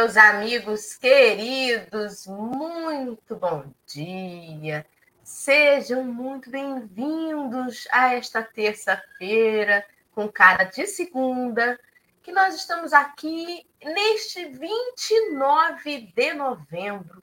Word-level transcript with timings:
meus 0.00 0.16
amigos 0.16 0.94
queridos, 0.96 2.26
muito 2.26 3.36
bom 3.36 3.70
dia. 3.84 4.86
Sejam 5.22 6.02
muito 6.04 6.48
bem-vindos 6.48 7.86
a 7.92 8.14
esta 8.14 8.42
terça-feira, 8.42 9.84
com 10.14 10.26
cara 10.26 10.64
de 10.64 10.86
segunda, 10.86 11.78
que 12.22 12.32
nós 12.32 12.54
estamos 12.54 12.94
aqui 12.94 13.68
neste 13.84 14.46
29 14.46 16.12
de 16.16 16.32
novembro. 16.32 17.22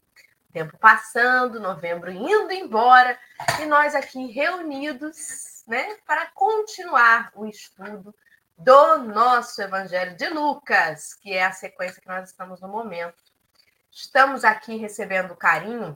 Tempo 0.53 0.77
passando, 0.77 1.59
novembro 1.59 2.11
indo 2.11 2.51
embora, 2.51 3.17
e 3.59 3.65
nós 3.65 3.95
aqui 3.95 4.27
reunidos, 4.27 5.63
né, 5.65 5.97
para 6.05 6.27
continuar 6.27 7.31
o 7.33 7.47
estudo 7.47 8.13
do 8.57 8.97
nosso 8.97 9.61
Evangelho 9.61 10.17
de 10.17 10.27
Lucas, 10.29 11.13
que 11.13 11.31
é 11.33 11.45
a 11.45 11.51
sequência 11.51 12.01
que 12.01 12.07
nós 12.07 12.29
estamos 12.29 12.59
no 12.59 12.67
momento. 12.67 13.23
Estamos 13.91 14.43
aqui 14.43 14.77
recebendo 14.77 15.31
o 15.31 15.37
carinho 15.37 15.95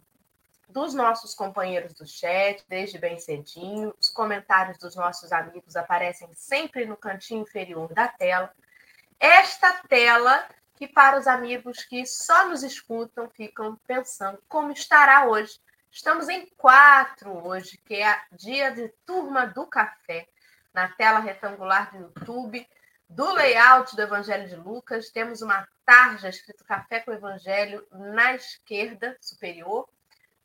dos 0.70 0.94
nossos 0.94 1.34
companheiros 1.34 1.94
do 1.94 2.06
chat, 2.06 2.64
desde 2.70 3.00
bem 3.00 3.20
cedinho. 3.20 3.94
Os 4.00 4.10
comentários 4.10 4.78
dos 4.78 4.96
nossos 4.96 5.32
amigos 5.32 5.76
aparecem 5.76 6.30
sempre 6.36 6.86
no 6.86 6.96
cantinho 6.96 7.42
inferior 7.42 7.92
da 7.94 8.08
tela. 8.08 8.54
Esta 9.20 9.82
tela 9.90 10.48
que 10.76 10.88
para 10.88 11.20
os 11.20 11.28
amigos 11.28 11.84
que 11.84 12.06
só 12.06 12.48
nos 12.48 12.64
escutam 12.64 13.30
ficam 13.30 13.76
pensando 13.88 14.42
como 14.48 14.72
estará 14.72 15.26
hoje. 15.26 15.60
Estamos 15.92 16.30
em 16.30 16.46
quatro 16.58 17.46
hoje, 17.46 17.78
que 17.78 17.96
é 17.96 18.22
dia 18.32 18.72
de 18.72 18.88
turma 19.06 19.46
do 19.46 19.66
café 19.66 20.28
na 20.74 20.88
tela 20.90 21.20
retangular 21.20 21.92
do 21.92 22.04
YouTube, 22.04 22.68
do 23.10 23.34
layout 23.34 23.94
do 23.96 24.02
Evangelho 24.02 24.48
de 24.48 24.56
Lucas, 24.56 25.10
temos 25.10 25.42
uma 25.42 25.68
tarja 25.86 26.30
escrito 26.30 26.64
Café 26.64 27.02
com 27.02 27.12
Evangelho 27.12 27.86
na 27.92 28.36
esquerda 28.36 29.18
superior. 29.20 29.88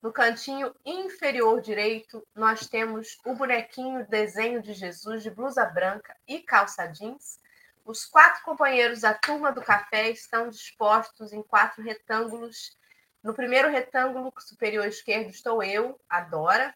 No 0.02 0.12
cantinho 0.12 0.74
inferior 0.84 1.60
direito, 1.60 2.26
nós 2.34 2.66
temos 2.66 3.18
o 3.24 3.34
bonequinho 3.34 4.06
desenho 4.08 4.60
de 4.60 4.72
Jesus 4.72 5.22
de 5.22 5.30
blusa 5.30 5.64
branca 5.64 6.16
e 6.26 6.40
calça 6.40 6.86
jeans. 6.86 7.40
Os 7.84 8.04
quatro 8.04 8.42
companheiros 8.42 9.02
da 9.02 9.14
turma 9.14 9.52
do 9.52 9.62
café 9.62 10.10
estão 10.10 10.48
dispostos 10.48 11.32
em 11.32 11.42
quatro 11.44 11.84
retângulos. 11.84 12.76
No 13.22 13.32
primeiro 13.32 13.70
retângulo 13.70 14.32
superior 14.40 14.86
esquerdo 14.86 15.30
estou 15.30 15.62
eu, 15.62 16.00
a 16.08 16.20
Dora. 16.20 16.74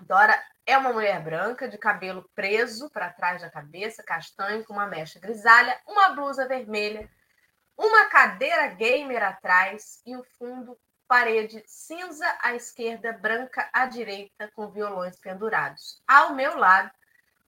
Dora 0.00 0.40
é 0.66 0.76
uma 0.76 0.92
mulher 0.92 1.22
branca, 1.22 1.68
de 1.68 1.78
cabelo 1.78 2.28
preso 2.34 2.90
para 2.90 3.12
trás 3.12 3.42
da 3.42 3.50
cabeça, 3.50 4.02
castanho, 4.02 4.64
com 4.64 4.72
uma 4.72 4.86
mecha 4.86 5.18
grisalha, 5.20 5.80
uma 5.86 6.10
blusa 6.10 6.46
vermelha, 6.46 7.08
uma 7.76 8.06
cadeira 8.06 8.68
gamer 8.68 9.22
atrás 9.22 10.00
e 10.04 10.16
o 10.16 10.24
fundo 10.38 10.78
parede 11.06 11.62
cinza 11.66 12.26
à 12.40 12.54
esquerda, 12.54 13.12
branca 13.12 13.68
à 13.72 13.86
direita, 13.86 14.50
com 14.54 14.68
violões 14.70 15.18
pendurados. 15.18 16.02
Ao 16.06 16.34
meu 16.34 16.56
lado, 16.56 16.90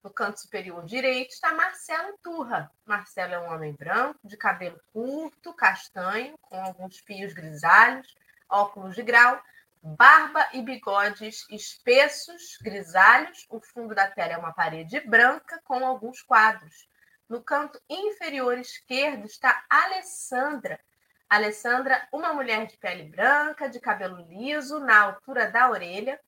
no 0.03 0.11
canto 0.11 0.41
superior 0.41 0.85
direito, 0.85 1.33
está 1.33 1.53
Marcelo 1.53 2.17
Turra. 2.23 2.71
Marcelo 2.87 3.35
é 3.35 3.41
um 3.41 3.53
homem 3.53 3.73
branco, 3.73 4.19
de 4.23 4.37
cabelo 4.37 4.81
curto, 4.93 5.53
castanho, 5.53 6.39
com 6.41 6.61
alguns 6.61 6.99
fios 6.99 7.33
grisalhos, 7.33 8.15
óculos 8.49 8.95
de 8.95 9.03
grau, 9.03 9.43
barba 9.83 10.49
e 10.53 10.63
bigodes 10.63 11.47
espessos, 11.51 12.59
grisalhos. 12.61 13.47
O 13.49 13.61
fundo 13.61 13.95
da 13.95 14.07
tela 14.07 14.35
é 14.35 14.37
uma 14.37 14.53
parede 14.53 15.01
branca 15.01 15.61
com 15.65 15.85
alguns 15.87 16.23
quadros. 16.23 16.89
No 17.29 17.43
canto 17.43 17.81
inferior 17.89 18.59
esquerdo 18.59 19.27
está 19.27 19.65
Alessandra. 19.69 20.81
Alessandra, 21.29 22.09
uma 22.11 22.33
mulher 22.33 22.67
de 22.67 22.77
pele 22.79 23.05
branca, 23.05 23.69
de 23.69 23.79
cabelo 23.79 24.27
liso, 24.29 24.81
na 24.81 25.03
altura 25.03 25.51
da 25.51 25.71
orelha, 25.71 26.19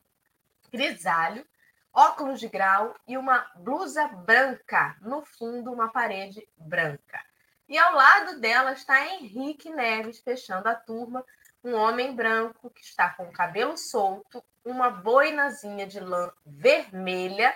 grisalho, 0.70 1.46
óculos 1.92 2.38
de 2.38 2.48
grau 2.48 2.94
e 3.08 3.16
uma 3.16 3.50
blusa 3.56 4.06
branca. 4.08 4.96
No 5.00 5.24
fundo, 5.24 5.72
uma 5.72 5.88
parede 5.88 6.46
branca. 6.56 7.24
E 7.66 7.78
ao 7.78 7.94
lado 7.94 8.40
dela 8.40 8.72
está 8.72 9.06
Henrique 9.06 9.70
Neves, 9.70 10.20
fechando 10.20 10.68
a 10.68 10.74
turma, 10.74 11.24
um 11.62 11.74
homem 11.74 12.14
branco 12.14 12.70
que 12.70 12.82
está 12.82 13.10
com 13.10 13.24
o 13.24 13.32
cabelo 13.32 13.76
solto, 13.76 14.42
uma 14.64 14.90
boinazinha 14.90 15.86
de 15.86 16.00
lã 16.00 16.32
vermelha, 16.44 17.54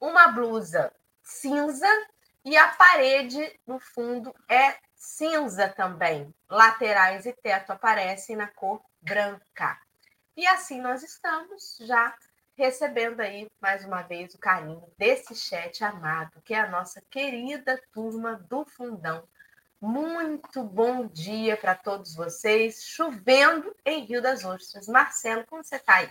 uma 0.00 0.28
blusa 0.28 0.92
cinza 1.22 1.86
e 2.44 2.56
a 2.56 2.68
parede 2.68 3.60
no 3.66 3.78
fundo 3.78 4.34
é 4.48 4.76
cinza 4.94 5.68
também. 5.68 6.34
Laterais 6.48 7.26
e 7.26 7.32
teto 7.32 7.72
aparecem 7.72 8.36
na 8.36 8.46
cor 8.46 8.82
branca. 9.00 9.78
E 10.36 10.46
assim 10.46 10.80
nós 10.80 11.02
estamos 11.02 11.78
já 11.80 12.14
recebendo 12.56 13.20
aí 13.20 13.50
mais 13.60 13.84
uma 13.84 14.02
vez 14.02 14.34
o 14.34 14.38
carinho 14.38 14.82
desse 14.98 15.34
chat 15.34 15.82
amado, 15.84 16.42
que 16.42 16.54
é 16.54 16.60
a 16.60 16.68
nossa 16.68 17.02
querida 17.10 17.80
turma 17.92 18.34
do 18.48 18.64
Fundão 18.64 19.26
muito 19.80 20.62
bom 20.62 21.06
dia 21.06 21.56
para 21.56 21.74
todos 21.74 22.14
vocês. 22.14 22.84
Chovendo 22.84 23.74
em 23.84 24.04
Rio 24.04 24.20
das 24.20 24.44
Ostras. 24.44 24.86
Marcelo, 24.86 25.44
como 25.48 25.64
você 25.64 25.76
está 25.76 25.96
aí? 25.96 26.08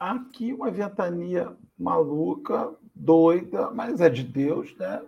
Aqui 0.00 0.52
uma 0.52 0.70
ventania 0.70 1.54
maluca, 1.78 2.74
doida, 2.94 3.70
mas 3.70 4.00
é 4.00 4.08
de 4.08 4.22
Deus, 4.22 4.74
né? 4.76 5.02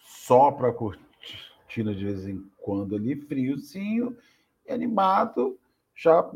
Só 0.00 0.50
para 0.50 0.72
cortina 0.72 1.94
de 1.94 2.04
vez 2.04 2.26
em 2.26 2.44
quando 2.58 2.96
ali, 2.96 3.14
friozinho 3.14 4.16
animado, 4.68 5.58
já 5.94 6.28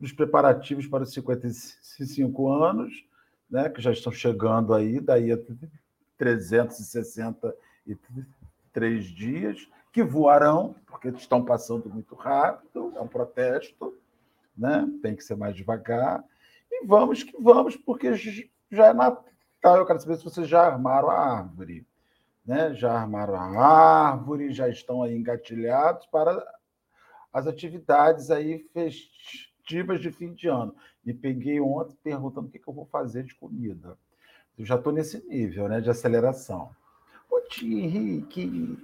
nos 0.00 0.12
preparativos 0.12 0.86
para 0.86 1.02
os 1.02 1.12
55 1.12 2.52
anos, 2.52 3.04
né? 3.50 3.68
Que 3.68 3.80
já 3.80 3.92
estão 3.92 4.12
chegando 4.12 4.72
aí, 4.74 5.00
daí 5.00 5.32
a 5.32 5.38
360 6.16 7.54
e 7.86 7.94
três 8.76 9.06
dias, 9.06 9.66
que 9.90 10.02
voarão, 10.02 10.76
porque 10.86 11.08
estão 11.08 11.42
passando 11.42 11.88
muito 11.88 12.14
rápido, 12.14 12.92
é 12.94 13.00
um 13.00 13.08
protesto, 13.08 13.96
né? 14.54 14.86
tem 15.00 15.16
que 15.16 15.24
ser 15.24 15.34
mais 15.34 15.56
devagar. 15.56 16.22
E 16.70 16.86
vamos 16.86 17.22
que 17.22 17.34
vamos, 17.40 17.74
porque 17.74 18.14
já 18.70 18.88
é 18.88 18.92
Natal. 18.92 19.24
Eu 19.64 19.86
quero 19.86 19.98
saber 19.98 20.18
se 20.18 20.24
vocês 20.24 20.46
já 20.46 20.60
armaram 20.60 21.08
a 21.08 21.38
árvore. 21.38 21.86
Né? 22.44 22.74
Já 22.74 22.92
armaram 22.92 23.34
a 23.36 23.66
árvore, 24.10 24.52
já 24.52 24.68
estão 24.68 25.02
aí 25.02 25.16
engatilhados 25.16 26.04
para 26.08 26.46
as 27.32 27.46
atividades 27.46 28.30
aí 28.30 28.58
festivas 28.74 30.02
de 30.02 30.12
fim 30.12 30.34
de 30.34 30.48
ano. 30.48 30.76
Me 31.02 31.14
peguei 31.14 31.58
ontem 31.60 31.96
perguntando 32.02 32.48
o 32.48 32.50
que, 32.50 32.58
que 32.58 32.68
eu 32.68 32.74
vou 32.74 32.84
fazer 32.84 33.24
de 33.24 33.34
comida. 33.34 33.96
Eu 34.58 34.66
já 34.66 34.74
estou 34.74 34.92
nesse 34.92 35.26
nível 35.26 35.66
né, 35.66 35.80
de 35.80 35.88
aceleração. 35.88 36.76
Henrique. 37.62 38.78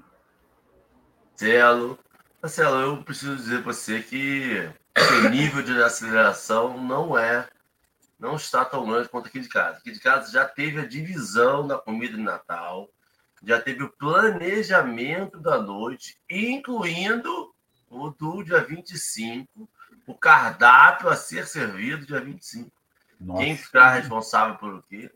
Marcelo. 1.43 1.99
Marcelo, 2.41 2.81
eu 2.81 3.03
preciso 3.05 3.37
dizer 3.37 3.63
para 3.63 3.73
você 3.73 4.01
que 4.03 4.71
o 4.97 5.29
nível 5.29 5.63
de 5.63 5.81
aceleração 5.83 6.81
não 6.81 7.17
é, 7.19 7.49
não 8.19 8.37
está 8.37 8.65
tão 8.65 8.87
grande 8.87 9.09
quanto 9.09 9.27
aqui 9.27 9.41
de 9.41 9.49
casa. 9.49 9.79
Aqui 9.79 9.93
de 9.93 10.01
casa 10.01 10.31
já 10.31 10.45
teve 10.45 10.81
a 10.81 10.87
divisão 10.87 11.67
da 11.67 11.79
comida 11.79 12.17
de 12.17 12.23
Natal, 12.23 12.89
já 13.45 13.61
teve 13.61 13.83
o 13.83 13.93
planejamento 13.93 15.41
da 15.41 15.61
noite, 15.61 16.17
incluindo 16.31 17.53
o 17.91 18.11
do 18.11 18.43
dia 18.43 18.63
25, 18.65 19.69
o 20.07 20.15
cardápio 20.15 21.09
a 21.09 21.17
ser 21.17 21.47
servido 21.47 22.07
dia 22.07 22.21
25. 22.21 22.71
Nossa. 23.21 23.43
Quem 23.43 23.57
ficará 23.57 23.91
responsável 23.91 24.57
por 24.57 24.75
o 24.75 24.83
quê? 24.83 25.11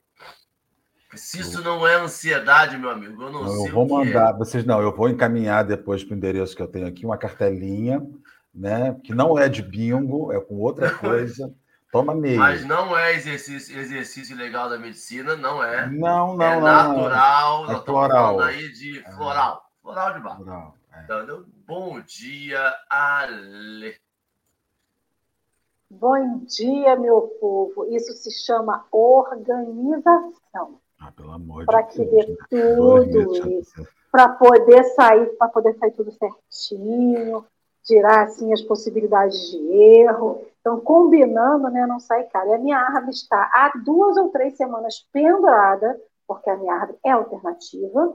Se 1.15 1.41
isso 1.41 1.63
não 1.63 1.87
é 1.87 1.95
ansiedade, 1.97 2.77
meu 2.77 2.91
amigo, 2.91 3.23
eu 3.23 3.31
não, 3.31 3.45
não 3.45 3.49
sei. 3.49 3.69
Eu 3.69 3.73
vou 3.73 3.89
mandar, 3.89 4.35
é. 4.35 4.37
vocês 4.37 4.65
não, 4.65 4.81
eu 4.81 4.95
vou 4.95 5.09
encaminhar 5.09 5.65
depois 5.65 6.03
para 6.03 6.15
o 6.15 6.17
endereço 6.17 6.57
que 6.57 6.63
eu 6.63 6.67
tenho 6.67 6.87
aqui, 6.87 7.07
uma 7.07 7.17
cartelinha, 7.17 8.05
né? 8.53 8.99
Que 9.05 9.15
não 9.15 9.39
é 9.39 9.49
de 9.49 9.63
bingo, 9.63 10.33
é 10.33 10.41
com 10.41 10.57
outra 10.57 10.91
coisa. 10.99 11.55
Toma 11.93 12.15
meio. 12.15 12.39
Mas 12.39 12.65
não 12.65 12.99
é 12.99 13.15
exercício, 13.15 13.79
exercício 13.79 14.37
legal 14.37 14.69
da 14.69 14.79
medicina, 14.79 15.37
não 15.37 15.63
é. 15.63 15.87
Não, 15.87 16.37
não, 16.37 16.45
é 16.45 16.57
não. 16.57 16.61
natural, 16.61 17.67
não. 17.67 17.73
É 17.73 17.85
floral. 17.85 18.41
aí 18.41 18.73
de 18.73 18.99
é. 18.99 19.13
floral. 19.13 19.71
Floral 19.81 20.15
de 20.15 20.21
barro. 20.21 20.45
Floral, 20.45 20.75
é. 20.93 21.05
então, 21.05 21.45
bom 21.67 22.01
dia, 22.01 22.75
Ale. 22.91 23.95
Bom 25.89 26.41
dia, 26.41 26.97
meu 26.97 27.23
povo. 27.41 27.87
Isso 27.95 28.13
se 28.15 28.33
chama 28.45 28.85
organização. 28.91 30.81
Ah, 31.07 31.13
pelo 31.13 31.33
amor 31.33 31.61
de 31.61 31.67
Deus. 31.67 31.67
Para 31.67 31.83
que 31.85 32.05
dê 32.05 32.27
né? 32.27 32.37
tudo 32.51 33.51
isso. 33.61 33.87
Para 34.11 34.29
poder 34.31 34.83
sair, 34.85 35.27
para 35.37 35.49
poder 35.49 35.75
sair 35.79 35.93
tudo 35.93 36.11
certinho, 36.11 37.45
tirar 37.85 38.25
assim 38.25 38.53
as 38.53 38.63
possibilidades 38.63 39.39
de 39.51 39.59
erro. 39.73 40.45
Então, 40.61 40.81
combinando, 40.81 41.69
né, 41.71 41.87
não 41.87 42.01
sai 42.01 42.25
caro. 42.25 42.51
E 42.51 42.55
a 42.55 42.59
minha 42.59 42.79
árvore 42.79 43.11
está 43.11 43.39
há 43.53 43.73
duas 43.85 44.17
ou 44.17 44.31
três 44.31 44.57
semanas 44.57 45.07
pendurada, 45.13 46.01
porque 46.27 46.51
a 46.51 46.57
minha 46.57 46.75
árvore 46.75 46.99
é 47.05 47.11
alternativa, 47.13 48.15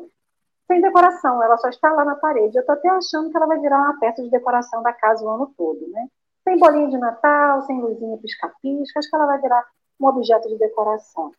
sem 0.67 0.81
decoração, 0.81 1.41
ela 1.43 1.57
só 1.57 1.69
está 1.69 1.91
lá 1.91 2.03
na 2.03 2.15
parede. 2.15 2.57
Eu 2.57 2.61
estou 2.61 2.75
até 2.75 2.89
achando 2.89 3.29
que 3.29 3.37
ela 3.37 3.45
vai 3.45 3.59
virar 3.59 3.77
uma 3.77 3.99
peça 3.99 4.21
de 4.23 4.29
decoração 4.29 4.81
da 4.81 4.93
casa 4.93 5.23
o 5.23 5.29
ano 5.29 5.53
todo, 5.57 5.85
né? 5.89 6.07
Sem 6.43 6.57
bolinha 6.57 6.89
de 6.89 6.97
Natal, 6.97 7.61
sem 7.63 7.79
luzinha 7.79 8.17
pisca-pisca, 8.17 8.99
acho 8.99 9.09
que 9.09 9.15
ela 9.15 9.27
vai 9.27 9.39
virar 9.39 9.65
um 9.99 10.07
objeto 10.07 10.47
de 10.47 10.57
decoração. 10.57 11.31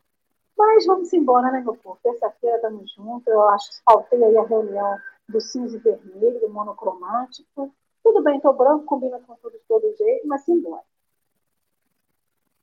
Mas 0.57 0.85
vamos 0.85 1.11
embora, 1.13 1.51
né, 1.51 1.61
meu 1.61 1.75
povo? 1.75 1.99
Terça-feira 2.03 2.57
estamos 2.57 2.93
juntos. 2.93 3.27
Eu 3.27 3.43
acho 3.49 3.69
que 3.69 3.83
faltei 3.83 4.23
aí 4.23 4.37
a 4.37 4.43
reunião 4.43 4.97
do 5.27 5.41
cinza 5.41 5.77
e 5.77 5.79
vermelho, 5.79 6.39
do 6.39 6.49
monocromático. 6.49 7.73
Tudo 8.03 8.21
bem, 8.21 8.37
estou 8.37 8.53
branco, 8.53 8.85
combina 8.85 9.19
com 9.21 9.35
tudo 9.35 9.53
de 9.53 9.63
todo 9.67 9.95
jeito, 9.97 10.27
mas 10.27 10.47
embora. 10.47 10.83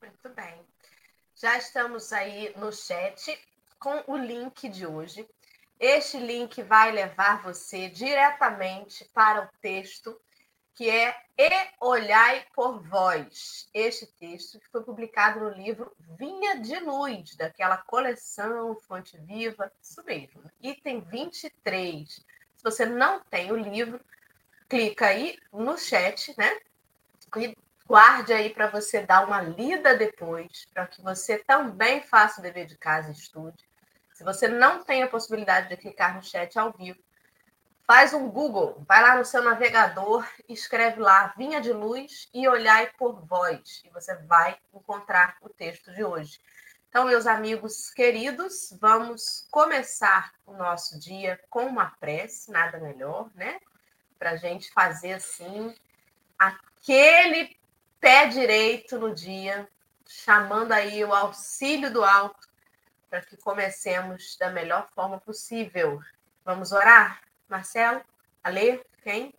Muito 0.00 0.28
bem. 0.30 0.60
Já 1.34 1.56
estamos 1.56 2.12
aí 2.12 2.52
no 2.56 2.70
chat 2.70 3.38
com 3.78 4.04
o 4.06 4.16
link 4.16 4.68
de 4.68 4.86
hoje. 4.86 5.28
Este 5.78 6.18
link 6.18 6.62
vai 6.62 6.92
levar 6.92 7.42
você 7.42 7.88
diretamente 7.88 9.04
para 9.14 9.44
o 9.44 9.48
texto 9.62 10.20
que 10.80 10.88
é 10.88 11.14
E 11.36 11.50
Olhai 11.78 12.46
por 12.54 12.80
Vós. 12.80 13.68
Este 13.74 14.06
texto 14.06 14.58
que 14.58 14.70
foi 14.70 14.82
publicado 14.82 15.40
no 15.40 15.50
livro 15.50 15.94
Vinha 16.18 16.58
de 16.58 16.80
Luz, 16.80 17.36
daquela 17.36 17.76
coleção 17.76 18.74
Fonte 18.76 19.18
Viva, 19.18 19.70
isso 19.82 20.02
mesmo, 20.06 20.42
item 20.58 21.02
23. 21.02 22.08
Se 22.08 22.64
você 22.64 22.86
não 22.86 23.20
tem 23.20 23.52
o 23.52 23.56
livro, 23.56 24.00
clica 24.70 25.08
aí 25.08 25.38
no 25.52 25.76
chat, 25.76 26.34
né? 26.38 26.50
E 27.36 27.54
guarde 27.86 28.32
aí 28.32 28.48
para 28.48 28.68
você 28.68 29.02
dar 29.02 29.26
uma 29.26 29.42
lida 29.42 29.94
depois, 29.94 30.66
para 30.72 30.86
que 30.86 31.02
você 31.02 31.40
também 31.40 32.00
faça 32.00 32.40
o 32.40 32.42
dever 32.42 32.64
de 32.64 32.78
casa 32.78 33.10
e 33.10 33.12
estude. 33.12 33.68
Se 34.14 34.24
você 34.24 34.48
não 34.48 34.82
tem 34.82 35.02
a 35.02 35.08
possibilidade 35.08 35.68
de 35.68 35.76
clicar 35.76 36.16
no 36.16 36.22
chat 36.22 36.58
ao 36.58 36.72
vivo, 36.72 36.98
Faz 37.92 38.14
um 38.14 38.28
Google, 38.30 38.84
vai 38.86 39.02
lá 39.02 39.16
no 39.16 39.24
seu 39.24 39.42
navegador, 39.42 40.24
escreve 40.48 41.00
lá 41.00 41.34
Vinha 41.36 41.60
de 41.60 41.72
Luz 41.72 42.28
e 42.32 42.46
Olhai 42.46 42.88
por 42.96 43.20
Vós, 43.26 43.82
e 43.84 43.90
você 43.90 44.14
vai 44.14 44.56
encontrar 44.72 45.36
o 45.42 45.48
texto 45.48 45.92
de 45.92 46.04
hoje. 46.04 46.38
Então, 46.88 47.06
meus 47.06 47.26
amigos 47.26 47.90
queridos, 47.90 48.72
vamos 48.80 49.44
começar 49.50 50.32
o 50.46 50.52
nosso 50.52 51.00
dia 51.00 51.40
com 51.50 51.66
uma 51.66 51.86
prece, 51.98 52.52
nada 52.52 52.78
melhor, 52.78 53.28
né? 53.34 53.58
Para 54.20 54.30
a 54.30 54.36
gente 54.36 54.70
fazer 54.72 55.14
assim 55.14 55.74
aquele 56.38 57.58
pé 57.98 58.28
direito 58.28 59.00
no 59.00 59.12
dia, 59.12 59.68
chamando 60.06 60.70
aí 60.70 61.04
o 61.04 61.12
auxílio 61.12 61.92
do 61.92 62.04
alto, 62.04 62.48
para 63.08 63.20
que 63.20 63.36
comecemos 63.36 64.36
da 64.38 64.48
melhor 64.48 64.88
forma 64.94 65.18
possível. 65.18 66.00
Vamos 66.44 66.70
orar? 66.70 67.20
Marcelo? 67.50 68.00
Ale? 68.44 68.80
Quem? 69.02 69.34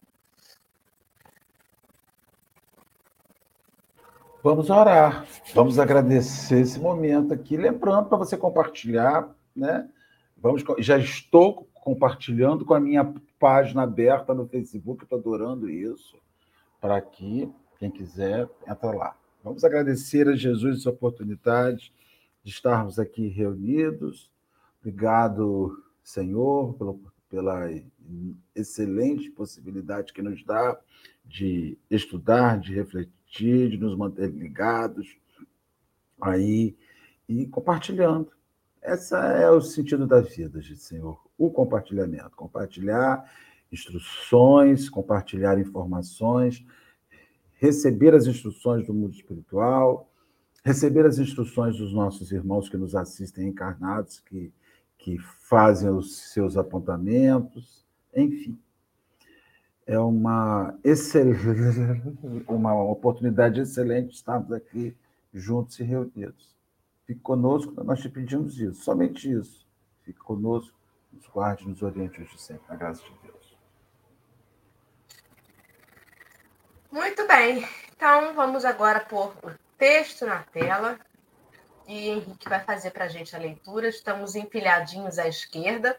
Vamos 4.43 4.71
orar, 4.71 5.25
vamos 5.53 5.77
agradecer 5.77 6.61
esse 6.61 6.79
momento 6.79 7.31
aqui, 7.31 7.55
lembrando 7.55 8.09
para 8.09 8.17
você 8.17 8.35
compartilhar, 8.35 9.29
né? 9.55 9.87
Vamos, 10.35 10.63
já 10.79 10.97
estou 10.97 11.69
compartilhando 11.75 12.65
com 12.65 12.73
a 12.73 12.79
minha 12.79 13.13
página 13.39 13.83
aberta 13.83 14.33
no 14.33 14.47
Facebook, 14.47 15.03
estou 15.03 15.19
adorando 15.19 15.69
isso, 15.69 16.17
para 16.79 16.99
que 16.99 17.53
quem 17.77 17.91
quiser 17.91 18.49
entra 18.67 18.91
lá. 18.91 19.15
Vamos 19.43 19.63
agradecer 19.63 20.27
a 20.27 20.35
Jesus 20.35 20.79
essa 20.79 20.89
oportunidade 20.89 21.93
de 22.43 22.51
estarmos 22.51 22.97
aqui 22.97 23.27
reunidos. 23.27 24.31
Obrigado, 24.79 25.83
Senhor, 26.03 26.75
pela 27.29 27.69
excelente 28.55 29.29
possibilidade 29.31 30.13
que 30.13 30.21
nos 30.21 30.43
dá 30.43 30.79
de 31.25 31.77
estudar, 31.89 32.59
de 32.59 32.73
refletir, 32.73 33.69
de 33.69 33.77
nos 33.77 33.95
manter 33.95 34.29
ligados 34.29 35.17
aí 36.19 36.75
e 37.27 37.47
compartilhando. 37.47 38.31
Esse 38.83 39.15
é 39.15 39.49
o 39.49 39.61
sentido 39.61 40.07
da 40.07 40.21
vida, 40.21 40.61
Senhor, 40.75 41.19
o 41.37 41.49
compartilhamento, 41.51 42.35
compartilhar 42.35 43.29
instruções, 43.71 44.89
compartilhar 44.89 45.59
informações, 45.59 46.65
receber 47.59 48.13
as 48.13 48.25
instruções 48.25 48.85
do 48.87 48.93
mundo 48.93 49.13
espiritual, 49.13 50.11
receber 50.63 51.05
as 51.05 51.19
instruções 51.19 51.77
dos 51.77 51.93
nossos 51.93 52.31
irmãos 52.31 52.67
que 52.67 52.77
nos 52.77 52.95
assistem 52.95 53.47
encarnados, 53.47 54.19
que 54.19 54.51
que 55.01 55.17
fazem 55.17 55.89
os 55.89 56.15
seus 56.31 56.55
apontamentos, 56.55 57.83
enfim. 58.15 58.59
É 59.85 59.99
uma, 59.99 60.77
excelente, 60.83 61.41
uma 62.47 62.73
oportunidade 62.83 63.59
excelente 63.59 64.15
estarmos 64.15 64.51
aqui 64.51 64.95
juntos 65.33 65.79
e 65.79 65.83
reunidos. 65.83 66.55
Fique 67.05 67.21
conosco, 67.21 67.83
nós 67.83 67.99
te 67.99 68.09
pedimos 68.09 68.59
isso, 68.59 68.83
somente 68.83 69.31
isso. 69.31 69.67
Fique 70.03 70.19
conosco, 70.19 70.77
nos 71.11 71.27
guarde, 71.27 71.67
nos 71.67 71.81
oriente 71.81 72.21
hoje 72.21 72.37
sempre, 72.37 72.63
na 72.69 72.75
graça 72.75 73.03
de 73.03 73.13
Deus. 73.23 73.57
Muito 76.91 77.27
bem, 77.27 77.65
então 77.95 78.33
vamos 78.33 78.65
agora 78.65 78.99
pôr 78.99 79.33
o 79.43 79.51
texto 79.77 80.25
na 80.25 80.43
tela 80.43 80.99
e 81.87 82.09
Henrique 82.09 82.47
vai 82.47 82.63
fazer 82.63 82.91
para 82.91 83.05
a 83.05 83.07
gente 83.07 83.35
a 83.35 83.39
leitura. 83.39 83.87
Estamos 83.89 84.35
empilhadinhos 84.35 85.17
à 85.19 85.27
esquerda. 85.27 85.97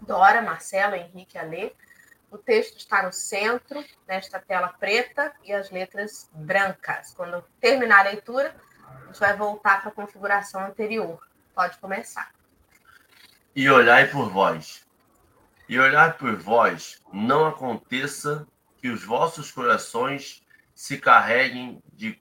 Dora, 0.00 0.42
Marcelo, 0.42 0.94
Henrique 0.94 1.38
a 1.38 1.42
ler. 1.42 1.74
O 2.30 2.38
texto 2.38 2.78
está 2.78 3.02
no 3.02 3.12
centro 3.12 3.84
desta 4.06 4.38
tela 4.38 4.68
preta 4.68 5.32
e 5.44 5.52
as 5.52 5.70
letras 5.70 6.30
brancas. 6.32 7.12
Quando 7.14 7.42
terminar 7.60 8.06
a 8.06 8.10
leitura, 8.10 8.54
a 8.86 9.06
gente 9.06 9.18
vai 9.18 9.36
voltar 9.36 9.80
para 9.80 9.90
a 9.90 9.94
configuração 9.94 10.64
anterior. 10.64 11.20
Pode 11.54 11.76
começar. 11.78 12.32
E 13.54 13.68
olhai 13.68 14.06
por 14.06 14.30
vós. 14.30 14.86
E 15.68 15.78
olhai 15.78 16.12
por 16.12 16.36
vós, 16.36 17.00
não 17.12 17.46
aconteça 17.46 18.46
que 18.76 18.88
os 18.88 19.04
vossos 19.04 19.52
corações 19.52 20.42
se 20.74 20.98
carreguem 20.98 21.82
de 21.92 22.18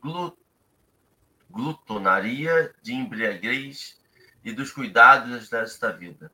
glutonaria, 1.49 2.73
de 2.81 2.93
embriaguez 2.93 3.99
e 4.43 4.51
dos 4.51 4.71
cuidados 4.71 5.49
desta 5.49 5.91
vida, 5.91 6.31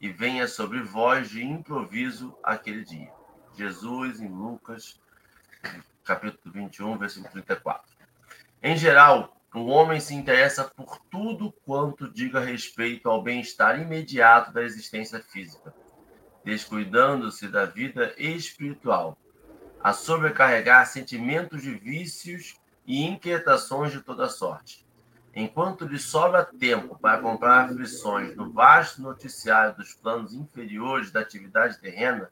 e 0.00 0.08
venha 0.08 0.46
sobre 0.46 0.82
vós 0.82 1.28
de 1.28 1.44
improviso 1.44 2.36
aquele 2.42 2.84
dia. 2.84 3.12
Jesus, 3.56 4.20
em 4.20 4.28
Lucas, 4.28 5.00
capítulo 6.04 6.54
21, 6.54 6.96
versículo 6.96 7.30
34. 7.32 7.90
Em 8.62 8.76
geral, 8.76 9.36
o 9.54 9.66
homem 9.66 9.98
se 9.98 10.14
interessa 10.14 10.64
por 10.64 10.98
tudo 11.10 11.52
quanto 11.64 12.10
diga 12.12 12.40
respeito 12.40 13.08
ao 13.08 13.22
bem-estar 13.22 13.80
imediato 13.80 14.52
da 14.52 14.62
existência 14.62 15.20
física, 15.20 15.74
descuidando-se 16.44 17.48
da 17.48 17.64
vida 17.64 18.14
espiritual, 18.16 19.18
a 19.82 19.92
sobrecarregar 19.92 20.86
sentimentos 20.86 21.62
de 21.62 21.74
vícios 21.74 22.56
e 22.86 23.04
inquietações 23.04 23.92
de 23.92 24.00
toda 24.00 24.28
sorte. 24.28 24.87
Enquanto 25.34 25.86
lhe 25.86 25.98
sobra 25.98 26.44
tempo 26.44 26.98
para 26.98 27.20
comprar 27.20 27.66
aflições 27.66 28.34
no 28.34 28.50
vasto 28.50 29.00
noticiário 29.02 29.76
dos 29.76 29.94
planos 29.94 30.32
inferiores 30.32 31.10
da 31.10 31.20
atividade 31.20 31.78
terrena, 31.78 32.30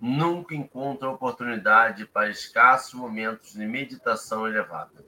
nunca 0.00 0.54
encontra 0.54 1.08
oportunidade 1.08 2.04
para 2.06 2.28
escassos 2.28 2.94
momentos 2.94 3.52
de 3.52 3.64
meditação 3.64 4.46
elevada. 4.46 5.04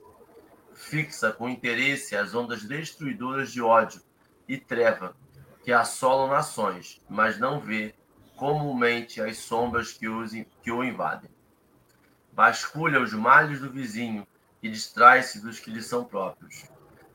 Fixa 0.73 1.31
com 1.31 1.49
interesse 1.49 2.15
as 2.15 2.33
ondas 2.33 2.63
destruidoras 2.63 3.51
de 3.51 3.61
ódio 3.61 4.01
e 4.47 4.57
treva 4.57 5.15
que 5.63 5.71
assolam 5.71 6.29
nações, 6.29 7.01
mas 7.09 7.39
não 7.39 7.59
vê 7.59 7.93
comumente 8.35 9.21
as 9.21 9.37
sombras 9.37 9.93
que, 9.93 10.07
que 10.61 10.71
o 10.71 10.83
invadem. 10.83 11.29
Vasculha 12.31 13.01
os 13.01 13.13
males 13.13 13.59
do 13.59 13.71
vizinho 13.71 14.27
e 14.61 14.69
distrai-se 14.69 15.41
dos 15.41 15.59
que 15.59 15.71
lhe 15.71 15.81
são 15.81 16.03
próprios. 16.03 16.65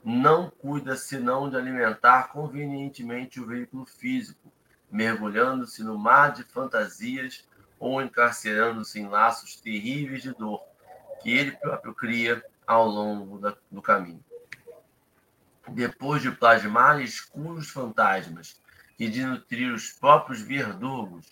Não 0.03 0.51
cuida 0.51 0.97
senão 0.97 1.51
de 1.51 1.57
alimentar 1.57 2.29
convenientemente 2.29 3.41
o 3.41 3.47
veículo 3.47 3.85
físico, 3.85 4.53
mergulhando-se 4.91 5.83
no 5.83 5.99
mar 5.99 6.33
de 6.33 6.43
fantasias 6.45 7.47
ou 7.79 8.03
encarcerando-se 8.03 9.01
em 9.01 9.09
laços 9.09 9.57
terríveis 9.57 10.23
de 10.23 10.33
dor 10.35 10.63
que 11.21 11.31
ele 11.31 11.53
próprio 11.53 11.95
cria 11.95 12.43
ao 12.67 12.87
longo 12.87 13.39
da, 13.39 13.55
do 13.71 13.83
caminho. 13.83 14.25
Depois 15.69 16.23
de 16.23 16.31
plasmar 16.31 17.01
escuros 17.01 17.71
fantasmas 17.71 18.61
e 18.99 19.09
de 19.09 19.25
nutrir 19.25 19.73
os 19.73 19.93
próprios 19.93 20.41
verdugos, 20.41 21.27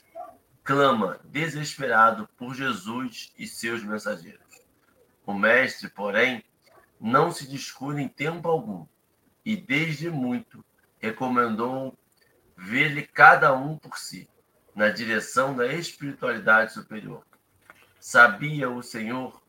clama 0.63 1.19
desesperado 1.25 2.29
por 2.37 2.55
Jesus 2.55 3.33
e 3.39 3.47
seus 3.47 3.83
mensageiros. 3.83 4.47
O 5.25 5.35
mestre, 5.35 5.89
porém, 5.89 6.45
não 7.01 7.31
se 7.31 7.47
descuida 7.47 8.01
em 8.01 8.09
tempo 8.09 8.49
algum, 8.49 8.87
e 9.45 9.57
desde 9.57 10.11
muito 10.11 10.65
recomendou 10.99 11.97
ver-lhe 12.57 13.07
cada 13.07 13.55
um 13.55 13.77
por 13.77 13.99
si. 13.99 14.29
na 14.79 14.91
direção 14.91 15.57
da 15.57 15.67
espiritualidade 15.67 16.73
superior. 16.73 17.27
Sabia 17.99 18.71
o 18.71 18.81
Senhor 18.81 19.43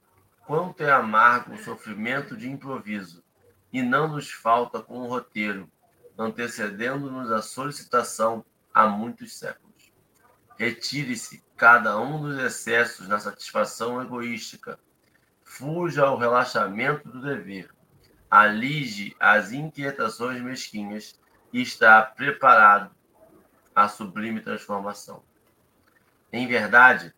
quanto 0.48 0.82
é 0.82 0.92
amargo 0.92 1.54
o 1.54 1.64
sofrimento 1.64 2.36
de 2.36 2.50
improviso, 2.50 3.24
e 3.72 3.80
não 3.84 4.08
nos 4.08 4.32
falta 4.32 4.82
com 4.82 4.98
o 4.98 5.08
roteiro, 5.08 5.70
antecedendo-nos 6.18 7.32
a 7.32 7.44
solicitação 7.44 8.44
há 8.74 8.88
muitos 8.88 9.38
séculos. 9.38 9.94
Retire-se 10.58 11.44
cada 11.56 12.00
um 12.00 12.20
dos 12.24 12.40
excessos 12.40 13.08
na 13.08 13.20
satisfação 13.20 14.02
egoística, 14.02 14.80
fuja 15.60 16.06
ao 16.06 16.18
relaxamento 16.18 17.10
do 17.10 17.22
dever, 17.22 17.70
alige 18.32 19.14
as 19.20 19.52
inquietações 19.52 20.42
mesquinhas 20.42 21.20
e 21.52 21.62
está 21.62 22.02
preparado 22.02 22.96
à 23.76 23.90
sublime 23.90 24.40
transformação. 24.40 25.22
Em 26.32 26.48
verdade, 26.48 27.14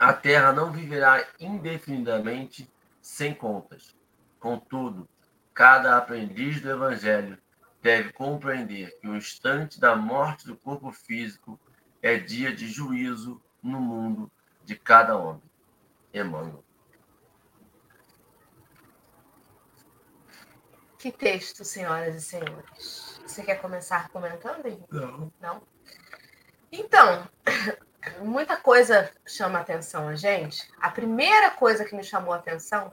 a 0.00 0.12
terra 0.12 0.52
não 0.52 0.72
viverá 0.72 1.24
indefinidamente 1.38 2.68
sem 3.00 3.32
contas. 3.32 3.94
Contudo, 4.40 5.08
cada 5.54 5.96
aprendiz 5.96 6.60
do 6.60 6.68
Evangelho 6.68 7.38
deve 7.80 8.12
compreender 8.12 8.98
que 8.98 9.06
o 9.06 9.14
instante 9.14 9.78
da 9.78 9.94
morte 9.94 10.48
do 10.48 10.56
corpo 10.56 10.90
físico 10.90 11.60
é 12.02 12.18
dia 12.18 12.52
de 12.52 12.66
juízo 12.66 13.40
no 13.62 13.80
mundo 13.80 14.28
de 14.64 14.74
cada 14.74 15.16
homem. 15.16 15.42
Emmanuel. 16.12 16.65
Que 21.06 21.12
texto, 21.12 21.64
senhoras 21.64 22.16
e 22.16 22.20
senhores. 22.20 23.20
Você 23.24 23.44
quer 23.44 23.60
começar 23.62 24.08
comentando? 24.08 24.84
Não. 24.90 25.32
Não? 25.40 25.62
Então, 26.72 27.28
muita 28.22 28.56
coisa 28.56 29.12
chama 29.24 29.60
atenção 29.60 30.08
a 30.08 30.16
gente. 30.16 30.68
A 30.80 30.90
primeira 30.90 31.52
coisa 31.52 31.84
que 31.84 31.94
me 31.94 32.02
chamou 32.02 32.34
a 32.34 32.38
atenção 32.38 32.90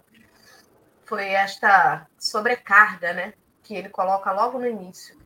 foi 1.06 1.30
esta 1.30 2.06
sobrecarga, 2.20 3.14
né? 3.14 3.34
Que 3.64 3.74
ele 3.74 3.90
coloca 3.90 4.32
logo 4.32 4.60
no 4.60 4.68
início. 4.68 5.18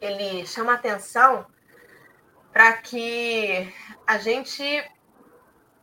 Ele 0.00 0.44
chama 0.48 0.74
atenção 0.74 1.46
para 2.52 2.72
que 2.72 3.72
a 4.04 4.18
gente 4.18 4.64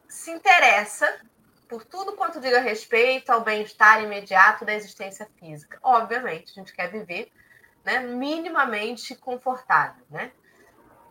se 0.09 0.29
interessa 0.29 1.21
por 1.71 1.85
tudo 1.85 2.17
quanto 2.17 2.41
diga 2.41 2.59
respeito 2.59 3.31
ao 3.31 3.45
bem-estar 3.45 4.03
imediato 4.03 4.65
da 4.65 4.73
existência 4.73 5.25
física. 5.39 5.79
Obviamente, 5.81 6.51
a 6.51 6.53
gente 6.55 6.73
quer 6.73 6.91
viver 6.91 7.31
né, 7.85 8.01
minimamente 8.01 9.15
confortável, 9.15 10.03
né? 10.09 10.33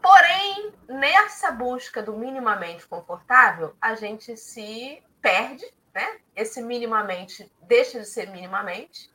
Porém, 0.02 0.74
nessa 0.86 1.50
busca 1.50 2.02
do 2.02 2.12
minimamente 2.12 2.86
confortável, 2.86 3.74
a 3.80 3.94
gente 3.94 4.36
se 4.36 5.02
perde, 5.22 5.64
né? 5.94 6.18
Esse 6.36 6.60
minimamente 6.60 7.50
deixa 7.62 7.98
de 7.98 8.06
ser 8.06 8.28
minimamente. 8.28 9.10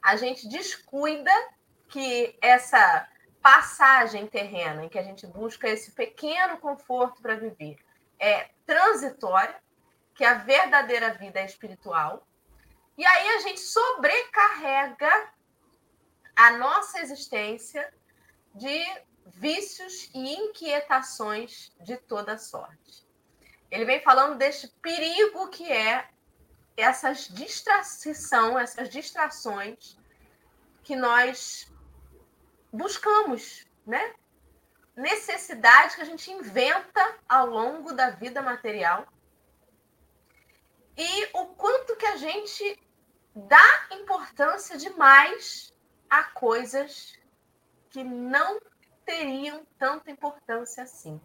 A 0.00 0.14
gente 0.14 0.48
descuida 0.48 1.32
que 1.88 2.38
essa 2.40 3.08
passagem 3.42 4.28
terrena 4.28 4.84
em 4.84 4.88
que 4.88 4.98
a 4.98 5.02
gente 5.02 5.26
busca 5.26 5.68
esse 5.68 5.90
pequeno 5.90 6.56
conforto 6.58 7.20
para 7.20 7.34
viver 7.34 7.78
é 8.16 8.50
transitória, 8.64 9.56
que 10.18 10.24
a 10.24 10.34
verdadeira 10.34 11.14
vida 11.14 11.38
é 11.38 11.46
espiritual. 11.46 12.26
E 12.96 13.06
aí 13.06 13.28
a 13.36 13.38
gente 13.38 13.60
sobrecarrega 13.60 15.32
a 16.34 16.58
nossa 16.58 17.00
existência 17.00 17.88
de 18.52 18.84
vícios 19.26 20.10
e 20.12 20.34
inquietações 20.34 21.72
de 21.80 21.96
toda 21.96 22.36
sorte. 22.36 23.06
Ele 23.70 23.84
vem 23.84 24.02
falando 24.02 24.36
deste 24.36 24.66
perigo 24.82 25.46
que 25.50 25.70
é 25.70 26.08
essas 26.76 27.28
distração, 27.28 28.58
essas 28.58 28.88
distrações 28.88 29.96
que 30.82 30.96
nós 30.96 31.72
buscamos, 32.72 33.68
né? 33.86 34.14
Necessidade 34.96 35.94
que 35.94 36.02
a 36.02 36.06
gente 36.06 36.28
inventa 36.32 37.18
ao 37.28 37.46
longo 37.46 37.92
da 37.92 38.10
vida 38.10 38.42
material 38.42 39.06
e 40.98 41.30
o 41.32 41.46
quanto 41.46 41.94
que 41.94 42.06
a 42.06 42.16
gente 42.16 42.76
dá 43.32 43.86
importância 43.92 44.76
demais 44.76 45.72
a 46.10 46.24
coisas 46.24 47.16
que 47.88 48.02
não 48.02 48.60
teriam 49.06 49.64
tanta 49.78 50.10
importância 50.10 50.82
assim. 50.82 51.20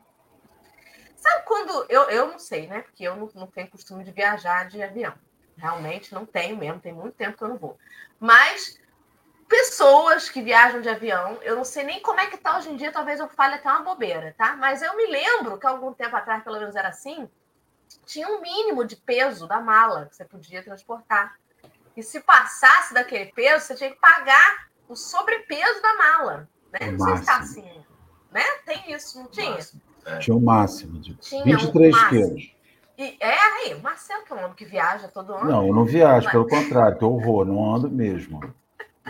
Sabe 1.16 1.44
quando. 1.46 1.86
Eu, 1.90 2.04
eu 2.04 2.28
não 2.28 2.38
sei, 2.38 2.68
né? 2.68 2.82
Porque 2.82 3.04
eu 3.04 3.16
não, 3.16 3.30
não 3.34 3.48
tenho 3.48 3.70
costume 3.70 4.04
de 4.04 4.12
viajar 4.12 4.68
de 4.68 4.82
avião. 4.84 5.14
Realmente 5.58 6.14
não 6.14 6.26
tenho 6.26 6.56
mesmo, 6.56 6.80
tem 6.80 6.94
muito 6.94 7.16
tempo 7.16 7.38
que 7.38 7.44
eu 7.44 7.50
não 7.50 7.58
vou. 7.58 7.78
Mas 8.20 8.80
pessoas 9.48 10.30
que 10.30 10.42
viajam 10.42 10.82
de 10.82 10.90
avião, 10.90 11.40
eu 11.42 11.56
não 11.56 11.64
sei 11.64 11.84
nem 11.84 12.02
como 12.02 12.20
é 12.20 12.28
que 12.28 12.38
tá 12.38 12.58
hoje 12.58 12.70
em 12.70 12.76
dia, 12.76 12.92
talvez 12.92 13.20
eu 13.20 13.28
fale 13.30 13.56
até 13.56 13.70
uma 13.70 13.84
bobeira, 13.84 14.36
tá? 14.38 14.56
Mas 14.56 14.82
eu 14.82 14.96
me 14.96 15.08
lembro 15.08 15.58
que 15.58 15.66
algum 15.66 15.94
tempo 15.94 16.16
atrás, 16.16 16.44
pelo 16.44 16.60
menos 16.60 16.76
era 16.76 16.90
assim, 16.90 17.30
tinha 18.06 18.28
um 18.28 18.42
mínimo 18.42 18.86
de 18.86 18.96
peso 18.96 19.48
da 19.48 19.60
mala 19.60 20.06
que 20.06 20.16
você 20.16 20.26
podia 20.26 20.64
transportar. 20.64 21.36
E 21.96 22.02
se 22.02 22.20
passasse 22.22 22.94
daquele 22.94 23.32
peso, 23.32 23.66
você 23.66 23.76
tinha 23.76 23.92
que 23.92 24.00
pagar 24.00 24.68
o 24.88 24.96
sobrepeso 24.96 25.82
da 25.82 25.94
mala. 25.96 26.50
Né? 26.72 26.92
Não 26.92 27.06
sei 27.06 27.16
se 27.16 27.22
está 27.22 27.38
assim. 27.38 27.86
Né? 28.32 28.44
Tem 28.66 28.92
isso, 28.92 29.20
não 29.20 29.28
tinha? 29.28 29.60
É. 30.06 30.20
Tinha 30.20 30.36
o 30.36 30.40
um 30.40 30.44
máximo 30.44 31.00
de 31.00 31.14
tinha 31.16 31.58
23 31.58 31.96
um 31.96 32.10
quilos. 32.10 32.54
E, 32.98 33.18
é 33.20 33.40
aí, 33.40 33.74
o 33.74 33.82
Marcelo, 33.82 34.24
que 34.24 34.34
é 34.34 34.36
um 34.36 34.40
homem 34.40 34.54
que 34.54 34.66
viaja 34.66 35.08
todo 35.08 35.34
ano. 35.34 35.46
Não, 35.46 35.68
eu 35.68 35.74
não 35.74 35.86
viajo, 35.86 36.26
mas... 36.26 36.32
pelo 36.32 36.48
contrário, 36.48 36.98
eu 37.02 37.20
vou, 37.20 37.44
não 37.44 37.76
ando 37.76 37.90
mesmo. 37.90 38.40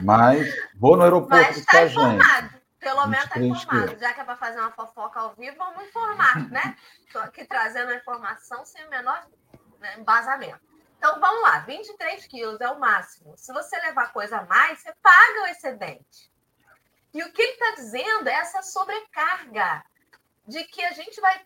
Mas 0.01 0.53
vou 0.75 0.95
no 0.95 1.03
aeroporto 1.03 1.35
Mas 1.35 1.57
está 1.57 1.85
informado. 1.85 2.49
Gente. 2.49 2.63
Pelo 2.79 3.07
menos 3.07 3.25
está 3.25 3.39
informado. 3.39 3.99
Já 3.99 4.13
que 4.13 4.21
é 4.21 4.23
para 4.23 4.35
fazer 4.35 4.59
uma 4.59 4.71
fofoca 4.71 5.19
ao 5.19 5.33
vivo, 5.35 5.55
vamos 5.57 5.83
informar, 5.85 6.49
né? 6.49 6.75
Aqui 7.19 7.45
trazendo 7.45 7.91
a 7.91 7.95
informação 7.95 8.65
sem 8.65 8.85
o 8.85 8.89
menor 8.89 9.27
né, 9.79 9.95
embasamento. 9.97 10.61
Então, 10.97 11.19
vamos 11.19 11.41
lá. 11.41 11.59
23 11.59 12.25
quilos 12.27 12.61
é 12.61 12.69
o 12.69 12.79
máximo. 12.79 13.37
Se 13.37 13.51
você 13.51 13.77
levar 13.81 14.13
coisa 14.13 14.37
a 14.37 14.45
mais, 14.45 14.79
você 14.79 14.93
paga 15.01 15.41
o 15.41 15.47
excedente. 15.47 16.31
E 17.13 17.21
o 17.21 17.31
que 17.31 17.41
ele 17.41 17.51
está 17.51 17.71
dizendo 17.75 18.27
é 18.27 18.33
essa 18.33 18.61
sobrecarga 18.63 19.83
de 20.47 20.63
que 20.63 20.83
a 20.83 20.91
gente 20.91 21.19
vai. 21.19 21.43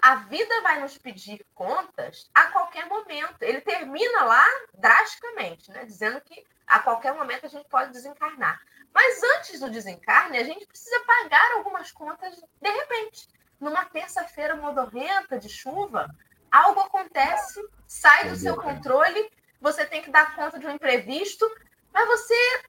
A 0.00 0.14
vida 0.14 0.62
vai 0.62 0.80
nos 0.80 0.96
pedir 0.96 1.44
contas 1.54 2.30
a 2.32 2.44
qualquer 2.46 2.86
momento. 2.86 3.42
Ele 3.42 3.60
termina 3.60 4.24
lá 4.24 4.46
drasticamente, 4.74 5.72
né? 5.72 5.84
Dizendo 5.84 6.20
que 6.20 6.46
a 6.66 6.78
qualquer 6.78 7.12
momento 7.14 7.46
a 7.46 7.48
gente 7.48 7.68
pode 7.68 7.92
desencarnar. 7.92 8.60
Mas 8.94 9.20
antes 9.36 9.60
do 9.60 9.70
desencarne, 9.70 10.38
a 10.38 10.44
gente 10.44 10.66
precisa 10.66 11.00
pagar 11.04 11.52
algumas 11.56 11.90
contas 11.90 12.40
de 12.62 12.70
repente. 12.70 13.28
Numa 13.60 13.84
terça-feira 13.84 14.56
modorrenta 14.56 15.38
de 15.38 15.48
chuva, 15.48 16.08
algo 16.50 16.80
acontece, 16.80 17.60
sai 17.86 18.28
do 18.28 18.36
seu 18.36 18.56
controle, 18.56 19.30
você 19.60 19.84
tem 19.84 20.02
que 20.02 20.10
dar 20.10 20.34
conta 20.34 20.58
de 20.58 20.66
um 20.66 20.70
imprevisto, 20.70 21.44
mas 21.92 22.06
você 22.06 22.62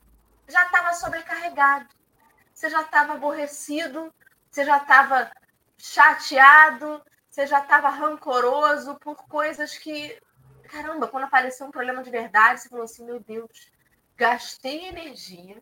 já 0.48 0.66
estava 0.66 0.94
sobrecarregado 0.94 2.00
você 2.60 2.70
já 2.70 2.82
estava 2.82 3.14
aborrecido, 3.14 4.14
você 4.52 4.66
já 4.66 4.80
estava 4.80 5.32
chateado, 5.78 7.02
você 7.30 7.48
já 7.48 7.62
estava 7.62 7.88
rancoroso 7.88 8.96
por 8.96 9.16
coisas 9.30 9.78
que. 9.78 10.22
Caramba, 10.64 11.08
quando 11.08 11.24
apareceu 11.24 11.66
um 11.66 11.72
problema 11.72 12.04
de 12.04 12.12
verdade, 12.12 12.60
você 12.60 12.68
falou 12.68 12.84
assim: 12.84 13.06
meu 13.06 13.18
Deus, 13.22 13.72
gastei 14.18 14.90
energia 14.90 15.58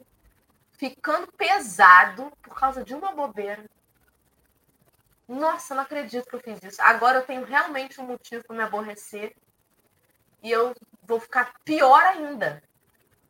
ficando 0.71 1.31
pesado 1.33 2.31
por 2.41 2.55
causa 2.55 2.83
de 2.83 2.95
uma 2.95 3.11
bobeira. 3.11 3.63
Nossa, 5.27 5.75
não 5.75 5.83
acredito 5.83 6.27
que 6.27 6.35
eu 6.35 6.39
fiz 6.39 6.63
isso. 6.63 6.81
Agora 6.81 7.19
eu 7.19 7.25
tenho 7.25 7.43
realmente 7.43 7.99
um 7.99 8.05
motivo 8.05 8.43
para 8.45 8.55
me 8.55 8.63
aborrecer 8.63 9.35
e 10.41 10.49
eu 10.49 10.73
vou 11.03 11.19
ficar 11.19 11.53
pior 11.65 12.01
ainda. 12.01 12.63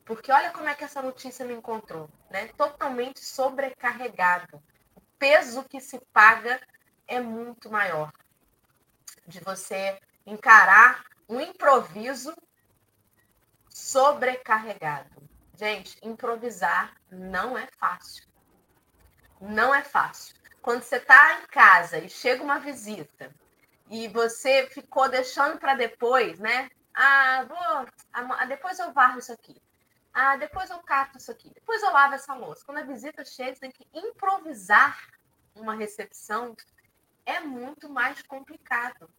Porque 0.06 0.32
olha 0.32 0.52
como 0.52 0.70
é 0.70 0.76
que 0.76 0.84
essa 0.84 1.02
notícia 1.02 1.46
me 1.46 1.54
encontrou, 1.54 2.10
né? 2.30 2.48
Totalmente 2.50 3.20
sobrecarregado. 3.20 4.64
O 4.96 5.02
peso 5.18 5.64
que 5.64 5.82
se 5.82 6.00
paga 6.14 6.62
é 7.08 7.20
muito 7.20 7.70
maior. 7.70 8.12
De 9.26 9.40
você 9.40 10.00
encarar 10.26 11.04
um 11.28 11.42
improviso 11.42 12.34
sobrecarregado. 13.70 15.28
Gente, 15.56 15.98
improvisar 16.04 16.96
não 17.10 17.58
é 17.58 17.68
fácil. 17.78 18.26
Não 19.42 19.74
é 19.74 19.84
fácil. 19.84 20.36
Quando 20.62 20.84
você 20.84 20.98
está 20.98 21.40
em 21.42 21.48
casa 21.48 21.98
e 22.00 22.10
chega 22.10 22.44
uma 22.44 22.60
visita 22.60 23.34
e 23.90 24.08
você 24.08 24.68
ficou 24.68 25.10
deixando 25.10 25.58
para 25.58 25.76
depois, 25.76 26.40
né? 26.40 26.70
Ah, 26.94 27.46
vou, 27.48 28.48
depois 28.48 28.80
eu 28.80 28.92
varro 28.92 29.20
isso 29.20 29.32
aqui. 29.32 29.56
Ah, 30.14 30.36
depois 30.36 30.70
eu 30.70 30.80
cato 30.80 31.18
isso 31.18 31.32
aqui. 31.32 31.52
Depois 31.54 31.82
eu 31.84 31.92
lavo 31.92 32.16
essa 32.16 32.34
louça. 32.34 32.66
Quando 32.66 32.80
a 32.80 32.84
visita 32.84 33.24
chega, 33.24 33.54
você 33.54 33.62
tem 33.62 33.72
que 33.72 33.88
improvisar 33.94 34.98
uma 35.56 35.76
recepção. 35.76 36.56
é 37.26 37.40
muito 37.40 37.88
mais 37.90 38.22
complicado. 38.24 39.10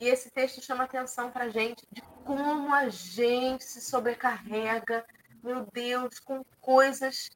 E 0.00 0.08
esse 0.08 0.30
texto 0.30 0.62
chama 0.62 0.84
atenção 0.84 1.30
para 1.30 1.48
gente 1.48 1.84
de 1.90 2.02
como 2.24 2.74
a 2.74 2.88
gente 2.88 3.64
se 3.64 3.80
sobrecarrega, 3.80 5.04
meu 5.42 5.66
Deus, 5.72 6.18
com 6.20 6.44
coisas 6.60 7.30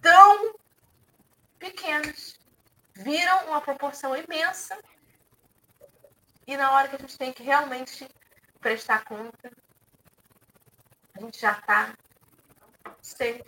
tão 0.00 0.54
pequenas. 1.58 2.38
Viram 2.94 3.46
uma 3.48 3.60
proporção 3.60 4.16
imensa 4.16 4.78
e 6.46 6.56
na 6.56 6.72
hora 6.72 6.88
que 6.88 6.96
a 6.96 6.98
gente 6.98 7.18
tem 7.18 7.32
que 7.32 7.42
realmente 7.42 8.08
prestar 8.60 9.04
conta, 9.04 9.50
a 11.14 11.20
gente 11.20 11.40
já 11.40 11.52
está 11.52 11.94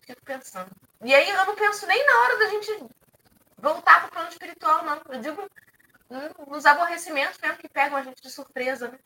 fico 0.07 0.25
pensando. 0.25 0.71
E 1.03 1.15
aí 1.15 1.29
eu 1.29 1.47
não 1.47 1.55
penso 1.55 1.87
nem 1.87 2.07
na 2.07 2.21
hora 2.21 2.39
da 2.39 2.47
gente 2.49 2.87
voltar 3.59 4.01
para 4.01 4.09
o 4.09 4.11
plano 4.11 4.29
espiritual, 4.29 4.85
não. 4.85 5.01
Eu 5.09 5.21
digo 5.21 5.51
nos 6.47 6.67
aborrecimentos 6.67 7.39
mesmo 7.39 7.59
que 7.59 7.69
pegam 7.69 7.97
a 7.97 8.03
gente 8.03 8.23
de 8.23 8.31
surpresa, 8.31 8.89
né? 8.89 8.99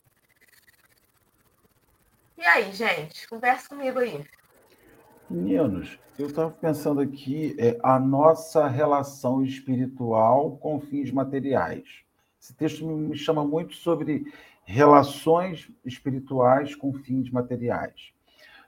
E 2.36 2.44
aí, 2.46 2.72
gente? 2.72 3.28
Conversa 3.28 3.68
comigo 3.68 3.98
aí. 3.98 4.26
Meninos, 5.30 5.96
eu 6.18 6.26
estava 6.26 6.50
pensando 6.50 7.00
aqui 7.00 7.54
é, 7.56 7.78
a 7.84 8.00
nossa 8.00 8.66
relação 8.66 9.44
espiritual 9.44 10.56
com 10.56 10.80
fins 10.80 11.12
materiais. 11.12 11.84
Esse 12.42 12.52
texto 12.52 12.84
me 12.84 13.16
chama 13.16 13.44
muito 13.44 13.76
sobre 13.76 14.24
relações 14.64 15.70
espirituais 15.84 16.74
com 16.74 16.92
fins 16.92 17.30
materiais. 17.30 18.12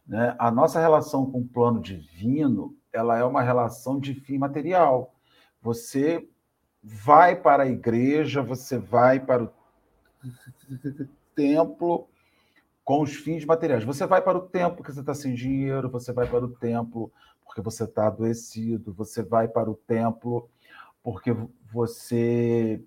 Né? 0.06 0.36
A 0.38 0.52
nossa 0.52 0.78
relação 0.78 1.28
com 1.28 1.40
o 1.40 1.48
plano 1.48 1.80
divino 1.80 2.76
ela 2.92 3.18
é 3.18 3.24
uma 3.24 3.42
relação 3.42 3.98
de 3.98 4.14
fim 4.14 4.38
material. 4.38 5.12
Você 5.60 6.28
vai 6.80 7.34
para 7.34 7.64
a 7.64 7.68
igreja, 7.68 8.40
você 8.40 8.78
vai 8.78 9.18
para 9.18 9.44
o 9.44 9.50
templo 11.34 12.06
com 12.92 13.00
os 13.00 13.14
fins 13.14 13.42
materiais. 13.46 13.84
Você 13.84 14.04
vai 14.04 14.20
para 14.20 14.36
o 14.36 14.42
templo 14.42 14.76
porque 14.76 14.92
você 14.92 15.00
está 15.00 15.14
sem 15.14 15.32
dinheiro, 15.32 15.88
você 15.88 16.12
vai 16.12 16.26
para 16.26 16.44
o 16.44 16.48
templo 16.48 17.10
porque 17.42 17.62
você 17.62 17.84
está 17.84 18.08
adoecido, 18.08 18.92
você 18.92 19.22
vai 19.22 19.48
para 19.48 19.70
o 19.70 19.74
templo 19.74 20.50
porque 21.02 21.34
você 21.72 22.84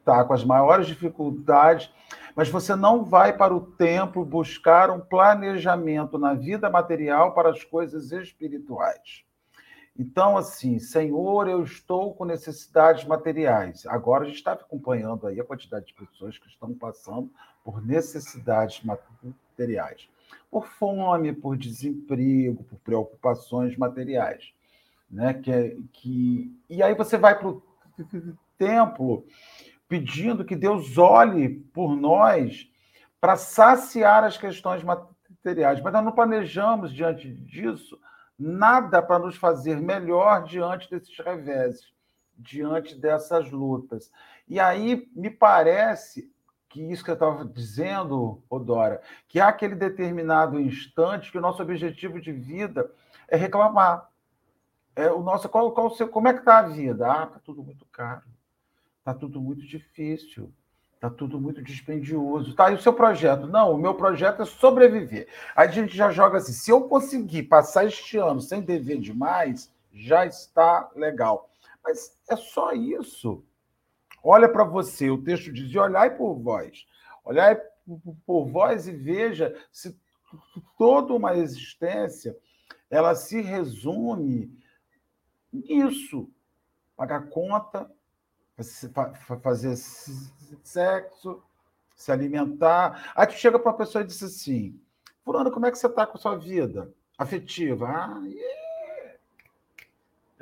está 0.00 0.24
com 0.24 0.32
as 0.32 0.42
maiores 0.42 0.88
dificuldades, 0.88 1.92
mas 2.34 2.48
você 2.48 2.74
não 2.74 3.04
vai 3.04 3.32
para 3.32 3.54
o 3.54 3.60
templo 3.60 4.24
buscar 4.24 4.90
um 4.90 4.98
planejamento 4.98 6.18
na 6.18 6.34
vida 6.34 6.68
material 6.68 7.34
para 7.34 7.50
as 7.50 7.62
coisas 7.62 8.10
espirituais. 8.10 9.22
Então, 9.96 10.36
assim, 10.36 10.80
Senhor, 10.80 11.48
eu 11.48 11.62
estou 11.62 12.16
com 12.16 12.24
necessidades 12.24 13.04
materiais. 13.04 13.86
Agora 13.86 14.24
a 14.24 14.26
gente 14.26 14.38
está 14.38 14.54
acompanhando 14.54 15.28
aí 15.28 15.38
a 15.38 15.44
quantidade 15.44 15.86
de 15.86 15.94
pessoas 15.94 16.36
que 16.36 16.48
estão 16.48 16.74
passando 16.74 17.30
por 17.64 17.84
necessidades 17.84 18.82
materiais, 18.82 20.08
por 20.50 20.66
fome, 20.66 21.32
por 21.32 21.56
desemprego, 21.56 22.64
por 22.64 22.78
preocupações 22.80 23.76
materiais, 23.76 24.52
né? 25.10 25.34
Que, 25.34 25.50
é, 25.50 25.76
que 25.92 26.56
e 26.68 26.82
aí 26.82 26.94
você 26.94 27.16
vai 27.16 27.38
para 27.38 27.48
o 27.48 27.62
templo 28.58 29.26
pedindo 29.88 30.44
que 30.44 30.56
Deus 30.56 30.96
olhe 30.96 31.50
por 31.50 31.94
nós 31.94 32.70
para 33.20 33.36
saciar 33.36 34.24
as 34.24 34.38
questões 34.38 34.82
materiais, 34.82 35.80
mas 35.82 35.92
nós 35.92 36.04
não 36.04 36.12
planejamos 36.12 36.92
diante 36.92 37.30
disso 37.30 38.00
nada 38.38 39.02
para 39.02 39.18
nos 39.18 39.36
fazer 39.36 39.80
melhor 39.80 40.44
diante 40.44 40.90
desses 40.90 41.16
reveses, 41.18 41.92
diante 42.36 42.98
dessas 42.98 43.50
lutas. 43.50 44.10
E 44.48 44.58
aí 44.58 45.08
me 45.14 45.30
parece 45.30 46.31
que 46.72 46.80
isso 46.80 47.04
que 47.04 47.10
eu 47.10 47.14
estava 47.14 47.44
dizendo, 47.44 48.42
Odora, 48.48 49.02
que 49.28 49.38
há 49.38 49.48
aquele 49.48 49.74
determinado 49.74 50.58
instante 50.58 51.30
que 51.30 51.36
o 51.36 51.40
nosso 51.40 51.62
objetivo 51.62 52.18
de 52.18 52.32
vida 52.32 52.90
é 53.28 53.36
reclamar. 53.36 54.08
É 54.96 55.10
o 55.10 55.22
nosso, 55.22 55.48
qual, 55.48 55.70
qual, 55.72 55.90
como 55.90 56.28
é 56.28 56.32
que 56.32 56.40
está 56.40 56.58
a 56.58 56.62
vida? 56.62 57.06
Ah, 57.10 57.24
está 57.24 57.38
tudo 57.38 57.62
muito 57.62 57.84
caro. 57.86 58.22
Está 58.98 59.12
tudo 59.12 59.40
muito 59.40 59.66
difícil. 59.66 60.50
Está 60.94 61.10
tudo 61.10 61.38
muito 61.38 61.62
dispendioso. 61.62 62.54
Tá, 62.54 62.70
e 62.70 62.74
o 62.74 62.80
seu 62.80 62.92
projeto? 62.92 63.46
Não, 63.46 63.72
o 63.72 63.78
meu 63.78 63.94
projeto 63.94 64.42
é 64.42 64.44
sobreviver. 64.44 65.28
Aí 65.54 65.68
a 65.68 65.70
gente 65.70 65.94
já 65.94 66.10
joga 66.10 66.38
assim: 66.38 66.52
se 66.52 66.70
eu 66.70 66.82
conseguir 66.88 67.44
passar 67.44 67.84
este 67.84 68.16
ano 68.16 68.40
sem 68.40 68.62
dever 68.62 68.98
demais, 68.98 69.70
já 69.92 70.24
está 70.24 70.88
legal. 70.94 71.50
Mas 71.84 72.16
é 72.30 72.36
só 72.36 72.72
isso. 72.72 73.44
Olha 74.22 74.48
para 74.48 74.64
você, 74.64 75.10
o 75.10 75.22
texto 75.22 75.52
diz: 75.52 75.74
olhai 75.74 76.16
por 76.16 76.34
vós. 76.34 76.86
Olhai 77.24 77.60
por 78.24 78.46
vós 78.46 78.86
e 78.86 78.92
veja 78.92 79.54
se 79.72 79.98
toda 80.78 81.12
uma 81.12 81.36
existência 81.36 82.36
ela 82.88 83.14
se 83.14 83.40
resume 83.40 84.56
nisso. 85.52 86.30
Pagar 86.96 87.28
conta, 87.28 87.90
fazer 89.42 89.76
sexo, 89.76 91.42
se 91.96 92.12
alimentar. 92.12 93.12
Aí 93.16 93.26
tu 93.26 93.32
chega 93.32 93.58
para 93.58 93.70
uma 93.70 93.78
pessoa 93.78 94.02
e 94.02 94.06
diz 94.06 94.22
assim: 94.22 94.80
Fulano, 95.24 95.50
como 95.50 95.66
é 95.66 95.70
que 95.70 95.78
você 95.78 95.86
está 95.86 96.06
com 96.06 96.18
a 96.18 96.20
sua 96.20 96.36
vida 96.36 96.92
afetiva? 97.18 97.88
Ah, 97.88 98.22
yeah. 98.26 98.61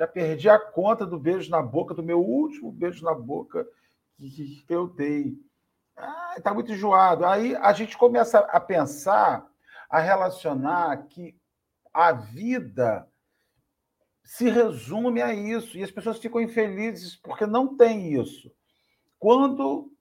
Já 0.01 0.07
perdi 0.07 0.49
a 0.49 0.57
conta 0.57 1.05
do 1.05 1.19
beijo 1.19 1.51
na 1.51 1.61
boca, 1.61 1.93
do 1.93 2.01
meu 2.01 2.19
último 2.19 2.71
beijo 2.71 3.05
na 3.05 3.13
boca 3.13 3.67
que 4.17 4.65
eu 4.67 4.87
dei. 4.87 5.37
Ah, 5.95 6.33
está 6.35 6.51
muito 6.51 6.71
enjoado. 6.71 7.23
Aí 7.23 7.55
a 7.55 7.71
gente 7.71 7.95
começa 7.95 8.39
a 8.39 8.59
pensar, 8.59 9.47
a 9.87 9.99
relacionar 9.99 11.05
que 11.05 11.39
a 11.93 12.13
vida 12.13 13.07
se 14.23 14.49
resume 14.49 15.21
a 15.21 15.35
isso. 15.35 15.77
E 15.77 15.83
as 15.83 15.91
pessoas 15.91 16.17
ficam 16.17 16.41
infelizes 16.41 17.15
porque 17.17 17.45
não 17.45 17.77
tem 17.77 18.19
isso. 18.19 18.51
Quando 19.19 19.91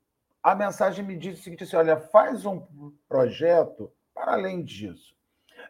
a 0.42 0.54
mensagem 0.54 1.04
me 1.04 1.14
diz 1.14 1.38
o 1.38 1.42
seguinte: 1.42 1.64
assim, 1.64 1.76
olha, 1.76 2.00
faz 2.00 2.46
um 2.46 2.66
projeto 3.06 3.92
para 4.14 4.32
além 4.32 4.64
disso. 4.64 5.14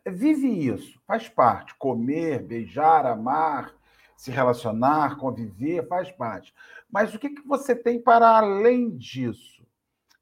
Vive 0.07 0.47
isso, 0.47 1.01
faz 1.05 1.29
parte. 1.29 1.75
Comer, 1.75 2.45
beijar, 2.45 3.05
amar, 3.07 3.75
se 4.21 4.31
relacionar, 4.31 5.17
conviver, 5.17 5.89
faz 5.89 6.13
parte. 6.13 6.55
Mas 6.91 7.15
o 7.15 7.19
que, 7.19 7.31
que 7.31 7.41
você 7.49 7.75
tem 7.75 7.99
para 7.99 8.37
além 8.37 8.95
disso? 8.95 9.67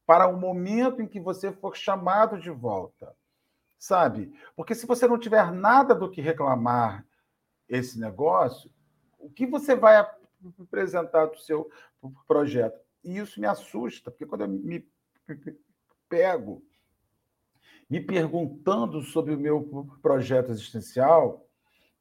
Para 0.06 0.28
o 0.28 0.38
momento 0.38 1.02
em 1.02 1.08
que 1.08 1.18
você 1.18 1.50
for 1.50 1.76
chamado 1.76 2.38
de 2.38 2.48
volta. 2.48 3.12
Sabe? 3.76 4.32
Porque 4.54 4.72
se 4.72 4.87
você 4.87 5.08
não 5.08 5.18
tiver 5.18 5.50
nada 5.50 5.96
do 5.96 6.08
que 6.08 6.20
reclamar 6.20 7.04
esse 7.68 7.98
negócio, 7.98 8.70
o 9.18 9.28
que 9.28 9.44
você 9.44 9.74
vai 9.74 9.96
apresentar 10.61 11.26
do 11.26 11.38
seu 11.40 11.68
projeto? 12.28 12.80
E 13.02 13.18
isso 13.18 13.40
me 13.40 13.48
assusta, 13.48 14.12
porque 14.12 14.26
quando 14.26 14.42
eu 14.42 14.48
me 14.48 14.88
pego 16.08 16.62
me 17.90 18.00
perguntando 18.00 19.02
sobre 19.02 19.34
o 19.34 19.40
meu 19.40 19.88
projeto 20.00 20.52
existencial, 20.52 21.47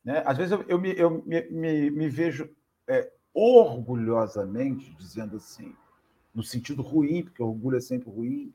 né? 0.08 0.24
às 0.26 0.38
vezes 0.38 0.54
eu, 0.54 0.64
eu, 0.70 0.80
me, 0.80 0.98
eu 0.98 1.22
me, 1.26 1.50
me, 1.50 1.92
me 1.92 2.08
vejo 2.08 2.50
é, 2.88 3.12
orgulhosamente 3.34 4.96
dizendo 4.96 5.36
assim, 5.36 5.76
no 6.34 6.42
sentido 6.42 6.82
ruim, 6.82 7.24
porque 7.24 7.44
orgulho 7.44 7.76
é 7.76 7.82
sempre 7.82 8.10
ruim, 8.10 8.54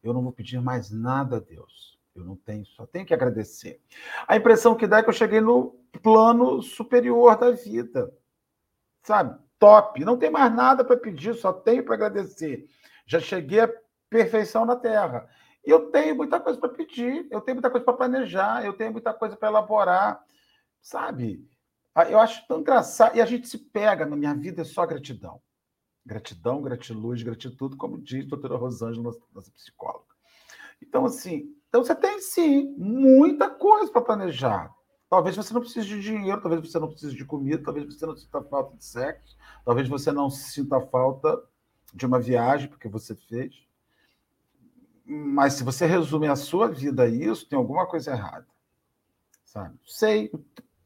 eu 0.00 0.12
não 0.12 0.22
vou 0.22 0.32
pedir 0.32 0.60
mais 0.60 0.92
nada 0.92 1.38
a 1.38 1.40
Deus. 1.40 1.98
Eu 2.14 2.24
não 2.24 2.36
tenho, 2.36 2.64
só 2.64 2.86
tenho 2.86 3.04
que 3.04 3.12
agradecer. 3.12 3.80
A 4.28 4.36
impressão 4.36 4.76
que 4.76 4.86
dá 4.86 4.98
é 4.98 5.02
que 5.02 5.08
eu 5.08 5.14
cheguei 5.14 5.40
no 5.40 5.74
plano 6.02 6.62
superior 6.62 7.36
da 7.36 7.50
vida. 7.50 8.14
Sabe? 9.02 9.36
Top. 9.58 10.04
Não 10.04 10.16
tem 10.16 10.30
mais 10.30 10.54
nada 10.54 10.84
para 10.84 10.96
pedir, 10.96 11.34
só 11.34 11.52
tenho 11.52 11.84
para 11.84 11.94
agradecer. 11.94 12.68
Já 13.06 13.18
cheguei 13.18 13.58
à 13.58 13.70
perfeição 14.08 14.64
na 14.64 14.76
Terra. 14.76 15.28
E 15.66 15.70
eu 15.70 15.90
tenho 15.90 16.14
muita 16.14 16.38
coisa 16.38 16.60
para 16.60 16.68
pedir, 16.68 17.26
eu 17.28 17.40
tenho 17.40 17.56
muita 17.56 17.70
coisa 17.70 17.84
para 17.84 17.94
planejar, 17.94 18.64
eu 18.64 18.72
tenho 18.72 18.92
muita 18.92 19.12
coisa 19.12 19.36
para 19.36 19.48
elaborar. 19.48 20.22
Sabe? 20.82 21.48
Ah, 21.94 22.04
eu 22.10 22.18
acho 22.18 22.46
tão 22.48 22.60
engraçado. 22.60 23.16
E 23.16 23.22
a 23.22 23.26
gente 23.26 23.48
se 23.48 23.56
pega, 23.56 24.04
na 24.04 24.16
minha 24.16 24.34
vida 24.34 24.62
é 24.62 24.64
só 24.64 24.84
gratidão. 24.84 25.40
Gratidão, 26.04 26.60
gratiluz, 26.60 27.22
gratitude, 27.22 27.76
como 27.76 28.00
diz 28.00 28.26
a 28.26 28.28
doutora 28.28 28.56
Rosângela, 28.56 29.14
nossa 29.32 29.50
psicóloga. 29.52 30.12
Então, 30.82 31.04
assim, 31.04 31.54
então 31.68 31.84
você 31.84 31.94
tem 31.94 32.20
sim 32.20 32.74
muita 32.76 33.48
coisa 33.48 33.90
para 33.90 34.02
planejar. 34.02 34.74
Talvez 35.08 35.36
você 35.36 35.54
não 35.54 35.60
precise 35.60 35.86
de 35.86 36.00
dinheiro, 36.00 36.40
talvez 36.40 36.68
você 36.68 36.78
não 36.78 36.88
precise 36.88 37.14
de 37.14 37.24
comida, 37.24 37.62
talvez 37.62 37.86
você 37.86 38.04
não 38.04 38.16
sinta 38.16 38.42
falta 38.42 38.76
de 38.76 38.84
sexo, 38.84 39.36
talvez 39.64 39.88
você 39.88 40.10
não 40.10 40.28
sinta 40.28 40.80
falta 40.80 41.40
de 41.94 42.04
uma 42.06 42.18
viagem 42.18 42.68
porque 42.68 42.88
você 42.88 43.14
fez. 43.14 43.54
Mas 45.04 45.52
se 45.52 45.62
você 45.64 45.86
resume 45.86 46.28
a 46.28 46.36
sua 46.36 46.68
vida 46.68 47.04
a 47.04 47.08
isso, 47.08 47.48
tem 47.48 47.58
alguma 47.58 47.86
coisa 47.86 48.10
errada. 48.12 48.46
Sabe? 49.44 49.78
Sei, 49.86 50.32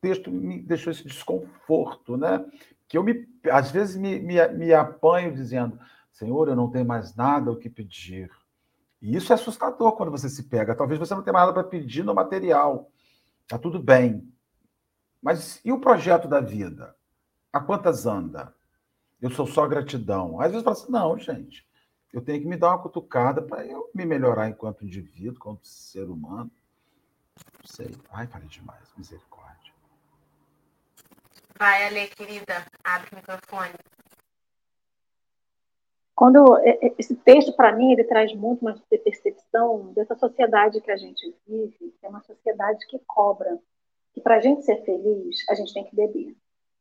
texto 0.08 0.30
me 0.30 0.62
deixou 0.62 0.92
esse 0.92 1.04
desconforto, 1.04 2.16
né? 2.16 2.44
que 2.88 2.96
eu 2.96 3.02
me, 3.02 3.26
às 3.50 3.70
vezes 3.70 3.96
me, 3.96 4.18
me, 4.20 4.46
me 4.48 4.72
apanho 4.72 5.34
dizendo, 5.34 5.78
Senhor, 6.12 6.48
eu 6.48 6.56
não 6.56 6.70
tenho 6.70 6.86
mais 6.86 7.14
nada 7.14 7.50
o 7.50 7.56
que 7.56 7.68
pedir. 7.68 8.30
E 9.02 9.16
isso 9.16 9.32
é 9.32 9.34
assustador 9.34 9.92
quando 9.92 10.10
você 10.10 10.28
se 10.28 10.44
pega. 10.44 10.74
Talvez 10.74 10.98
você 10.98 11.14
não 11.14 11.22
tenha 11.22 11.34
nada 11.34 11.52
para 11.52 11.64
pedir 11.64 12.04
no 12.04 12.14
material. 12.14 12.90
Está 13.42 13.58
tudo 13.58 13.78
bem. 13.78 14.32
Mas 15.20 15.60
e 15.64 15.72
o 15.72 15.80
projeto 15.80 16.28
da 16.28 16.40
vida? 16.40 16.94
A 17.52 17.60
quantas 17.60 18.06
anda? 18.06 18.54
Eu 19.20 19.30
sou 19.30 19.46
só 19.46 19.66
gratidão. 19.66 20.40
Às 20.40 20.52
vezes 20.52 20.64
fala 20.64 20.76
assim, 20.76 20.92
não, 20.92 21.18
gente, 21.18 21.66
eu 22.12 22.20
tenho 22.20 22.40
que 22.40 22.46
me 22.46 22.56
dar 22.56 22.68
uma 22.68 22.82
cutucada 22.82 23.42
para 23.42 23.66
eu 23.66 23.90
me 23.94 24.04
melhorar 24.04 24.48
enquanto 24.48 24.84
indivíduo, 24.84 25.36
enquanto 25.36 25.66
ser 25.66 26.08
humano. 26.08 26.50
Não 27.58 27.64
sei. 27.64 27.94
Ai, 28.10 28.26
falei 28.26 28.48
demais. 28.48 28.92
Misericórdia. 28.96 29.35
Vai, 31.58 31.86
Ale, 31.86 32.08
querida. 32.08 32.66
Abre 32.84 33.08
o 33.12 33.16
microfone. 33.16 33.72
Quando 36.14 36.58
esse 36.98 37.14
texto 37.14 37.52
para 37.54 37.74
mim 37.74 37.92
ele 37.92 38.04
traz 38.04 38.34
muito 38.34 38.62
uma 38.62 38.74
percepção 38.88 39.92
dessa 39.92 40.14
sociedade 40.14 40.80
que 40.80 40.90
a 40.90 40.96
gente 40.96 41.34
vive, 41.46 41.94
que 41.98 42.06
é 42.06 42.08
uma 42.08 42.22
sociedade 42.22 42.86
que 42.86 42.98
cobra 43.06 43.58
que 44.14 44.20
para 44.20 44.36
a 44.36 44.40
gente 44.40 44.64
ser 44.64 44.82
feliz 44.82 45.44
a 45.50 45.54
gente 45.54 45.74
tem 45.74 45.84
que 45.84 45.94
beber, 45.94 46.34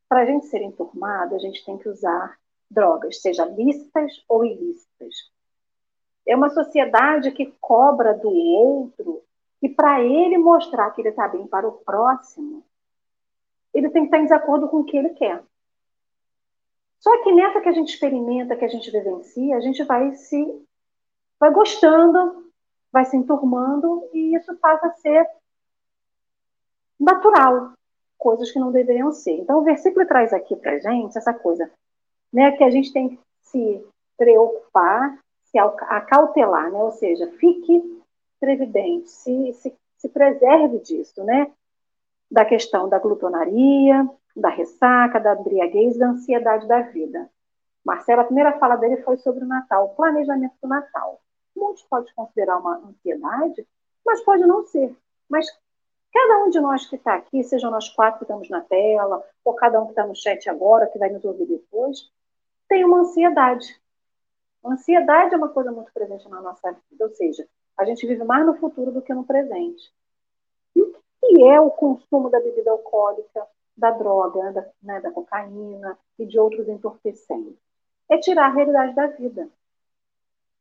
para 0.07 0.21
a 0.21 0.25
gente 0.25 0.45
ser 0.45 0.61
enturmado 0.61 1.35
a 1.35 1.39
gente 1.39 1.65
tem 1.65 1.77
que 1.77 1.89
usar 1.89 2.37
drogas, 2.71 3.21
seja 3.21 3.45
lícitas 3.45 4.23
ou 4.27 4.45
ilícitas. 4.45 5.29
É 6.25 6.35
uma 6.35 6.49
sociedade 6.49 7.31
que 7.31 7.53
cobra 7.59 8.13
do 8.13 8.29
outro 8.29 9.21
que 9.59 9.67
para 9.67 10.01
ele 10.01 10.37
mostrar 10.37 10.91
que 10.91 11.01
ele 11.01 11.09
está 11.09 11.27
bem 11.27 11.45
para 11.45 11.67
o 11.67 11.73
próximo, 11.73 12.63
ele 13.75 13.89
tem 13.89 14.03
que 14.03 14.07
estar 14.07 14.19
em 14.19 14.23
desacordo 14.23 14.67
com 14.69 14.77
o 14.77 14.83
que 14.85 14.97
ele 14.97 15.09
quer. 15.09 15.43
Só 16.99 17.23
que 17.23 17.31
nessa 17.31 17.61
que 17.61 17.69
a 17.69 17.73
gente 17.73 17.89
experimenta, 17.89 18.55
que 18.55 18.65
a 18.65 18.69
gente 18.69 18.89
vivencia, 18.89 19.57
a 19.57 19.59
gente 19.59 19.83
vai 19.83 20.15
se 20.15 20.65
vai 21.39 21.51
gostando, 21.51 22.49
vai 22.91 23.05
se 23.05 23.17
enturmando 23.17 24.09
e 24.13 24.35
isso 24.35 24.55
passa 24.55 24.87
a 24.87 24.93
ser 24.93 25.27
natural, 26.99 27.73
coisas 28.17 28.49
que 28.51 28.57
não 28.57 28.71
deveriam 28.71 29.11
ser. 29.11 29.33
Então 29.33 29.59
o 29.59 29.63
versículo 29.63 30.07
traz 30.07 30.31
aqui 30.33 30.55
para 30.55 30.79
gente 30.79 31.17
essa 31.17 31.33
coisa, 31.33 31.69
né, 32.31 32.53
que 32.53 32.63
a 32.63 32.69
gente 32.69 32.91
tem 32.93 33.09
que 33.09 33.19
se 33.41 33.85
preocupar, 34.17 35.19
se 35.43 35.59
acautelar, 35.59 36.71
né? 36.71 36.77
Ou 36.77 36.91
seja, 36.91 37.29
fique 37.33 38.01
previdente, 38.39 39.09
se, 39.09 39.53
se, 39.53 39.75
se 39.97 40.09
preserve 40.09 40.79
disso, 40.79 41.23
né? 41.23 41.51
Da 42.29 42.43
questão 42.45 42.89
da 42.89 42.99
glutonaria, 42.99 44.09
da 44.35 44.49
ressaca, 44.49 45.19
da 45.19 45.33
embriaguez, 45.33 45.97
da 45.97 46.09
ansiedade 46.09 46.67
da 46.67 46.81
vida. 46.81 47.29
Marcelo, 47.85 48.21
a 48.21 48.25
primeira 48.25 48.57
fala 48.59 48.75
dele 48.75 48.97
foi 49.03 49.17
sobre 49.17 49.43
o 49.43 49.47
Natal, 49.47 49.85
o 49.85 49.95
planejamento 49.95 50.55
do 50.61 50.67
Natal. 50.67 51.21
Muitos 51.55 51.83
podem 51.83 52.13
considerar 52.15 52.57
uma 52.57 52.77
ansiedade, 52.77 53.65
mas 54.05 54.21
pode 54.21 54.45
não 54.45 54.65
ser. 54.65 54.95
Mas 55.29 55.45
cada 56.11 56.43
um 56.43 56.49
de 56.49 56.59
nós 56.59 56.85
que 56.87 56.95
está 56.95 57.13
aqui, 57.15 57.43
sejam 57.43 57.71
nós 57.71 57.87
quatro 57.89 58.19
que 58.19 58.23
estamos 58.25 58.49
na 58.49 58.61
tela, 58.61 59.23
ou 59.43 59.53
cada 59.53 59.79
um 59.79 59.85
que 59.85 59.91
está 59.91 60.05
no 60.05 60.15
chat 60.15 60.49
agora, 60.49 60.87
que 60.87 60.99
vai 60.99 61.09
nos 61.09 61.23
ouvir 61.23 61.45
depois, 61.45 62.11
tem 62.67 62.83
uma 62.83 63.01
ansiedade. 63.01 63.79
Ansiedade 64.65 65.35
é 65.35 65.37
uma 65.37 65.49
coisa 65.49 65.71
muito 65.71 65.93
presente 65.93 66.27
na 66.27 66.41
nossa 66.41 66.71
vida, 66.71 67.05
ou 67.05 67.11
seja, 67.11 67.47
a 67.77 67.85
gente 67.85 68.07
vive 68.07 68.23
mais 68.23 68.45
no 68.45 68.55
futuro 68.55 68.91
do 68.91 69.01
que 69.01 69.13
no 69.13 69.23
presente. 69.23 69.93
Que 71.27 71.43
é 71.43 71.59
o 71.59 71.71
consumo 71.71 72.29
da 72.29 72.39
bebida 72.39 72.71
alcoólica? 72.71 73.45
da 73.77 73.91
droga, 73.91 74.51
da, 74.51 74.65
né, 74.81 75.01
da 75.01 75.11
cocaína 75.11 75.97
e 76.17 76.25
de 76.25 76.39
outros 76.39 76.67
entorpecentes. 76.67 77.55
É 78.09 78.17
tirar 78.17 78.45
a 78.45 78.53
realidade 78.53 78.95
da 78.95 79.07
vida. 79.07 79.49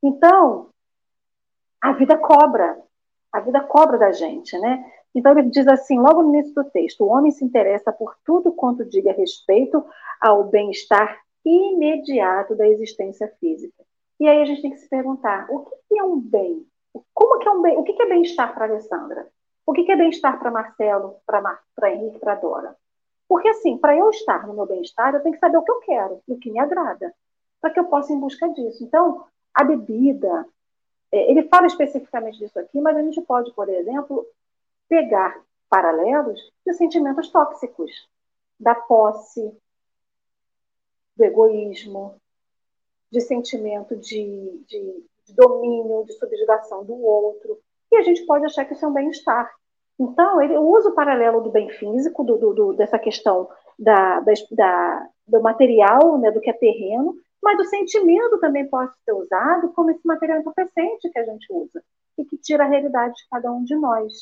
Então, 0.03 0.69
a 1.81 1.93
vida 1.93 2.19
cobra. 2.19 2.83
A 3.33 3.41
vida 3.41 3.61
cobra 3.61 3.99
da 3.99 4.13
gente, 4.13 4.59
né? 4.59 4.93
Então 5.15 5.33
ele 5.33 5.49
diz 5.49 5.67
assim, 5.69 5.99
logo 5.99 6.23
no 6.23 6.35
início 6.35 6.55
do 6.55 6.65
texto, 6.65 7.05
o 7.05 7.09
homem 7.09 7.31
se 7.31 7.45
interessa 7.45 7.93
por 7.93 8.17
tudo 8.25 8.53
quanto 8.53 8.85
diga 8.85 9.13
respeito 9.13 9.85
ao 10.21 10.45
bem-estar 10.45 11.21
imediato 11.45 12.55
da 12.55 12.67
existência 12.67 13.29
física. 13.39 13.85
E 14.19 14.27
aí 14.27 14.41
a 14.41 14.45
gente 14.45 14.63
tem 14.63 14.71
que 14.71 14.79
se 14.79 14.89
perguntar, 14.89 15.47
o 15.51 15.65
que 15.65 15.99
é 15.99 16.03
um 16.03 16.19
bem? 16.19 16.67
Como 17.13 17.39
que 17.39 17.49
é 17.49 17.51
um 17.51 17.63
bem? 17.63 17.77
O 17.77 17.85
que 17.85 18.01
é 18.01 18.07
bem-estar 18.07 18.55
para 18.55 18.67
Alessandra? 18.67 19.29
O 19.67 19.73
que 19.73 19.91
é 19.91 19.97
bem-estar 19.97 20.39
para 20.39 20.51
Marcelo, 20.51 21.17
para 21.27 21.91
Henrique, 21.91 22.19
para 22.19 22.35
Dora? 22.35 22.77
Porque, 23.29 23.49
assim, 23.49 23.79
para 23.79 23.97
eu 23.97 24.11
estar 24.11 24.47
no 24.47 24.55
meu 24.55 24.67
bem-estar, 24.67 25.15
eu 25.15 25.23
tenho 25.23 25.35
que 25.35 25.41
saber 25.41 25.57
o 25.57 25.63
que 25.63 25.71
eu 25.71 25.81
quero, 25.81 26.23
o 26.29 26.39
que 26.39 26.51
me 26.51 26.59
agrada, 26.59 27.15
para 27.61 27.71
que 27.71 27.81
eu 27.81 27.87
possa 27.87 28.13
ir 28.13 28.17
em 28.17 28.21
busca 28.21 28.49
disso. 28.51 28.85
Então, 28.85 29.25
a 29.55 29.65
bebida, 29.65 30.47
é, 31.11 31.31
ele 31.31 31.45
fala 31.45 31.67
especificamente 31.67 32.39
disso 32.39 32.59
aqui, 32.59 32.81
mas 32.81 32.97
a 32.97 33.03
gente 33.03 33.21
pode, 33.23 33.53
por 33.53 33.69
exemplo, 33.69 34.27
pegar 34.89 35.41
paralelos 35.69 36.53
de 36.67 36.73
sentimentos 36.75 37.31
tóxicos, 37.31 38.09
da 38.61 38.75
posse, 38.75 39.53
do 41.17 41.25
egoísmo, 41.25 42.21
de 43.11 43.21
sentimento 43.21 43.97
de, 43.97 44.65
de, 44.67 45.05
de 45.25 45.35
domínio, 45.35 46.05
de 46.05 46.13
subjugação 46.15 46.85
do 46.85 46.95
outro. 46.95 47.59
E 47.95 47.97
a 47.97 48.03
gente 48.03 48.27
pode 48.27 48.45
achar 48.45 48.65
que 48.65 48.75
isso 48.75 48.85
é 48.85 48.89
um 48.89 48.93
bem-estar. 48.93 49.49
Então, 49.99 50.43
ele 50.43 50.59
usa 50.59 50.89
o 50.89 50.95
paralelo 50.95 51.41
do 51.41 51.53
bem 51.53 51.71
físico, 51.71 52.25
do, 52.25 52.37
do, 52.37 52.53
do 52.53 52.73
dessa 52.73 52.99
questão 52.99 53.49
da, 53.79 54.19
da, 54.19 55.09
do 55.29 55.41
material, 55.41 56.19
né, 56.19 56.33
do 56.33 56.41
que 56.41 56.51
é 56.51 56.53
terreno, 56.53 57.15
mas 57.41 57.61
o 57.61 57.65
sentimento 57.71 58.41
também 58.41 58.67
pode 58.69 58.93
ser 59.05 59.13
usado 59.13 59.73
como 59.73 59.93
esse 59.93 60.05
material 60.05 60.41
entorpecente 60.41 61.09
que 61.09 61.19
a 61.19 61.25
gente 61.25 61.47
usa 61.53 61.85
e 62.19 62.25
que 62.25 62.37
tira 62.37 62.65
a 62.65 62.67
realidade 62.67 63.15
de 63.15 63.29
cada 63.29 63.53
um 63.53 63.63
de 63.63 63.77
nós. 63.77 64.13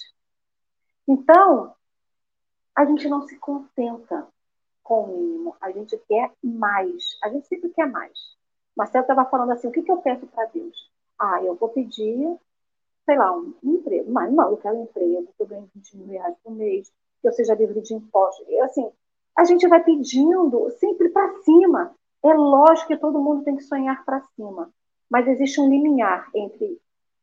Então, 1.09 1.73
a 2.77 2.85
gente 2.85 3.09
não 3.09 3.27
se 3.27 3.39
contenta 3.39 4.27
com 4.83 5.05
o 5.05 5.17
mínimo, 5.17 5.57
a 5.63 5.71
gente 5.71 5.97
quer 6.07 6.31
mais, 6.43 7.17
a 7.23 7.31
gente 7.31 7.47
sempre 7.47 7.71
quer 7.71 7.87
mais. 7.87 8.19
Marcelo 8.77 9.05
estava 9.05 9.25
falando 9.25 9.53
assim: 9.53 9.69
o 9.69 9.73
que, 9.73 9.83
que 9.83 9.91
eu 9.91 9.99
peço 9.99 10.27
para 10.27 10.45
Deus? 10.47 10.91
Ah, 11.19 11.43
eu 11.43 11.55
vou 11.55 11.69
pedir 11.71 12.39
sei 13.05 13.17
lá, 13.17 13.37
um, 13.37 13.55
emprego. 13.63 14.11
Mas 14.11 14.33
não, 14.33 14.51
eu 14.51 14.57
quero 14.57 14.77
um 14.77 14.85
emprego, 14.85 15.29
que 15.37 15.43
eu 15.43 15.47
ganhe 15.47 15.69
20 15.75 15.97
mil 15.97 16.07
reais 16.09 16.37
por 16.43 16.53
mês, 16.53 16.93
que 17.21 17.29
eu 17.29 17.33
seja 17.33 17.55
livre 17.55 17.81
de 17.81 17.95
impostos. 17.95 18.47
E, 18.49 18.59
assim, 18.61 18.91
a 19.37 19.45
gente 19.45 19.67
vai 19.69 19.83
pedindo 19.83 20.71
sempre 20.79 21.09
para 21.09 21.35
cima. 21.43 21.95
É 22.23 22.33
lógico 22.33 22.89
que 22.89 22.97
todo 22.97 23.21
mundo 23.21 23.45
tem 23.45 23.57
que 23.57 23.65
sonhar 23.65 24.05
para 24.05 24.23
cima, 24.37 24.71
mas 25.11 25.27
existe 25.27 25.61
um 25.61 25.69
limiar 25.69 26.31
entre 26.35 26.81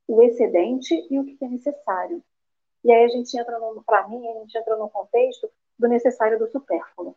o 0.07 0.21
excedente 0.21 1.07
e 1.09 1.19
o 1.19 1.23
que 1.23 1.37
é 1.43 1.47
necessário. 1.47 2.21
E 2.83 2.91
aí 2.91 3.05
a 3.05 3.07
gente 3.07 3.37
entra, 3.37 3.57
para 3.85 4.07
mim, 4.07 4.27
a 4.27 4.33
gente 4.39 4.57
entra 4.57 4.75
no 4.75 4.89
contexto 4.89 5.49
do 5.77 5.87
necessário 5.87 6.39
do 6.39 6.47
supérfluo. 6.47 7.15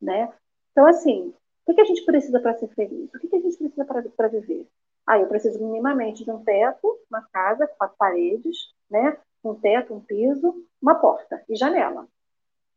Né? 0.00 0.32
Então, 0.72 0.86
assim, 0.86 1.32
o 1.66 1.74
que 1.74 1.80
a 1.80 1.84
gente 1.84 2.04
precisa 2.04 2.40
para 2.40 2.58
ser 2.58 2.68
feliz? 2.68 3.12
O 3.14 3.18
que 3.18 3.36
a 3.36 3.40
gente 3.40 3.56
precisa 3.56 3.84
para 3.84 4.28
viver? 4.28 4.66
Aí 5.06 5.20
eu 5.20 5.28
preciso 5.28 5.58
minimamente 5.64 6.24
de 6.24 6.30
um 6.30 6.42
teto, 6.44 6.98
uma 7.10 7.22
casa 7.32 7.66
com 7.66 7.74
quatro 7.76 7.96
paredes, 7.96 8.72
né? 8.90 9.16
Um 9.44 9.54
teto, 9.54 9.94
um 9.94 10.00
piso, 10.00 10.64
uma 10.80 10.94
porta 10.94 11.42
e 11.48 11.56
janela. 11.56 12.06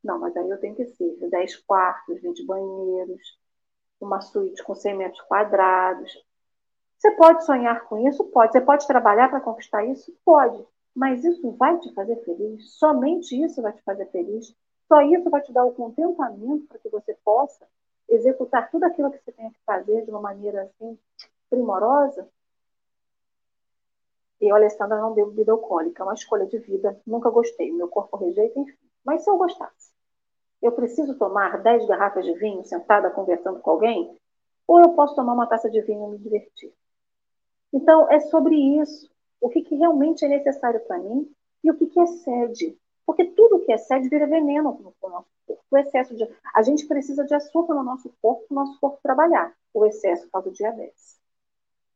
Não, 0.03 0.19
mas 0.19 0.35
aí 0.35 0.49
eu 0.49 0.59
tenho 0.59 0.75
que 0.75 0.85
ser 0.85 1.29
10 1.29 1.57
quartos, 1.57 2.21
20 2.21 2.45
banheiros, 2.45 3.39
uma 3.99 4.21
suíte 4.21 4.63
com 4.63 4.75
100 4.75 4.97
metros 4.97 5.21
quadrados. 5.21 6.11
Você 6.97 7.11
pode 7.11 7.45
sonhar 7.45 7.85
com 7.85 8.07
isso? 8.07 8.23
Pode. 8.25 8.51
Você 8.51 8.61
pode 8.61 8.87
trabalhar 8.87 9.29
para 9.29 9.41
conquistar 9.41 9.85
isso? 9.85 10.15
Pode. 10.23 10.65
Mas 10.95 11.23
isso 11.23 11.51
vai 11.51 11.77
te 11.79 11.93
fazer 11.93 12.15
feliz? 12.23 12.71
Somente 12.77 13.39
isso 13.43 13.61
vai 13.61 13.73
te 13.73 13.81
fazer 13.83 14.05
feliz? 14.07 14.55
Só 14.87 15.01
isso 15.01 15.29
vai 15.29 15.41
te 15.41 15.51
dar 15.51 15.65
o 15.65 15.73
contentamento 15.73 16.67
para 16.67 16.79
que 16.79 16.89
você 16.89 17.15
possa 17.23 17.67
executar 18.07 18.69
tudo 18.69 18.85
aquilo 18.85 19.11
que 19.11 19.19
você 19.19 19.31
tem 19.31 19.49
que 19.49 19.59
fazer 19.65 20.03
de 20.03 20.11
uma 20.11 20.21
maneira 20.21 20.63
assim 20.63 20.97
primorosa, 21.49 22.27
eu, 24.39 24.55
Alessandra, 24.55 24.99
não 24.99 25.13
devo 25.13 25.31
bebida 25.31 25.51
alcoólica. 25.51 26.03
É 26.03 26.05
uma 26.05 26.13
escolha 26.13 26.45
de 26.45 26.57
vida. 26.59 26.99
Nunca 27.05 27.29
gostei. 27.29 27.71
Meu 27.71 27.87
corpo 27.87 28.17
rejeita, 28.17 28.59
enfim. 28.59 28.77
Mas 29.03 29.23
se 29.23 29.29
eu 29.29 29.37
gostasse, 29.37 29.93
eu 30.61 30.71
preciso 30.71 31.17
tomar 31.17 31.61
10 31.61 31.87
garrafas 31.87 32.25
de 32.25 32.33
vinho 32.33 32.63
sentada 32.65 33.09
conversando 33.09 33.59
com 33.59 33.71
alguém? 33.71 34.17
Ou 34.67 34.79
eu 34.81 34.89
posso 34.93 35.15
tomar 35.15 35.33
uma 35.33 35.47
taça 35.47 35.69
de 35.69 35.81
vinho 35.81 36.07
e 36.07 36.11
me 36.11 36.17
divertir? 36.17 36.73
Então, 37.73 38.09
é 38.11 38.19
sobre 38.19 38.55
isso. 38.55 39.09
O 39.39 39.49
que, 39.49 39.61
que 39.61 39.75
realmente 39.75 40.25
é 40.25 40.27
necessário 40.27 40.79
para 40.81 40.97
mim 40.97 41.29
e 41.63 41.71
o 41.71 41.75
que, 41.75 41.87
que 41.87 41.99
excede. 41.99 42.77
Porque 43.05 43.25
tudo 43.25 43.59
que 43.59 43.71
excede 43.71 44.09
vira 44.09 44.27
veneno 44.27 44.75
para 44.99 45.07
o 45.07 45.11
nosso 45.11 45.29
corpo. 45.45 45.63
O 45.69 45.77
excesso 45.77 46.15
de... 46.15 46.27
A 46.53 46.61
gente 46.61 46.87
precisa 46.87 47.23
de 47.23 47.33
açúcar 47.33 47.73
no 47.73 47.83
nosso 47.83 48.11
corpo 48.21 48.45
para 48.47 48.53
o 48.53 48.55
nosso 48.55 48.79
corpo 48.79 48.99
trabalhar. 49.03 49.53
O 49.73 49.85
excesso 49.85 50.29
causa 50.29 50.51
diabetes 50.51 51.24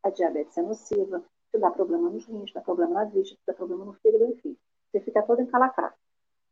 a 0.04 0.10
diabetes 0.10 0.58
é 0.58 0.62
nociva, 0.62 1.24
te 1.52 1.58
dá 1.58 1.72
problema 1.72 2.10
nos 2.10 2.26
rins, 2.26 2.54
dá 2.54 2.62
problema 2.62 2.94
na 2.94 3.06
vista, 3.06 3.36
te 3.36 3.42
dá 3.46 3.54
problema 3.54 3.86
no 3.86 3.94
fígado, 3.94 4.26
enfim. 4.26 4.58
Você 4.92 5.00
fica 5.00 5.22
todo 5.24 5.42
encalacrado. 5.42 5.94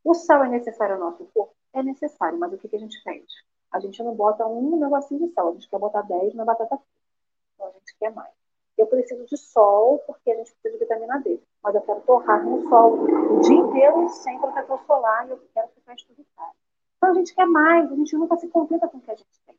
O 0.04 0.14
sal 0.14 0.44
é 0.44 0.48
necessário 0.48 0.94
ao 0.94 1.00
nosso 1.00 1.24
corpo? 1.34 1.54
É 1.72 1.82
necessário, 1.82 2.38
mas 2.38 2.52
o 2.52 2.58
que, 2.58 2.68
que 2.68 2.76
a 2.76 2.78
gente 2.78 3.02
pede? 3.04 3.26
A 3.70 3.80
gente 3.80 4.02
não 4.02 4.14
bota 4.14 4.46
um 4.46 4.78
negocinho 4.78 5.26
de 5.26 5.32
sal, 5.34 5.48
a 5.48 5.52
gente 5.52 5.68
quer 5.68 5.78
botar 5.78 6.02
10 6.02 6.34
na 6.34 6.44
batata 6.44 6.76
frita. 6.76 6.90
Então 7.54 7.66
a 7.68 7.72
gente 7.72 7.96
quer 7.98 8.12
mais. 8.12 8.32
Eu 8.76 8.86
preciso 8.86 9.26
de 9.26 9.36
sol, 9.36 9.98
porque 10.06 10.30
a 10.30 10.36
gente 10.36 10.52
precisa 10.52 10.72
de 10.72 10.78
vitamina 10.78 11.20
D. 11.20 11.40
Mas 11.62 11.74
eu 11.74 11.80
quero 11.82 12.00
torrar 12.02 12.44
no 12.44 12.68
sol 12.68 12.94
o 12.94 13.40
dia 13.40 13.56
inteiro 13.56 14.08
sem 14.08 14.38
protetor 14.38 14.80
solar 14.86 15.26
e 15.26 15.32
eu 15.32 15.40
quero 15.52 15.68
ficar 15.68 15.94
estudiado. 15.94 16.28
Então 16.96 17.10
a 17.10 17.14
gente 17.14 17.34
quer 17.34 17.46
mais, 17.46 17.90
a 17.90 17.94
gente 17.94 18.16
nunca 18.16 18.36
se 18.36 18.48
contenta 18.48 18.88
com 18.88 18.98
o 18.98 19.00
que 19.00 19.10
a 19.10 19.16
gente 19.16 19.40
tem. 19.46 19.56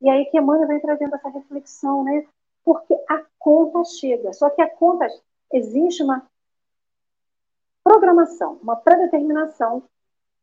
E 0.00 0.10
aí 0.10 0.24
que 0.26 0.38
Emmanuel 0.38 0.68
vem 0.68 0.80
trazendo 0.80 1.14
essa 1.14 1.28
reflexão, 1.28 2.04
né? 2.04 2.26
Porque 2.64 2.94
a 3.08 3.24
conta 3.38 3.84
chega. 3.84 4.32
Só 4.32 4.50
que 4.50 4.62
a 4.62 4.70
conta 4.70 5.06
existe 5.52 6.02
uma 6.02 6.26
programação, 7.82 8.58
uma 8.62 8.76
predeterminação 8.76 9.82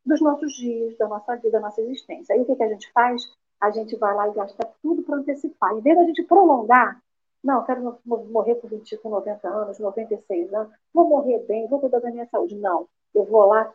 dos 0.06 0.22
nossos 0.22 0.54
dias, 0.54 0.98
da 0.98 1.08
nossa 1.08 1.36
vida, 1.36 1.52
da 1.52 1.60
nossa 1.60 1.82
existência. 1.82 2.34
Aí 2.34 2.42
o 2.42 2.46
que, 2.46 2.56
que 2.56 2.64
a 2.64 2.70
gente 2.70 2.92
faz? 2.92 3.24
A 3.60 3.72
gente 3.72 3.96
vai 3.96 4.14
lá 4.16 4.28
e 4.28 4.34
gasta 4.34 4.68
tudo 4.82 5.04
para 5.04 5.18
antecipar. 5.18 5.74
Em 5.74 5.82
vez 5.82 5.98
da 5.98 6.04
gente 6.06 6.24
prolongar, 6.24 7.02
não, 7.44 7.64
quero 7.64 7.98
morrer 8.06 8.56
com 8.56 8.68
20, 8.68 8.98
com 8.98 9.10
90 9.10 9.48
anos, 9.48 9.80
96 9.80 10.54
anos, 10.54 10.74
vou 10.94 11.08
morrer 11.08 11.40
bem, 11.48 11.68
vou 11.68 11.80
cuidar 11.80 12.00
da 12.00 12.12
minha 12.12 12.28
saúde. 12.28 12.56
Não, 12.56 12.88
eu 13.16 13.24
vou 13.26 13.46
lá, 13.46 13.74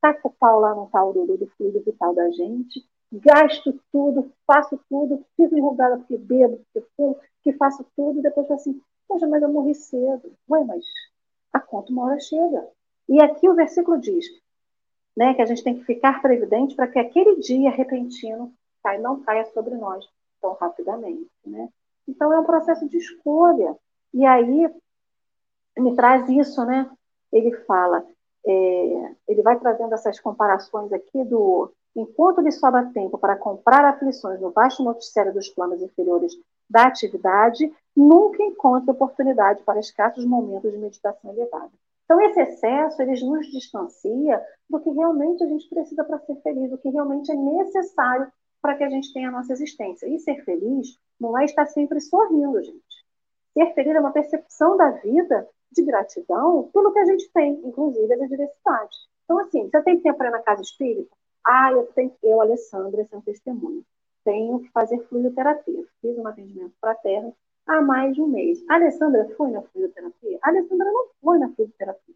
taco 0.00 0.28
o 0.28 0.32
pau 0.32 0.60
lá 0.60 0.74
no 0.74 0.88
tal 0.88 1.12
do, 1.12 1.36
do 1.36 1.46
fluido 1.56 1.80
vital 1.80 2.14
da 2.14 2.30
gente, 2.30 2.84
gasto 3.12 3.78
tudo, 3.92 4.32
faço 4.46 4.78
tudo, 4.88 5.24
fico 5.36 5.56
enrugada 5.56 5.98
porque 5.98 6.16
bebo, 6.16 6.58
porque 6.72 6.88
fumo, 6.96 7.18
que 7.42 7.52
faço 7.52 7.84
tudo, 7.96 8.18
e 8.18 8.22
depois 8.22 8.46
falo 8.46 8.60
assim, 8.60 8.80
poxa, 9.08 9.26
mas 9.26 9.42
eu 9.42 9.48
morri 9.48 9.74
cedo. 9.74 10.32
Ué, 10.48 10.64
mas 10.64 10.84
a 11.52 11.58
conta 11.58 11.92
uma 11.92 12.04
hora 12.04 12.20
chega. 12.20 12.68
E 13.08 13.20
aqui 13.20 13.48
o 13.48 13.54
versículo 13.54 13.98
diz 13.98 14.26
né, 15.16 15.34
que 15.34 15.42
a 15.42 15.46
gente 15.46 15.64
tem 15.64 15.76
que 15.76 15.84
ficar 15.84 16.22
previdente 16.22 16.74
para 16.74 16.86
que 16.86 16.98
aquele 16.98 17.36
dia 17.40 17.70
repentino 17.70 18.52
não 19.00 19.20
caia 19.20 19.44
sobre 19.46 19.74
nós 19.74 20.08
tão 20.40 20.54
rapidamente. 20.54 21.28
Né? 21.44 21.68
Então, 22.08 22.32
é 22.32 22.40
um 22.40 22.44
processo 22.44 22.88
de 22.88 22.96
escolha. 22.96 23.76
E 24.14 24.24
aí, 24.24 24.68
me 25.78 25.94
traz 25.94 26.28
isso, 26.28 26.64
né? 26.64 26.90
Ele 27.32 27.52
fala, 27.64 28.04
é, 28.46 29.14
ele 29.28 29.42
vai 29.42 29.58
trazendo 29.58 29.94
essas 29.94 30.18
comparações 30.18 30.92
aqui 30.92 31.24
do 31.24 31.72
enquanto 31.94 32.40
lhe 32.40 32.52
sobra 32.52 32.90
tempo 32.92 33.18
para 33.18 33.36
comprar 33.36 33.84
aflições 33.84 34.40
no 34.40 34.50
vasto 34.50 34.82
noticiário 34.82 35.32
dos 35.32 35.48
planos 35.48 35.82
inferiores 35.82 36.32
da 36.68 36.86
atividade, 36.86 37.72
nunca 37.96 38.42
encontra 38.42 38.92
oportunidade 38.92 39.62
para 39.64 39.80
escassos 39.80 40.24
momentos 40.24 40.70
de 40.70 40.78
meditação 40.78 41.32
elevada. 41.32 41.72
Então, 42.04 42.20
esse 42.22 42.40
excesso, 42.40 43.00
ele 43.02 43.24
nos 43.24 43.46
distancia 43.46 44.44
do 44.68 44.80
que 44.80 44.90
realmente 44.90 45.44
a 45.44 45.46
gente 45.46 45.68
precisa 45.68 46.04
para 46.04 46.18
ser 46.18 46.36
feliz, 46.42 46.70
do 46.70 46.78
que 46.78 46.88
realmente 46.88 47.30
é 47.30 47.34
necessário 47.36 48.26
para 48.60 48.74
que 48.76 48.84
a 48.84 48.90
gente 48.90 49.12
tenha 49.12 49.28
a 49.28 49.32
nossa 49.32 49.52
existência. 49.52 50.06
E 50.06 50.18
ser 50.18 50.44
feliz 50.44 50.98
não 51.20 51.38
é 51.38 51.44
estar 51.44 51.66
sempre 51.66 52.00
sorrindo, 52.00 52.62
gente. 52.62 53.04
Ser 53.54 53.72
feliz 53.74 53.94
é 53.94 54.00
uma 54.00 54.12
percepção 54.12 54.76
da 54.76 54.90
vida 54.90 55.48
de 55.72 55.84
gratidão 55.84 56.68
pelo 56.72 56.92
que 56.92 56.98
a 56.98 57.04
gente 57.04 57.30
tem, 57.32 57.60
inclusive 57.64 58.12
a 58.12 58.26
diversidade. 58.26 58.96
Então, 59.24 59.38
assim, 59.38 59.68
você 59.70 59.82
tem 59.82 60.00
tempo 60.00 60.18
para 60.18 60.28
ir 60.28 60.32
na 60.32 60.42
casa 60.42 60.62
espírita? 60.62 61.14
Ah, 61.44 61.72
eu, 61.72 61.86
tenho, 61.94 62.12
eu 62.22 62.40
Alessandra, 62.40 63.02
esse 63.02 63.14
é 63.14 63.18
um 63.18 63.22
testemunho. 63.22 63.84
Tenho 64.24 64.60
que 64.60 64.70
fazer 64.70 64.98
fluidoterapia. 65.08 65.84
Fiz 66.00 66.18
um 66.18 66.26
atendimento 66.26 66.74
fraterno 66.80 67.34
há 67.66 67.80
mais 67.80 68.14
de 68.14 68.22
um 68.22 68.26
mês. 68.26 68.62
Alessandra 68.68 69.28
foi 69.36 69.50
na 69.50 69.62
fisioterapia? 69.62 70.38
A 70.42 70.48
Alessandra 70.48 70.90
não 70.90 71.06
foi 71.22 71.38
na 71.38 71.48
fisioterapia. 71.50 72.14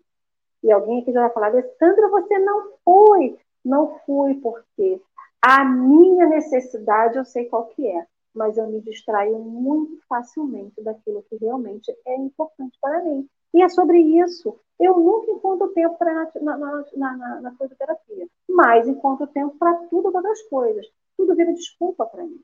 E 0.62 0.72
alguém 0.72 1.02
aqui 1.02 1.12
já 1.12 1.20
vai 1.20 1.30
falar, 1.30 1.48
Alessandra, 1.48 2.08
você 2.08 2.38
não 2.38 2.72
foi. 2.84 3.38
Não 3.64 3.98
fui 4.04 4.34
porque 4.34 5.00
a 5.40 5.64
minha 5.64 6.26
necessidade 6.26 7.16
eu 7.16 7.24
sei 7.24 7.46
qual 7.46 7.66
que 7.66 7.86
é, 7.86 8.06
mas 8.34 8.56
eu 8.56 8.66
me 8.66 8.80
distraio 8.80 9.38
muito 9.38 10.02
facilmente 10.08 10.82
daquilo 10.82 11.22
que 11.22 11.36
realmente 11.36 11.94
é 12.06 12.16
importante 12.16 12.78
para 12.80 13.02
mim. 13.02 13.28
E 13.54 13.62
é 13.62 13.68
sobre 13.68 13.98
isso. 13.98 14.58
Eu 14.80 14.98
nunca 14.98 15.30
encontro 15.30 15.68
tempo 15.68 15.96
para 15.96 16.12
na, 16.42 17.52
fisioterapia, 17.52 18.26
mas 18.48 18.88
encontro 18.88 19.28
tempo 19.28 19.56
para 19.56 19.74
tudo 19.88 20.06
outras 20.06 20.42
coisas. 20.48 20.84
Tudo 21.16 21.36
vira 21.36 21.54
desculpa 21.54 22.04
para 22.04 22.24
mim. 22.24 22.42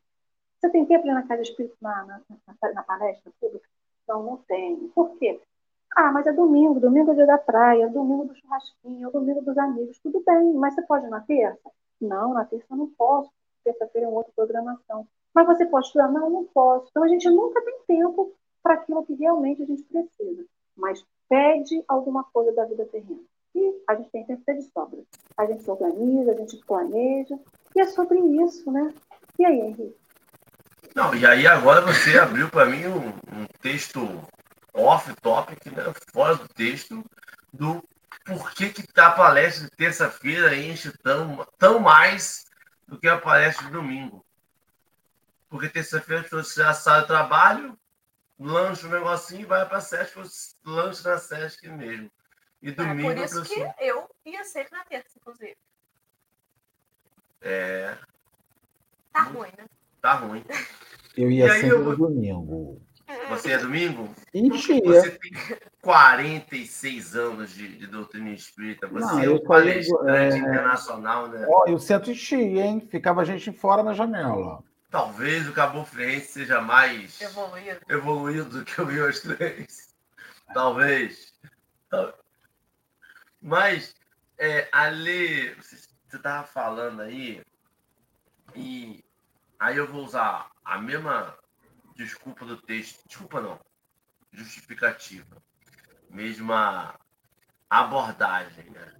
Você 0.61 0.71
tem 0.71 0.87
tempo 0.87 1.07
na 1.09 1.27
casa 1.27 1.43
espírita, 1.43 1.75
na, 1.81 2.05
na, 2.07 2.73
na, 2.73 2.83
palestra 2.85 3.33
pública? 3.41 3.69
Não, 4.07 4.23
não 4.23 4.37
tenho. 4.37 4.89
Por 4.91 5.19
quê? 5.19 5.41
Ah, 5.97 6.13
mas 6.13 6.29
é 6.29 6.33
domingo, 6.33 6.79
domingo 6.79 7.11
é 7.11 7.15
dia 7.17 7.27
da 7.27 7.39
praia, 7.39 7.85
é 7.85 7.89
domingo 7.89 8.27
do 8.27 8.35
churrasquinho, 8.37 9.09
é 9.09 9.11
domingo 9.11 9.43
dos 9.43 9.59
amigos. 9.59 9.99
Tudo 9.99 10.23
bem, 10.25 10.53
mas 10.55 10.75
você 10.75 10.83
pode 10.83 11.07
ir 11.07 11.11
na 11.11 11.21
terça? 11.23 11.71
Não, 12.01 12.35
na 12.35 12.45
terça 12.45 12.67
eu 12.71 12.77
não 12.77 12.89
posso. 12.91 13.29
Terça-feira 13.65 14.07
é 14.07 14.09
uma 14.09 14.19
outra 14.19 14.33
programação. 14.37 15.09
Mas 15.35 15.47
você 15.47 15.67
pode 15.67 15.87
estudar? 15.87 16.09
Não, 16.09 16.31
não 16.31 16.45
posso. 16.45 16.87
Então 16.91 17.03
a 17.03 17.09
gente 17.09 17.29
nunca 17.29 17.61
tem 17.63 17.81
tempo 17.89 18.33
para 18.63 18.75
aquilo 18.75 19.05
que 19.05 19.15
realmente 19.15 19.63
a 19.63 19.67
gente 19.67 19.83
precisa. 19.83 20.47
Mas 20.77 21.05
pede 21.29 21.83
alguma 21.87 22.25
coisa 22.25 22.53
da 22.53 22.65
vida 22.65 22.85
terrena. 22.87 23.21
E 23.55 23.83
a 23.89 23.95
gente 23.95 24.11
tem 24.11 24.25
tempo 24.25 24.55
de 24.55 24.63
sobra. 24.63 25.01
A 25.37 25.47
gente 25.47 25.63
se 25.63 25.71
organiza, 25.71 26.33
a 26.33 26.37
gente 26.37 26.57
planeja. 26.67 27.39
E 27.75 27.81
é 27.81 27.87
sobre 27.87 28.19
isso, 28.19 28.71
né? 28.71 28.93
E 29.39 29.45
aí, 29.45 29.61
Henrique? 29.61 29.97
Não, 30.95 31.15
e 31.15 31.25
aí 31.25 31.47
agora 31.47 31.81
você 31.81 32.19
abriu 32.19 32.49
para 32.49 32.67
mim 32.67 32.87
um, 32.87 33.09
um, 33.09 33.47
texto 33.61 34.01
off-topic, 34.75 35.67
né, 35.67 35.85
fora 36.13 36.35
do 36.35 36.49
texto, 36.49 37.05
do 37.53 37.83
porquê 38.25 38.71
que 38.71 38.83
tá 38.83 39.09
a 39.09 39.13
palestra 39.13 39.65
de 39.65 39.71
terça-feira 39.71 40.57
enche 40.57 40.93
tão, 40.99 41.47
tão 41.59 41.79
mais 41.79 42.45
do 42.89 42.99
que 42.99 43.09
a 43.09 43.19
palestra 43.19 43.67
de 43.67 43.73
domingo. 43.73 44.25
Porque 45.49 45.69
terça-feira 45.69 46.27
você 46.29 46.61
já 46.61 46.75
sai 46.75 47.03
do 47.03 47.07
trabalho, 47.07 47.79
lancha 48.41 48.87
um 48.87 48.91
negocinho 48.91 49.43
e 49.43 49.45
vai 49.45 49.67
para 49.67 49.77
a 49.77 49.81
SESC, 49.81 50.17
lancha 50.65 51.11
na 51.11 51.19
SESC 51.19 51.69
mesmo. 51.69 52.11
E 52.63 52.73
domingo. 52.73 53.11
É 53.11 53.15
por 53.15 53.25
isso 53.25 53.43
que 53.43 53.61
eu 53.79 54.09
ia 54.25 54.45
sempre 54.45 54.73
na 54.73 54.85
terça, 54.85 55.11
inclusive. 55.17 55.57
É. 57.43 57.97
Tá 59.13 59.23
ruim, 59.23 59.51
né? 59.57 59.65
Tá 60.01 60.15
ruim. 60.15 60.45
Eu 61.17 61.31
ia 61.31 61.53
sempre 61.53 61.71
eu... 61.71 61.85
no 61.85 61.97
domingo. 61.97 62.83
Você 63.29 63.53
é 63.53 63.59
domingo? 63.59 64.09
Ixi, 64.33 64.81
você 64.83 65.11
tem 65.11 65.33
46 65.83 67.17
anos 67.17 67.51
de, 67.51 67.77
de 67.77 67.87
doutrina 67.89 68.31
espírita. 68.31 68.87
Você 68.87 69.05
Não, 69.05 69.21
é 69.21 69.31
um 69.31 69.43
palestrante 69.43 70.37
é... 70.37 70.39
internacional, 70.39 71.29
né? 71.29 71.45
Ó, 71.49 71.69
e 71.69 71.73
o 71.73 71.79
centro 71.79 72.13
enchia, 72.13 72.65
hein? 72.65 72.81
Ficava 72.89 73.23
a 73.23 73.25
gente 73.25 73.51
fora 73.53 73.83
na 73.83 73.93
janela. 73.93 74.63
Talvez 74.91 75.49
o 75.49 75.53
Cabo 75.53 75.85
Friense 75.85 76.33
seja 76.33 76.61
mais 76.61 77.21
evoluído, 77.21 77.81
evoluído 77.89 78.59
do 78.59 78.65
que 78.65 78.81
o 78.81 78.85
Rio 78.85 79.21
Três. 79.21 79.95
Talvez. 80.53 81.33
Mas, 83.41 83.95
é, 84.37 84.69
ali, 84.73 85.55
você 85.55 85.89
estava 86.13 86.47
falando 86.47 87.03
aí, 87.03 87.43
e 88.55 89.05
Aí 89.61 89.77
eu 89.77 89.87
vou 89.87 90.07
usar 90.07 90.51
a 90.65 90.81
mesma 90.81 91.37
desculpa 91.95 92.47
do 92.47 92.57
texto. 92.57 93.07
Desculpa 93.07 93.43
não. 93.43 93.61
Justificativa. 94.33 95.37
Mesma 96.09 96.99
abordagem, 97.69 98.71
né? 98.71 98.95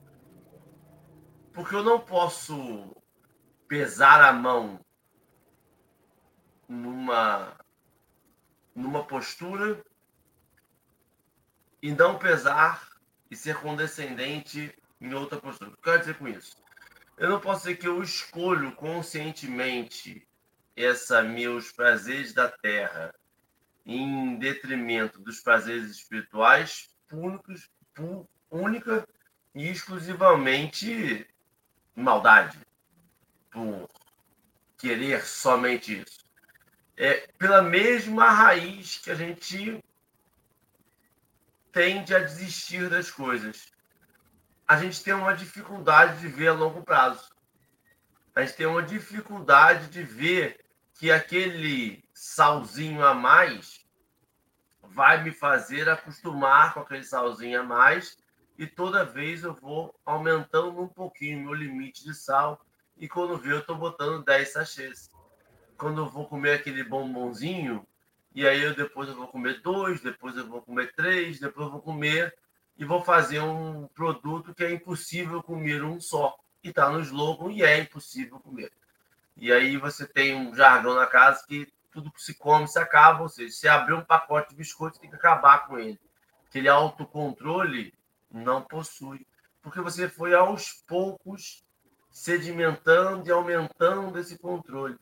Porque 1.55 1.75
eu 1.75 1.83
não 1.83 1.99
posso 1.99 2.95
pesar 3.67 4.23
a 4.23 4.35
mão 4.35 4.79
numa 6.71 7.57
numa 8.75 9.05
postura 9.05 9.85
e 11.83 11.91
não 11.91 12.19
pesar 12.19 12.89
e 13.31 13.37
ser 13.37 13.57
condescendente 13.57 14.73
em 15.01 15.13
outra 15.13 15.39
postura. 15.39 15.71
O 15.71 15.73
que 15.73 15.79
eu 15.81 15.83
quero 15.83 15.99
dizer 15.99 16.19
com 16.19 16.29
isso? 16.29 16.57
Eu 17.19 17.29
não 17.29 17.41
posso 17.41 17.63
dizer 17.65 17.77
que 17.77 17.89
eu 17.89 18.01
escolho 18.03 18.73
conscientemente 18.77 20.27
essa 20.77 21.23
meus 21.23 21.73
prazeres 21.73 22.33
da 22.33 22.49
terra 22.49 23.13
em 23.85 24.39
detrimento 24.39 25.21
dos 25.21 25.41
prazeres 25.41 25.91
espirituais 25.91 26.89
únicos, 27.13 27.69
única 28.49 29.07
e 29.55 29.69
exclusivamente 29.69 31.27
maldade, 31.95 32.59
por 33.51 33.89
querer 34.79 35.27
somente 35.27 36.01
isso. 36.01 36.30
É 37.03 37.27
pela 37.39 37.63
mesma 37.63 38.29
raiz 38.29 38.99
que 38.99 39.11
a 39.11 39.15
gente 39.15 39.83
tende 41.73 42.15
a 42.15 42.19
desistir 42.19 42.91
das 42.91 43.11
coisas. 43.11 43.73
A 44.69 44.77
gente 44.77 45.03
tem 45.03 45.15
uma 45.15 45.33
dificuldade 45.33 46.21
de 46.21 46.29
ver 46.29 46.49
a 46.49 46.53
longo 46.53 46.83
prazo. 46.83 47.31
A 48.35 48.43
gente 48.43 48.55
tem 48.55 48.67
uma 48.67 48.83
dificuldade 48.83 49.89
de 49.89 50.03
ver 50.03 50.61
que 50.93 51.11
aquele 51.11 52.05
salzinho 52.13 53.03
a 53.03 53.15
mais 53.15 53.81
vai 54.83 55.25
me 55.25 55.33
fazer 55.33 55.89
acostumar 55.89 56.75
com 56.75 56.81
aquele 56.81 57.05
salzinho 57.05 57.63
a 57.63 57.65
mais 57.65 58.19
e 58.59 58.67
toda 58.67 59.07
vez 59.07 59.43
eu 59.43 59.55
vou 59.55 59.99
aumentando 60.05 60.79
um 60.83 60.89
pouquinho 60.89 61.45
meu 61.45 61.55
limite 61.55 62.05
de 62.05 62.13
sal 62.13 62.61
e 62.99 63.09
quando 63.09 63.39
vê, 63.39 63.53
eu 63.55 63.61
estou 63.61 63.77
botando 63.77 64.23
10 64.23 64.53
sachês. 64.53 65.10
Quando 65.81 66.03
eu 66.03 66.07
vou 66.11 66.27
comer 66.27 66.57
aquele 66.57 66.85
bombonzinho, 66.85 67.87
e 68.35 68.47
aí 68.47 68.61
eu, 68.61 68.75
depois 68.75 69.09
eu 69.09 69.17
vou 69.17 69.27
comer 69.27 69.63
dois, 69.63 70.03
depois 70.03 70.37
eu 70.37 70.47
vou 70.47 70.61
comer 70.61 70.95
três, 70.95 71.41
depois 71.41 71.69
eu 71.69 71.73
vou 71.73 71.81
comer 71.81 72.37
e 72.77 72.85
vou 72.85 73.03
fazer 73.03 73.41
um 73.41 73.89
produto 73.89 74.55
que 74.55 74.63
é 74.63 74.71
impossível 74.71 75.43
comer 75.43 75.83
um 75.83 75.99
só. 75.99 76.37
E 76.63 76.69
está 76.69 76.91
no 76.91 77.01
slogan 77.01 77.51
e 77.51 77.63
é 77.63 77.79
impossível 77.79 78.39
comer. 78.41 78.71
E 79.39 79.51
aí 79.51 79.79
você 79.79 80.07
tem 80.07 80.37
um 80.37 80.55
jargão 80.55 80.95
na 80.95 81.07
casa 81.07 81.43
que 81.49 81.67
tudo 81.91 82.13
que 82.13 82.23
se 82.23 82.35
come 82.35 82.69
se 82.69 82.79
acaba, 82.79 83.23
ou 83.23 83.29
seja, 83.31 83.51
se 83.51 83.67
abrir 83.67 83.95
um 83.95 84.05
pacote 84.05 84.51
de 84.51 84.57
biscoito, 84.57 85.01
tem 85.01 85.09
que 85.09 85.17
acabar 85.17 85.67
com 85.67 85.79
ele. 85.79 85.99
Aquele 86.47 86.69
autocontrole 86.69 87.95
não 88.31 88.61
possui. 88.61 89.27
Porque 89.63 89.81
você 89.81 90.11
foi 90.11 90.35
aos 90.35 90.75
poucos 90.87 91.65
sedimentando 92.11 93.27
e 93.27 93.33
aumentando 93.33 94.19
esse 94.19 94.39
controle. 94.39 94.99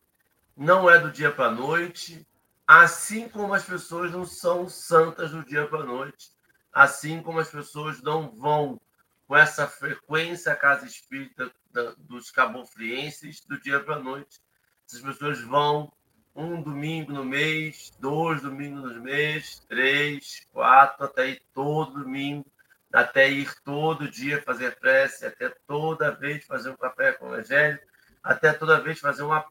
Não 0.59 0.91
é 0.91 0.99
do 0.99 1.11
dia 1.13 1.31
para 1.31 1.47
a 1.47 1.55
noite, 1.55 2.27
assim 2.67 3.29
como 3.29 3.55
as 3.55 3.65
pessoas 3.65 4.11
não 4.11 4.27
são 4.27 4.69
santas 4.69 5.31
do 5.31 5.45
dia 5.45 5.67
para 5.69 5.81
a 5.81 5.87
noite, 5.87 6.33
assim 6.73 7.23
como 7.23 7.39
as 7.39 7.49
pessoas 7.49 8.03
não 8.03 8.29
vão 8.31 8.81
com 9.27 9.37
essa 9.37 9.69
frequência 9.69 10.53
à 10.53 10.57
casa 10.57 10.85
espírita 10.85 11.51
dos 11.99 12.31
cabofrienses 12.33 13.41
do 13.47 13.61
dia 13.61 13.79
para 13.79 13.95
a 13.95 14.01
noite. 14.01 14.41
Essas 14.85 15.01
pessoas 15.01 15.41
vão 15.41 15.93
um 16.35 16.61
domingo 16.61 17.13
no 17.13 17.25
mês, 17.25 17.93
dois 18.01 18.43
domingos 18.43 18.97
no 18.97 19.03
mês, 19.03 19.61
três, 19.69 20.47
quatro, 20.53 21.05
até 21.05 21.31
ir 21.31 21.43
todo 21.55 22.03
domingo 22.03 22.45
até 22.93 23.31
ir 23.31 23.53
todo 23.63 24.11
dia 24.11 24.43
fazer 24.43 24.77
prece, 24.79 25.27
até 25.27 25.51
toda 25.67 26.11
vez 26.11 26.45
fazer 26.45 26.71
um 26.71 26.77
café 26.77 27.13
com 27.13 27.27
o 27.27 27.35
Evangelho, 27.35 27.79
até 28.23 28.53
toda 28.53 28.81
vez 28.81 28.99
fazer 28.99 29.23
uma. 29.23 29.45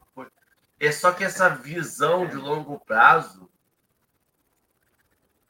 É 0.80 0.92
só 0.92 1.12
que 1.12 1.24
essa 1.24 1.48
visão 1.48 2.26
de 2.26 2.36
longo 2.36 2.78
prazo, 2.80 3.50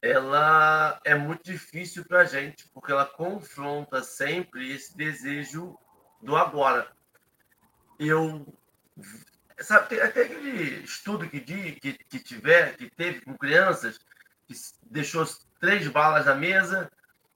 ela 0.00 1.00
é 1.04 1.14
muito 1.14 1.44
difícil 1.44 2.04
para 2.04 2.20
a 2.20 2.24
gente, 2.24 2.68
porque 2.72 2.92
ela 2.92 3.04
confronta 3.04 4.02
sempre 4.02 4.72
esse 4.72 4.96
desejo 4.96 5.78
do 6.22 6.36
agora. 6.36 6.90
Eu 7.98 8.46
sabe, 9.60 10.00
até 10.00 10.22
aquele 10.22 10.82
estudo 10.84 11.28
que, 11.28 11.40
que, 11.40 11.92
que 11.92 12.18
tiver, 12.20 12.76
que 12.76 12.88
teve 12.88 13.20
com 13.20 13.36
crianças, 13.36 13.98
que 14.46 14.54
deixou 14.90 15.26
três 15.60 15.86
balas 15.88 16.26
na 16.26 16.34
mesa, 16.34 16.90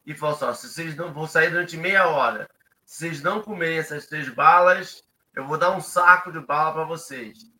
e 0.06 0.14
falou 0.14 0.34
assim: 0.34 0.44
ó, 0.44 0.54
se 0.54 0.68
vocês 0.68 0.96
não 0.96 1.12
vão 1.12 1.26
sair 1.26 1.50
durante 1.50 1.76
meia 1.76 2.06
hora, 2.08 2.48
se 2.84 2.98
vocês 2.98 3.22
não 3.22 3.42
comerem 3.42 3.78
essas 3.78 4.06
três 4.06 4.28
balas, 4.28 5.02
eu 5.34 5.46
vou 5.46 5.58
dar 5.58 5.70
um 5.70 5.80
saco 5.80 6.32
de 6.32 6.40
bala 6.40 6.72
para 6.72 6.84
vocês. 6.84 7.50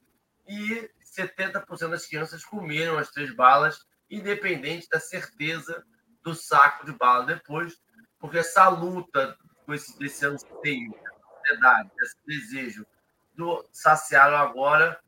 E 0.47 0.91
70% 1.17 1.91
das 1.91 2.07
crianças 2.07 2.45
comeram 2.45 2.99
as 2.99 3.11
três 3.11 3.35
balas, 3.35 3.87
independente 4.11 4.89
da 4.89 5.01
certeza 5.01 5.85
do 6.23 6.35
saco 6.35 6.87
de 6.87 6.93
bala 6.93 7.27
depois, 7.27 7.81
porque 8.19 8.39
essa 8.39 8.69
luta 8.69 9.37
com 9.65 9.75
esse 9.75 9.99
desse 9.99 10.25
anseio 10.27 10.93
da 10.93 11.13
sociedade, 11.37 11.91
esse 12.03 12.17
desejo 12.27 12.87
do 13.35 13.67
saciar 13.73 14.33
agora 14.35 15.01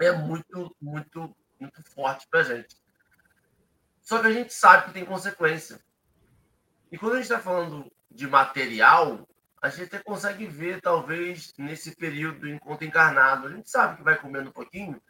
é 0.00 0.12
muito, 0.12 0.74
muito, 0.80 1.36
muito 1.60 1.82
forte 1.90 2.26
para 2.28 2.40
a 2.40 2.44
gente. 2.44 2.76
Só 4.00 4.20
que 4.20 4.26
a 4.26 4.32
gente 4.32 4.52
sabe 4.52 4.86
que 4.86 4.92
tem 4.92 5.04
consequência. 5.04 5.80
E 6.90 6.98
quando 6.98 7.12
a 7.12 7.16
gente 7.16 7.24
está 7.24 7.38
falando 7.38 7.90
de 8.10 8.26
material, 8.26 9.26
a 9.62 9.68
gente 9.68 9.98
consegue 10.00 10.44
ver, 10.46 10.80
talvez, 10.80 11.54
nesse 11.56 11.94
período 11.94 12.40
do 12.40 12.48
encontro 12.48 12.84
encarnado. 12.84 13.46
A 13.46 13.50
gente 13.50 13.70
sabe 13.70 13.96
que 13.96 14.02
vai 14.02 14.16
comendo 14.18 14.50
um 14.50 14.52
pouquinho. 14.52 15.00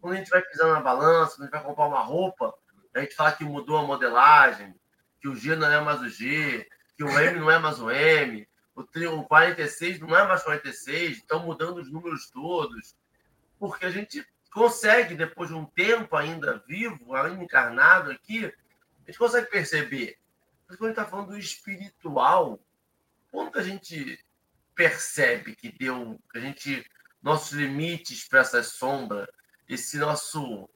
Quando 0.00 0.14
a 0.14 0.16
gente 0.16 0.28
vai 0.28 0.42
pisando 0.42 0.74
na 0.74 0.80
balança, 0.80 1.36
quando 1.36 1.42
a 1.42 1.44
gente 1.46 1.52
vai 1.52 1.64
comprar 1.64 1.86
uma 1.86 2.02
roupa, 2.02 2.54
a 2.94 3.00
gente 3.00 3.14
fala 3.14 3.32
que 3.32 3.44
mudou 3.44 3.78
a 3.78 3.86
modelagem, 3.86 4.74
que 5.20 5.28
o 5.28 5.34
G 5.34 5.56
não 5.56 5.70
é 5.70 5.80
mais 5.80 6.00
o 6.02 6.08
G, 6.08 6.68
que 6.94 7.02
o 7.02 7.08
M 7.08 7.40
não 7.40 7.50
é 7.50 7.58
mais 7.58 7.80
o 7.80 7.90
M, 7.90 8.46
o 8.74 9.24
46 9.24 10.00
não 10.00 10.16
é 10.16 10.26
mais 10.26 10.42
46, 10.42 11.16
estão 11.16 11.40
mudando 11.40 11.78
os 11.78 11.90
números 11.90 12.30
todos. 12.30 12.94
Porque 13.58 13.86
a 13.86 13.90
gente 13.90 14.26
consegue, 14.52 15.14
depois 15.14 15.48
de 15.48 15.54
um 15.54 15.64
tempo 15.64 16.16
ainda 16.16 16.62
vivo, 16.66 17.14
ainda 17.14 17.42
encarnado 17.42 18.10
aqui, 18.10 18.44
a 18.44 19.10
gente 19.10 19.18
consegue 19.18 19.48
perceber 19.48 20.18
mas 20.72 20.78
quando 20.78 20.90
a 20.90 20.94
gente 20.94 21.00
está 21.00 21.04
falando 21.04 21.28
do 21.28 21.38
espiritual, 21.38 22.58
quando 23.32 23.58
a 23.58 23.62
gente 23.62 24.24
percebe 24.74 25.56
que 25.56 25.72
deu, 25.72 26.20
que 26.30 26.38
a 26.38 26.40
gente, 26.40 26.86
nossos 27.20 27.50
limites 27.52 28.28
para 28.28 28.40
essa 28.40 28.62
sombra, 28.62 29.28
esse 29.68 29.98
nosso. 29.98 30.70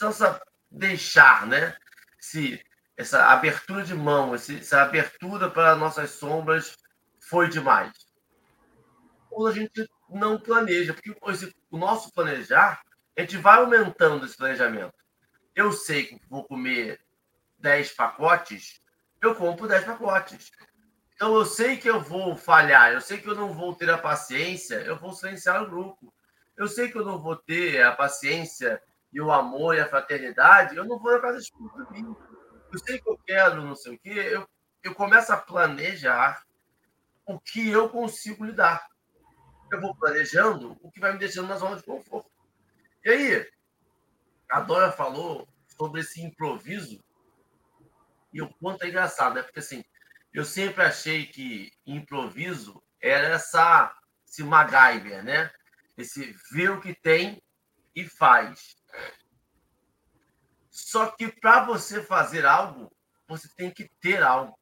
Essa 0.00 0.40
deixar, 0.70 1.46
né? 1.48 1.76
Esse, 2.20 2.64
essa 2.96 3.26
abertura 3.26 3.82
de 3.82 3.94
mão, 3.94 4.34
essa 4.34 4.82
abertura 4.82 5.50
para 5.50 5.74
nossas 5.74 6.10
sombras 6.10 6.76
foi 7.18 7.48
demais. 7.48 7.92
Quando 9.28 9.48
a 9.48 9.52
gente 9.52 9.90
não 10.08 10.38
planeja, 10.38 10.94
porque 10.94 11.16
esse, 11.30 11.52
o 11.70 11.76
nosso 11.76 12.12
planejar, 12.12 12.80
a 13.16 13.20
gente 13.22 13.36
vai 13.38 13.58
aumentando 13.58 14.24
esse 14.24 14.36
planejamento 14.36 15.02
eu 15.54 15.72
sei 15.72 16.06
que 16.06 16.20
vou 16.28 16.44
comer 16.44 17.00
10 17.58 17.92
pacotes, 17.92 18.80
eu 19.22 19.34
compro 19.36 19.68
10 19.68 19.84
pacotes. 19.84 20.50
Então 21.14 21.36
eu 21.36 21.44
sei 21.44 21.76
que 21.76 21.88
eu 21.88 22.00
vou 22.00 22.36
falhar, 22.36 22.92
eu 22.92 23.00
sei 23.00 23.18
que 23.18 23.28
eu 23.28 23.36
não 23.36 23.52
vou 23.52 23.74
ter 23.74 23.88
a 23.88 23.96
paciência, 23.96 24.74
eu 24.82 24.98
vou 24.98 25.12
silenciar 25.12 25.62
o 25.62 25.70
grupo. 25.70 26.12
Eu 26.56 26.66
sei 26.66 26.90
que 26.90 26.98
eu 26.98 27.04
não 27.04 27.18
vou 27.22 27.36
ter 27.36 27.80
a 27.82 27.92
paciência 27.92 28.82
e 29.12 29.20
o 29.20 29.30
amor 29.30 29.76
e 29.76 29.80
a 29.80 29.88
fraternidade, 29.88 30.76
eu 30.76 30.84
não 30.84 30.98
vou 30.98 31.12
na 31.12 31.20
casa 31.20 31.38
espírita 31.38 31.90
mim. 31.90 32.16
Eu 32.72 32.78
sei 32.80 32.98
que 32.98 33.08
eu 33.08 33.18
quero 33.24 33.62
não 33.62 33.76
sei 33.76 33.94
o 33.94 33.98
quê, 33.98 34.10
eu, 34.10 34.48
eu 34.82 34.94
começo 34.94 35.32
a 35.32 35.36
planejar 35.36 36.42
o 37.24 37.38
que 37.38 37.68
eu 37.70 37.88
consigo 37.88 38.44
lidar. 38.44 38.84
Eu 39.70 39.80
vou 39.80 39.94
planejando 39.94 40.76
o 40.82 40.90
que 40.90 40.98
vai 40.98 41.12
me 41.12 41.18
deixando 41.18 41.48
na 41.48 41.56
zona 41.56 41.76
de 41.76 41.84
conforto. 41.84 42.30
E 43.04 43.10
aí, 43.10 43.50
a 44.50 44.60
Dora 44.60 44.90
falou 44.90 45.48
sobre 45.76 46.00
esse 46.00 46.20
improviso 46.20 47.02
e 48.32 48.40
o 48.40 48.48
quanto 48.54 48.82
é 48.82 48.88
engraçado, 48.88 49.34
né? 49.34 49.42
Porque 49.42 49.58
assim, 49.58 49.84
eu 50.32 50.44
sempre 50.44 50.82
achei 50.82 51.26
que 51.26 51.70
improviso 51.86 52.82
era 53.00 53.28
essa, 53.28 53.94
esse 54.26 54.42
MacGyver, 54.42 55.22
né? 55.22 55.50
Esse 55.96 56.34
ver 56.50 56.70
o 56.70 56.80
que 56.80 56.94
tem 56.94 57.42
e 57.94 58.08
faz. 58.08 58.76
Só 60.70 61.10
que 61.10 61.28
para 61.28 61.64
você 61.64 62.02
fazer 62.02 62.46
algo, 62.46 62.90
você 63.28 63.48
tem 63.54 63.70
que 63.70 63.90
ter 64.00 64.22
algo. 64.22 64.58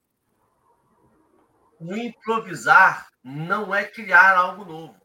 O 1.79 1.95
improvisar 1.95 3.09
não 3.23 3.75
é 3.75 3.85
criar 3.85 4.37
algo 4.37 4.65
novo, 4.65 5.01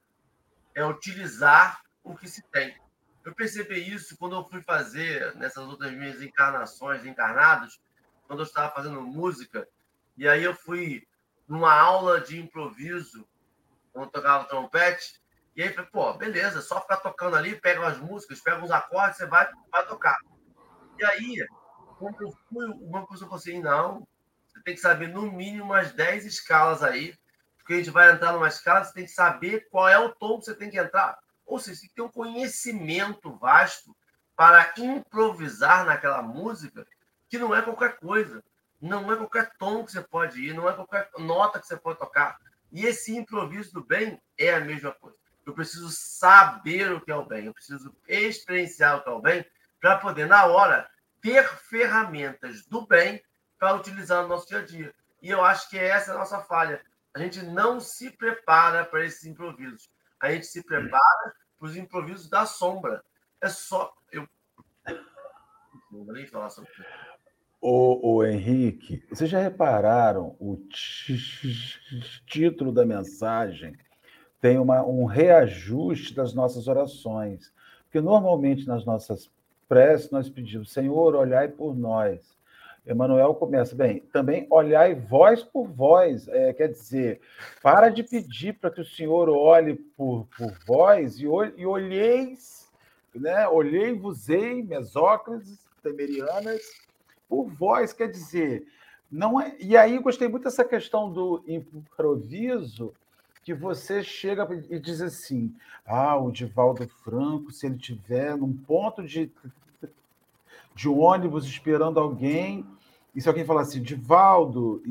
é 0.74 0.84
utilizar 0.84 1.80
o 2.04 2.16
que 2.16 2.28
se 2.28 2.42
tem. 2.50 2.76
Eu 3.24 3.34
percebi 3.34 3.92
isso 3.92 4.18
quando 4.18 4.36
eu 4.36 4.46
fui 4.46 4.62
fazer 4.62 5.36
nessas 5.36 5.66
outras 5.66 5.92
minhas 5.92 6.22
encarnações, 6.22 7.06
encarnados, 7.06 7.80
quando 8.28 8.40
eu 8.40 8.46
estava 8.46 8.74
fazendo 8.74 9.02
música, 9.02 9.68
e 10.18 10.28
aí 10.28 10.44
eu 10.44 10.54
fui 10.54 11.08
numa 11.48 11.74
aula 11.74 12.20
de 12.22 12.40
improviso, 12.40 13.28
quando 13.92 14.06
eu 14.06 14.12
tocava 14.12 14.46
trompete, 14.46 15.22
e 15.56 15.64
aí 15.64 15.72
falei, 15.74 15.90
pô, 15.90 16.14
beleza, 16.14 16.62
só 16.62 16.82
ficar 16.82 16.98
tocando 16.98 17.36
ali, 17.36 17.56
pega 17.56 17.86
as 17.88 17.98
músicas, 17.98 18.42
pega 18.42 18.64
uns 18.64 18.72
acordes, 18.72 19.18
você 19.18 19.26
vai, 19.26 19.50
vai 19.72 19.88
tocar. 19.88 20.18
E 21.00 21.06
aí, 21.06 21.46
quando 21.98 22.22
eu 22.22 22.32
fui, 22.50 22.66
uma 22.82 23.08
pessoa 23.08 23.30
falou 23.30 23.36
assim, 23.36 23.62
não, 23.62 24.06
você 24.48 24.62
tem 24.64 24.76
que 24.76 24.82
saber 24.82 25.08
no 25.08 25.32
mínimo 25.32 25.66
umas 25.66 25.92
10 25.94 26.26
escalas 26.26 26.84
aí, 26.84 27.18
porque 27.58 27.74
a 27.74 27.78
gente 27.78 27.90
vai 27.90 28.12
entrar 28.12 28.34
numa 28.34 28.48
escala, 28.48 28.84
você 28.84 28.94
tem 28.94 29.06
que 29.06 29.12
saber 29.12 29.68
qual 29.70 29.88
é 29.88 29.98
o 29.98 30.14
tom 30.14 30.40
que 30.40 30.46
você 30.46 30.56
tem 30.56 30.70
que 30.70 30.78
entrar. 30.78 31.18
Ou 31.46 31.58
seja, 31.58 31.76
você 31.76 31.82
tem 31.82 31.90
que 31.90 31.96
ter 31.96 32.02
um 32.02 32.12
conhecimento 32.12 33.36
vasto 33.38 33.96
para 34.36 34.74
improvisar 34.78 35.86
naquela 35.86 36.22
música, 36.22 36.86
que 37.36 37.42
não 37.42 37.56
é 37.56 37.62
qualquer 37.62 37.98
coisa. 37.98 38.44
Não 38.82 39.12
é 39.12 39.16
qualquer 39.16 39.52
tom 39.58 39.86
que 39.86 39.92
você 39.92 40.02
pode 40.02 40.40
ir, 40.42 40.54
não 40.54 40.70
é 40.70 40.74
qualquer 40.74 41.10
nota 41.18 41.60
que 41.60 41.68
você 41.68 41.78
pode 41.78 42.00
tocar. 42.00 42.38
E 42.72 42.86
esse 42.86 43.16
improviso 43.16 43.74
do 43.74 43.84
bem 43.84 44.22
é 44.38 44.54
a 44.54 44.60
mesma 44.60 44.92
coisa. 44.92 45.18
Eu 45.46 45.54
preciso 45.54 45.90
saber 45.90 46.92
o 46.92 47.02
que 47.02 47.12
é 47.12 47.16
o 47.16 47.26
bem, 47.26 47.46
eu 47.46 47.54
preciso 47.54 47.96
experienciar 48.08 48.98
o 48.98 49.04
que 49.04 49.10
é 49.10 49.12
o 49.12 49.22
bem, 49.22 49.46
para 49.80 49.98
poder, 49.98 50.28
na 50.28 50.46
hora, 50.46 50.90
ter 51.22 51.48
ferramentas 51.48 52.66
do 52.66 52.86
bem 52.86 53.24
para 53.58 53.76
utilizar 53.76 54.24
no 54.24 54.30
nosso 54.30 54.48
dia 54.48 54.60
a 54.60 54.66
dia. 54.66 54.94
E 55.22 55.30
eu 55.30 55.44
acho 55.44 55.70
que 55.70 55.78
essa 55.78 56.12
é 56.12 56.16
a 56.16 56.18
nossa 56.18 56.40
falha. 56.42 56.84
A 57.14 57.20
gente 57.20 57.42
não 57.44 57.80
se 57.80 58.10
prepara 58.12 58.84
para 58.84 59.06
esses 59.06 59.26
improvisos 59.26 59.90
a 60.20 60.32
gente 60.32 60.48
se 60.48 60.64
prepara 60.64 61.36
para 61.58 61.68
os 61.68 61.76
improvisos 61.76 62.30
da 62.30 62.46
sombra. 62.46 63.04
É 63.42 63.48
só. 63.48 63.96
Eu 64.12 64.28
não 65.92 66.06
vou 66.06 66.14
nem 66.14 66.26
falar 66.26 66.50
sobre 66.50 66.72
isso. 66.72 66.84
O, 67.68 68.18
o 68.18 68.24
Henrique, 68.24 69.04
vocês 69.10 69.28
já 69.28 69.40
repararam 69.40 70.36
o 70.40 70.56
título 72.28 72.72
da 72.72 72.86
mensagem 72.86 73.76
tem 74.40 74.60
uma, 74.60 74.86
um 74.86 75.06
reajuste 75.06 76.14
das 76.14 76.32
nossas 76.36 76.68
orações. 76.68 77.52
Porque 77.86 78.00
normalmente 78.00 78.68
nas 78.68 78.86
nossas 78.86 79.32
preces 79.68 80.12
nós 80.12 80.30
pedimos, 80.30 80.72
Senhor, 80.72 81.16
olhai 81.16 81.48
por 81.48 81.76
nós. 81.76 82.38
Emmanuel 82.86 83.34
começa, 83.34 83.76
bem, 83.76 84.02
também 84.14 84.46
olhai 84.52 84.94
vós 84.94 85.42
por 85.42 85.68
vós, 85.68 86.28
é, 86.28 86.54
quer 86.54 86.68
dizer, 86.68 87.20
para 87.64 87.90
de 87.90 88.04
pedir 88.04 88.60
para 88.60 88.70
que 88.70 88.82
o 88.82 88.86
Senhor 88.86 89.28
olhe 89.28 89.74
por, 89.74 90.28
por 90.38 90.54
vós 90.68 91.18
e, 91.20 91.24
e 91.24 91.66
olheis, 91.66 92.72
né? 93.16 93.48
olhei-vos-ei, 93.48 94.62
mesócrates, 94.62 95.66
temerianas, 95.82 96.85
por 97.36 97.48
vós, 97.50 97.92
quer 97.92 98.10
dizer, 98.10 98.66
não 99.12 99.42
é. 99.42 99.56
E 99.60 99.76
aí 99.76 100.00
gostei 100.00 100.28
muito 100.30 100.44
dessa 100.44 100.64
questão 100.64 101.12
do 101.12 101.44
improviso, 101.46 102.94
que 103.44 103.54
você 103.54 104.02
chega 104.02 104.48
e 104.70 104.80
diz 104.80 105.02
assim: 105.02 105.54
ah, 105.86 106.16
o 106.16 106.32
Divaldo 106.32 106.88
Franco, 107.04 107.52
se 107.52 107.66
ele 107.66 107.78
tiver 107.78 108.38
num 108.38 108.54
ponto 108.54 109.04
de, 109.04 109.30
de 110.74 110.88
ônibus 110.88 111.46
esperando 111.46 112.00
alguém, 112.00 112.66
e 113.14 113.22
se 113.22 113.28
alguém 113.28 113.44
falar 113.44 113.62
assim, 113.62 113.82
Divaldo, 113.82 114.82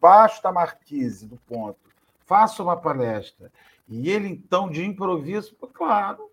baixo 0.00 0.42
da 0.42 0.50
marquise 0.50 1.26
do 1.26 1.36
ponto, 1.46 1.78
faça 2.24 2.62
uma 2.62 2.76
palestra. 2.76 3.52
E 3.86 4.08
ele, 4.08 4.28
então, 4.28 4.70
de 4.70 4.82
improviso, 4.82 5.54
claro, 5.74 6.30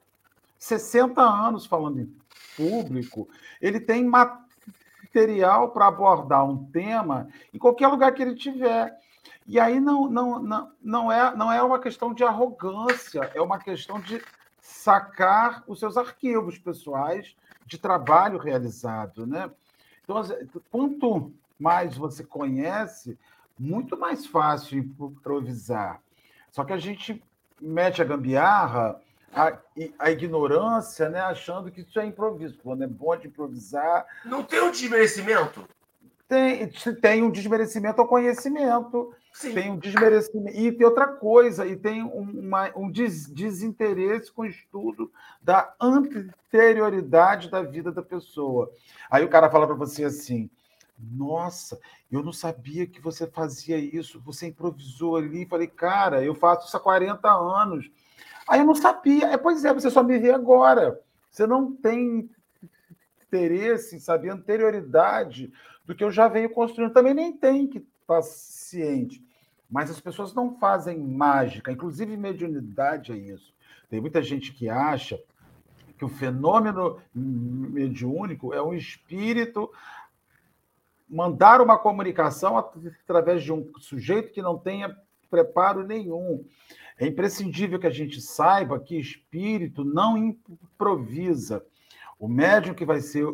60 0.58 1.22
anos 1.22 1.66
falando 1.66 2.00
em 2.00 2.16
público, 2.56 3.28
ele 3.62 3.80
tem 3.80 4.06
material 5.12 5.70
para 5.70 5.88
abordar 5.88 6.46
um 6.46 6.66
tema 6.72 7.28
em 7.54 7.58
qualquer 7.58 7.88
lugar 7.88 8.14
que 8.14 8.22
ele 8.22 8.36
tiver. 8.36 8.98
E 9.46 9.60
aí 9.60 9.80
não, 9.80 10.10
não, 10.10 10.40
não, 10.42 10.72
não, 10.82 11.12
é, 11.12 11.36
não 11.36 11.52
é 11.52 11.62
uma 11.62 11.80
questão 11.80 12.14
de 12.14 12.24
arrogância, 12.24 13.30
é 13.36 13.42
uma 13.42 13.60
questão 13.60 14.00
de 14.00 14.24
sacar 14.62 15.64
os 15.68 15.80
seus 15.80 15.98
arquivos 15.98 16.58
pessoais 16.58 17.36
de 17.66 17.78
trabalho 17.78 18.38
realizado. 18.38 19.28
Né? 19.28 19.52
Então, 20.04 20.22
quanto 20.72 21.34
mais 21.60 21.98
você 21.98 22.24
conhece, 22.24 23.18
muito 23.60 23.98
mais 23.98 24.26
fácil 24.26 24.80
improvisar. 24.80 26.02
Só 26.52 26.64
que 26.64 26.74
a 26.74 26.78
gente 26.78 27.22
mete 27.60 28.02
a 28.02 28.06
gambiarra, 28.06 29.00
a, 29.34 29.58
a 30.00 30.12
ignorância, 30.12 31.10
né, 31.10 31.22
achando 31.22 31.72
que 31.72 31.82
isso 31.82 32.00
é 32.00 32.06
improviso. 32.06 32.58
Quando 32.62 32.84
é 32.84 32.88
bom 32.88 33.16
de 33.16 33.28
improvisar. 33.28 34.06
Não 34.26 34.44
tem 34.44 34.62
um 34.62 34.72
desmerecimento? 34.72 35.68
Tem, 36.28 36.68
tem 37.02 37.24
um 37.24 37.30
desmerecimento 37.30 38.02
ao 38.02 38.08
conhecimento. 38.08 39.14
Sim. 39.34 39.54
Tem 39.54 39.72
um 39.72 39.78
desmerecimento. 39.78 40.58
E 40.58 40.72
tem 40.72 40.86
outra 40.86 41.08
coisa, 41.08 41.66
e 41.66 41.76
tem 41.76 42.04
uma, 42.04 42.72
um 42.76 42.92
des, 42.92 43.28
desinteresse 43.28 44.32
com 44.32 44.44
o 44.44 44.46
estudo 44.46 45.12
da 45.42 45.74
anterioridade 45.80 47.50
da 47.50 47.62
vida 47.62 47.92
da 47.92 48.02
pessoa. 48.02 48.72
Aí 49.10 49.24
o 49.24 49.30
cara 49.30 49.50
fala 49.50 49.66
para 49.66 49.76
você 49.76 50.04
assim: 50.04 50.50
nossa, 51.00 51.80
eu 52.12 52.22
não 52.22 52.34
sabia 52.34 52.86
que 52.86 53.02
você 53.02 53.26
fazia 53.26 53.78
isso, 53.78 54.22
você 54.22 54.48
improvisou 54.48 55.16
ali. 55.16 55.46
Falei, 55.46 55.68
cara, 55.68 56.24
eu 56.24 56.36
faço 56.36 56.68
isso 56.68 56.78
há 56.78 56.80
40 56.80 57.30
anos. 57.30 57.90
Aí 58.48 58.60
eu 58.60 58.66
não 58.66 58.76
sabia. 58.76 59.28
É, 59.28 59.38
pois 59.38 59.64
é, 59.66 59.74
você 59.74 59.90
só 59.90 60.04
me 60.04 60.18
vê 60.20 60.32
agora. 60.32 61.00
Você 61.30 61.48
não 61.48 61.74
tem 61.74 62.30
interesse 63.26 64.00
a 64.12 64.16
anterioridade 64.34 65.52
do 65.86 65.96
que 65.96 66.04
eu 66.04 66.12
já 66.12 66.28
venho 66.28 66.50
construindo. 66.50 66.94
Também 66.94 67.14
nem 67.14 67.32
tem 67.32 67.68
que 67.68 67.80
estar 67.80 68.16
tá 68.16 68.22
ciente. 68.22 69.24
Mas 69.70 69.90
as 69.90 70.02
pessoas 70.02 70.34
não 70.34 70.58
fazem 70.58 71.00
mágica, 71.00 71.72
inclusive 71.72 72.18
mediunidade 72.18 73.14
é 73.14 73.16
isso. 73.16 73.54
Tem 73.90 74.02
muita 74.02 74.22
gente 74.22 74.52
que 74.52 74.68
acha 74.68 75.18
que 75.98 76.04
o 76.04 76.10
fenômeno 76.10 77.00
mediúnico 77.14 78.54
é 78.54 78.62
um 78.62 78.74
espírito 78.74 79.72
mandar 81.12 81.62
uma 81.62 81.78
comunicação 81.78 82.58
através 82.58 83.44
de 83.44 83.52
um 83.52 83.70
sujeito 83.80 84.32
que 84.32 84.42
não 84.42 84.58
tenha 84.58 84.98
preparo 85.32 85.88
nenhum. 85.88 86.46
É 87.00 87.08
imprescindível 87.08 87.80
que 87.80 87.88
a 87.88 87.92
gente 87.92 88.22
saiba 88.22 88.80
que 88.80 89.00
espírito 89.00 89.84
não 89.84 90.18
improvisa. 90.18 91.66
O 92.20 92.28
médium 92.28 92.76
que 92.76 92.86
vai 92.86 93.00
ser 93.00 93.26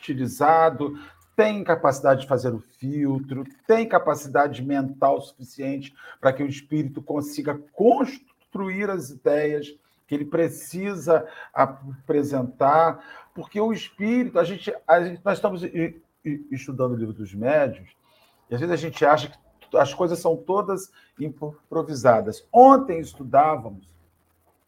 utilizado 0.00 0.98
tem 1.36 1.62
capacidade 1.62 2.22
de 2.22 2.26
fazer 2.26 2.52
o 2.52 2.58
filtro, 2.58 3.44
tem 3.66 3.86
capacidade 3.86 4.64
mental 4.64 5.20
suficiente 5.20 5.94
para 6.18 6.32
que 6.32 6.42
o 6.42 6.48
espírito 6.48 7.02
consiga 7.02 7.54
construir 7.72 8.90
as 8.90 9.10
ideias 9.10 9.78
que 10.08 10.14
ele 10.14 10.24
precisa 10.24 11.26
apresentar, 11.52 13.28
porque 13.34 13.60
o 13.60 13.72
espírito, 13.72 14.38
a 14.38 14.44
gente, 14.44 14.74
a 14.86 15.04
gente 15.04 15.20
nós 15.22 15.36
estamos 15.36 15.62
estudando 16.50 16.92
o 16.92 16.96
livro 16.96 17.12
dos 17.12 17.34
médios, 17.34 17.88
e 18.48 18.54
às 18.54 18.60
vezes 18.60 18.72
a 18.72 18.76
gente 18.76 19.04
acha 19.04 19.28
que 19.28 19.45
as 19.74 19.94
coisas 19.94 20.18
são 20.18 20.36
todas 20.36 20.92
improvisadas. 21.18 22.46
Ontem 22.52 23.00
estudávamos 23.00 23.88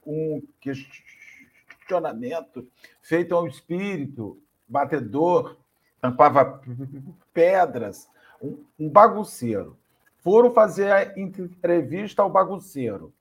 um 0.07 0.43
questionamento 0.61 2.67
feito 3.03 3.35
ao 3.35 3.47
espírito 3.47 4.41
batedor 4.69 5.57
tampava 6.01 6.61
pedras, 7.33 8.09
um, 8.41 8.65
um 8.79 8.89
bagunceiro. 8.89 9.77
Foram 10.19 10.53
fazer 10.53 10.93
a 10.93 11.19
entrevista 11.19 12.23
ao 12.23 12.31
bagunceiro. 12.31 13.13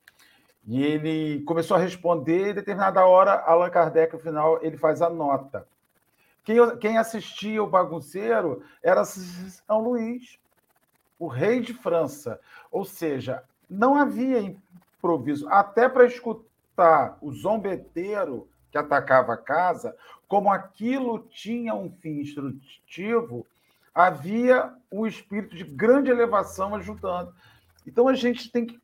E 0.66 0.84
ele 0.84 1.42
começou 1.44 1.78
a 1.78 1.80
responder, 1.80 2.48
e, 2.48 2.52
em 2.52 2.54
determinada 2.54 3.06
hora, 3.06 3.40
Allan 3.42 3.70
Kardec, 3.70 4.14
no 4.14 4.20
final, 4.20 4.60
ele 4.62 4.78
faz 4.78 5.02
a 5.02 5.10
nota. 5.10 5.66
Quem, 6.44 6.78
quem 6.78 6.98
assistia 6.98 7.64
o 7.64 7.70
bagunceiro 7.70 8.62
era 8.84 9.06
São 9.06 9.80
Luís, 9.80 10.38
o 11.20 11.28
rei 11.28 11.60
de 11.60 11.74
França. 11.74 12.40
Ou 12.72 12.86
seja, 12.86 13.44
não 13.70 13.96
havia 13.96 14.40
improviso. 14.40 15.48
Até 15.50 15.88
para 15.90 16.06
escutar 16.06 17.18
o 17.22 17.32
zombeteiro 17.32 18.48
que 18.72 18.78
atacava 18.78 19.34
a 19.34 19.38
casa, 19.38 19.96
como 20.28 20.52
aquilo 20.52 21.20
tinha 21.30 21.74
um 21.74 21.90
fim 21.90 22.20
instrutivo, 22.20 23.46
havia 23.94 24.74
um 24.92 25.08
espírito 25.08 25.56
de 25.56 25.64
grande 25.64 26.12
elevação 26.12 26.76
ajudando. 26.76 27.34
Então 27.86 28.08
a 28.08 28.14
gente 28.14 28.52
tem 28.52 28.66
que 28.66 28.80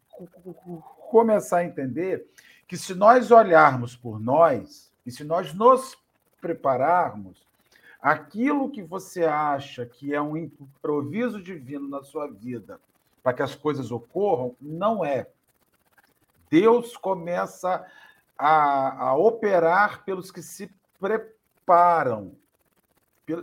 começar 1.09 1.57
a 1.57 1.65
entender 1.65 2.25
que 2.67 2.77
se 2.77 2.95
nós 2.95 3.29
olharmos 3.29 3.95
por 3.95 4.19
nós 4.19 4.91
e 5.05 5.11
se 5.11 5.23
nós 5.23 5.53
nos 5.53 5.97
prepararmos, 6.41 7.45
aquilo 8.03 8.69
que 8.69 8.83
você 8.83 9.23
acha 9.23 9.85
que 9.85 10.13
é 10.13 10.21
um 10.21 10.35
improviso 10.35 11.41
divino 11.41 11.87
na 11.87 12.03
sua 12.03 12.27
vida 12.27 12.77
para 13.23 13.33
que 13.33 13.41
as 13.41 13.55
coisas 13.55 13.89
ocorram, 13.89 14.53
não 14.59 15.05
é. 15.05 15.29
Deus 16.49 16.97
começa 16.97 17.89
a, 18.37 19.07
a 19.07 19.15
operar 19.15 20.03
pelos 20.03 20.29
que 20.29 20.41
se 20.41 20.69
preparam. 20.99 22.35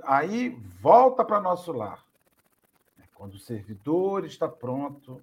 Aí 0.04 0.50
volta 0.82 1.24
para 1.24 1.40
nosso 1.40 1.72
lar. 1.72 2.04
Quando 3.14 3.34
o 3.34 3.38
servidor 3.38 4.26
está 4.26 4.46
pronto, 4.46 5.22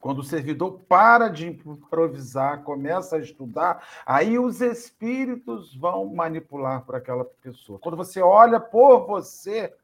quando 0.00 0.20
o 0.20 0.24
servidor 0.24 0.80
para 0.88 1.28
de 1.28 1.46
improvisar, 1.46 2.62
começa 2.62 3.16
a 3.16 3.20
estudar, 3.20 3.86
aí 4.06 4.38
os 4.38 4.60
espíritos 4.60 5.76
vão 5.76 6.06
manipular 6.06 6.84
para 6.84 6.98
aquela 6.98 7.24
pessoa. 7.24 7.78
Quando 7.78 7.96
você 7.96 8.20
olha 8.22 8.58
por 8.58 9.06
você, 9.06 9.74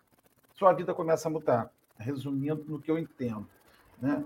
sua 0.55 0.73
vida 0.73 0.95
começa 0.95 1.29
a 1.29 1.31
mudar. 1.31 1.71
Resumindo 1.99 2.64
no 2.67 2.81
que 2.81 2.91
eu 2.91 2.99
entendo. 2.99 3.49
Né? 4.01 4.25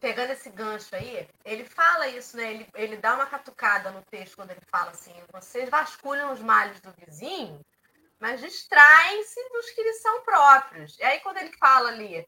pegando 0.00 0.30
esse 0.30 0.48
gancho 0.50 0.96
aí, 0.96 1.28
ele 1.44 1.64
fala 1.64 2.08
isso, 2.08 2.36
né? 2.36 2.50
Ele, 2.50 2.66
ele 2.74 2.96
dá 2.96 3.14
uma 3.14 3.26
catucada 3.26 3.90
no 3.90 4.02
texto 4.10 4.36
quando 4.36 4.50
ele 4.50 4.62
fala 4.70 4.90
assim: 4.90 5.12
vocês 5.30 5.68
vasculham 5.68 6.32
os 6.32 6.40
males 6.40 6.80
do 6.80 6.90
vizinho, 6.92 7.60
mas 8.18 8.40
distraem-se 8.40 9.48
dos 9.50 9.70
que 9.70 9.82
lhes 9.82 10.00
são 10.00 10.22
próprios. 10.22 10.98
E 10.98 11.02
aí, 11.02 11.20
quando 11.20 11.36
ele 11.36 11.52
fala 11.58 11.90
ali 11.90 12.26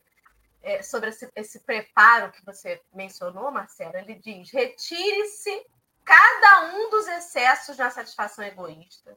é, 0.63 0.83
sobre 0.83 1.11
esse, 1.11 1.31
esse 1.35 1.61
preparo 1.61 2.33
que 2.33 2.45
você 2.45 2.81
mencionou, 2.93 3.51
Marcelo, 3.51 3.97
ele 3.97 4.15
diz: 4.15 4.51
retire-se 4.51 5.67
cada 6.05 6.75
um 6.75 6.91
dos 6.91 7.07
excessos 7.09 7.77
na 7.77 7.91
satisfação 7.91 8.45
egoísta, 8.45 9.17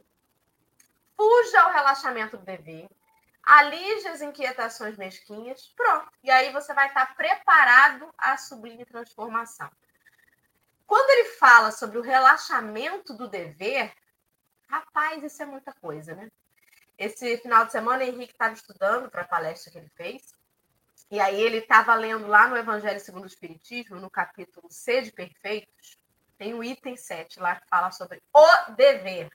fuja 1.16 1.62
ao 1.62 1.72
relaxamento 1.72 2.38
do 2.38 2.46
dever 2.46 2.90
alije 3.46 4.08
as 4.08 4.22
inquietações 4.22 4.98
mesquinhas, 4.98 5.72
pronto. 5.76 6.12
E 6.24 6.32
aí 6.32 6.52
você 6.52 6.74
vai 6.74 6.88
estar 6.88 7.16
preparado 7.16 8.12
à 8.18 8.36
sublime 8.38 8.84
transformação. 8.86 9.70
Quando 10.88 11.10
ele 11.12 11.30
fala 11.36 11.72
sobre 11.72 12.00
o 12.00 12.02
relaxamento 12.02 13.14
do 13.14 13.28
dever, 13.28 13.94
rapaz, 14.68 15.24
isso 15.24 15.44
é 15.44 15.46
muita 15.46 15.72
coisa, 15.74 16.16
né? 16.16 16.32
esse 16.98 17.38
final 17.38 17.66
de 17.66 17.72
semana, 17.72 18.04
Henrique 18.04 18.34
estava 18.34 18.54
estudando 18.54 19.10
para 19.10 19.22
a 19.22 19.28
palestra 19.28 19.72
que 19.72 19.78
ele 19.78 19.92
fez. 19.96 20.34
E 21.12 21.20
aí 21.20 21.40
ele 21.40 21.58
estava 21.58 21.94
lendo 21.96 22.28
lá 22.28 22.48
no 22.48 22.58
Evangelho 22.58 23.00
segundo 23.00 23.24
o 23.24 23.28
Espiritismo, 23.28 24.00
no 24.00 24.10
capítulo 24.10 24.68
C 24.72 25.02
de 25.02 25.12
Perfeitos, 25.12 26.00
tem 26.38 26.54
o 26.54 26.64
item 26.64 26.98
7 26.98 27.40
lá 27.40 27.56
que 27.56 27.68
fala 27.68 27.92
sobre 27.92 28.22
o 28.34 28.72
dever. 28.76 29.30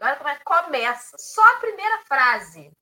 Olha 0.00 0.16
como 0.16 0.30
é 0.30 0.36
que 0.36 0.44
começa. 0.44 1.18
Só 1.18 1.46
a 1.56 1.58
primeira 1.58 1.98
frase. 2.04 2.72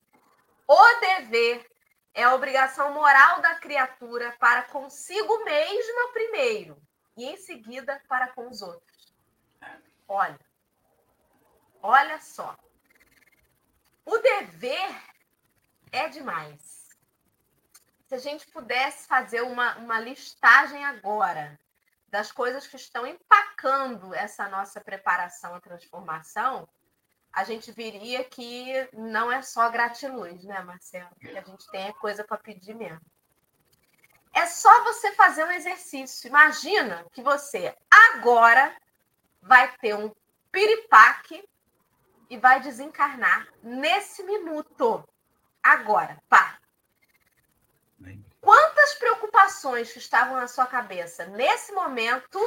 O 0.67 0.99
dever 0.99 1.69
é 2.13 2.23
a 2.23 2.33
obrigação 2.33 2.93
moral 2.93 3.41
da 3.41 3.55
criatura 3.55 4.35
para 4.39 4.63
consigo 4.63 5.43
mesma 5.43 6.11
primeiro 6.13 6.81
e 7.17 7.25
em 7.25 7.37
seguida 7.37 8.01
para 8.07 8.27
com 8.29 8.47
os 8.47 8.61
outros. 8.61 9.13
Olha. 10.07 10.39
Olha 11.81 12.19
só. 12.21 12.57
O 14.05 14.17
dever 14.17 15.03
é 15.91 16.07
demais. 16.07 16.68
Se 18.09 18.15
a 18.15 18.17
gente 18.17 18.47
pudesse 18.47 19.07
fazer 19.07 19.41
uma, 19.41 19.77
uma 19.77 19.99
listagem 19.99 20.83
agora 20.83 21.59
das 22.07 22.31
coisas 22.31 22.65
que 22.65 22.75
estão 22.75 23.05
empacando 23.05 24.15
essa 24.15 24.49
nossa 24.49 24.81
preparação 24.81 25.53
à 25.53 25.61
transformação, 25.61 26.67
a 27.31 27.43
gente 27.43 27.71
viria 27.71 28.23
que 28.23 28.89
não 28.93 29.31
é 29.31 29.43
só 29.43 29.69
gratiluz, 29.69 30.43
né, 30.43 30.59
Marcelo? 30.63 31.11
Que 31.21 31.37
a 31.37 31.43
gente 31.43 31.69
tem 31.69 31.93
coisa 31.93 32.23
para 32.23 32.37
pedir 32.37 32.73
mesmo. 32.73 32.99
É 34.33 34.47
só 34.47 34.83
você 34.85 35.11
fazer 35.11 35.45
um 35.45 35.51
exercício. 35.51 36.27
Imagina 36.27 37.05
que 37.11 37.21
você 37.21 37.77
agora 37.91 38.75
vai 39.39 39.71
ter 39.77 39.93
um 39.95 40.11
piripaque 40.51 41.47
e 42.27 42.39
vai 42.39 42.59
desencarnar 42.59 43.47
nesse 43.61 44.23
minuto. 44.23 45.07
Agora, 45.61 46.17
pá. 46.27 46.57
Quantas 48.41 48.93
preocupações 48.95 49.91
que 49.91 49.99
estavam 49.99 50.35
na 50.35 50.47
sua 50.47 50.65
cabeça 50.65 51.25
nesse 51.25 51.71
momento 51.73 52.39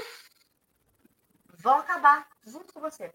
vão 1.54 1.78
acabar 1.78 2.26
junto 2.44 2.72
com 2.72 2.80
você? 2.80 3.12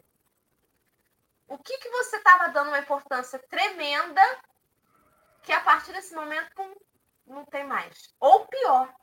O 1.47 1.57
que, 1.57 1.78
que 1.78 1.89
você 1.89 2.17
estava 2.17 2.49
dando 2.49 2.67
uma 2.67 2.80
importância 2.80 3.39
tremenda 3.49 4.21
que 5.43 5.51
a 5.51 5.61
partir 5.61 5.93
desse 5.93 6.13
momento 6.13 6.82
não, 7.25 7.45
tem 7.45 7.65
mais? 7.65 8.13
Ou 8.19 8.45
pior, 8.47 8.93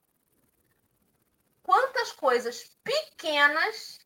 quantas 1.63 2.13
coisas 2.13 2.77
pequenas 2.85 3.99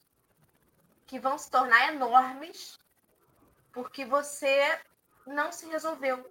que 1.07 1.19
vão 1.19 1.37
se 1.37 1.51
tornar 1.51 1.93
enormes 1.93 2.79
porque 3.73 4.05
você 4.05 4.81
não 5.27 5.53
se 5.53 5.67
resolveu. 5.67 6.25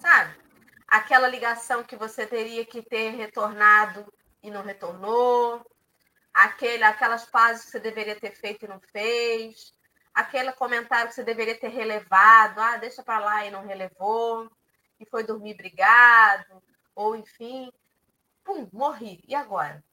Sabe? 0.00 0.47
Aquela 0.88 1.28
ligação 1.28 1.84
que 1.84 1.96
você 1.96 2.26
teria 2.26 2.64
que 2.64 2.82
ter 2.82 3.10
retornado 3.10 4.10
e 4.42 4.50
não 4.50 4.62
retornou, 4.62 5.64
aquele, 6.32 6.82
aquelas 6.82 7.26
pazes 7.26 7.66
que 7.66 7.72
você 7.72 7.80
deveria 7.80 8.18
ter 8.18 8.34
feito 8.34 8.64
e 8.64 8.68
não 8.68 8.80
fez, 8.80 9.74
aquele 10.14 10.50
comentário 10.52 11.08
que 11.08 11.14
você 11.14 11.22
deveria 11.22 11.58
ter 11.58 11.68
relevado, 11.68 12.58
ah, 12.58 12.76
deixa 12.76 13.02
para 13.02 13.18
lá 13.18 13.44
e 13.44 13.50
não 13.50 13.66
relevou, 13.66 14.50
e 14.98 15.06
foi 15.06 15.22
dormir 15.24 15.54
brigado, 15.54 16.62
ou 16.94 17.14
enfim, 17.14 17.70
pum, 18.42 18.68
morri. 18.72 19.22
E 19.28 19.34
agora? 19.34 19.84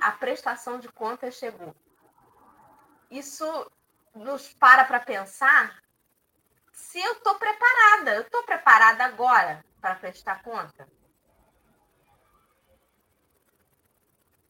A 0.00 0.12
prestação 0.12 0.80
de 0.80 0.88
contas 0.88 1.34
chegou. 1.34 1.76
Isso 3.10 3.70
nos 4.14 4.52
para 4.54 4.84
para 4.84 4.98
pensar 4.98 5.80
se 6.78 7.00
eu 7.00 7.12
estou 7.12 7.34
preparada. 7.34 8.14
Eu 8.14 8.22
estou 8.22 8.42
preparada 8.44 9.04
agora 9.04 9.64
para 9.80 9.96
prestar 9.96 10.42
conta? 10.42 10.88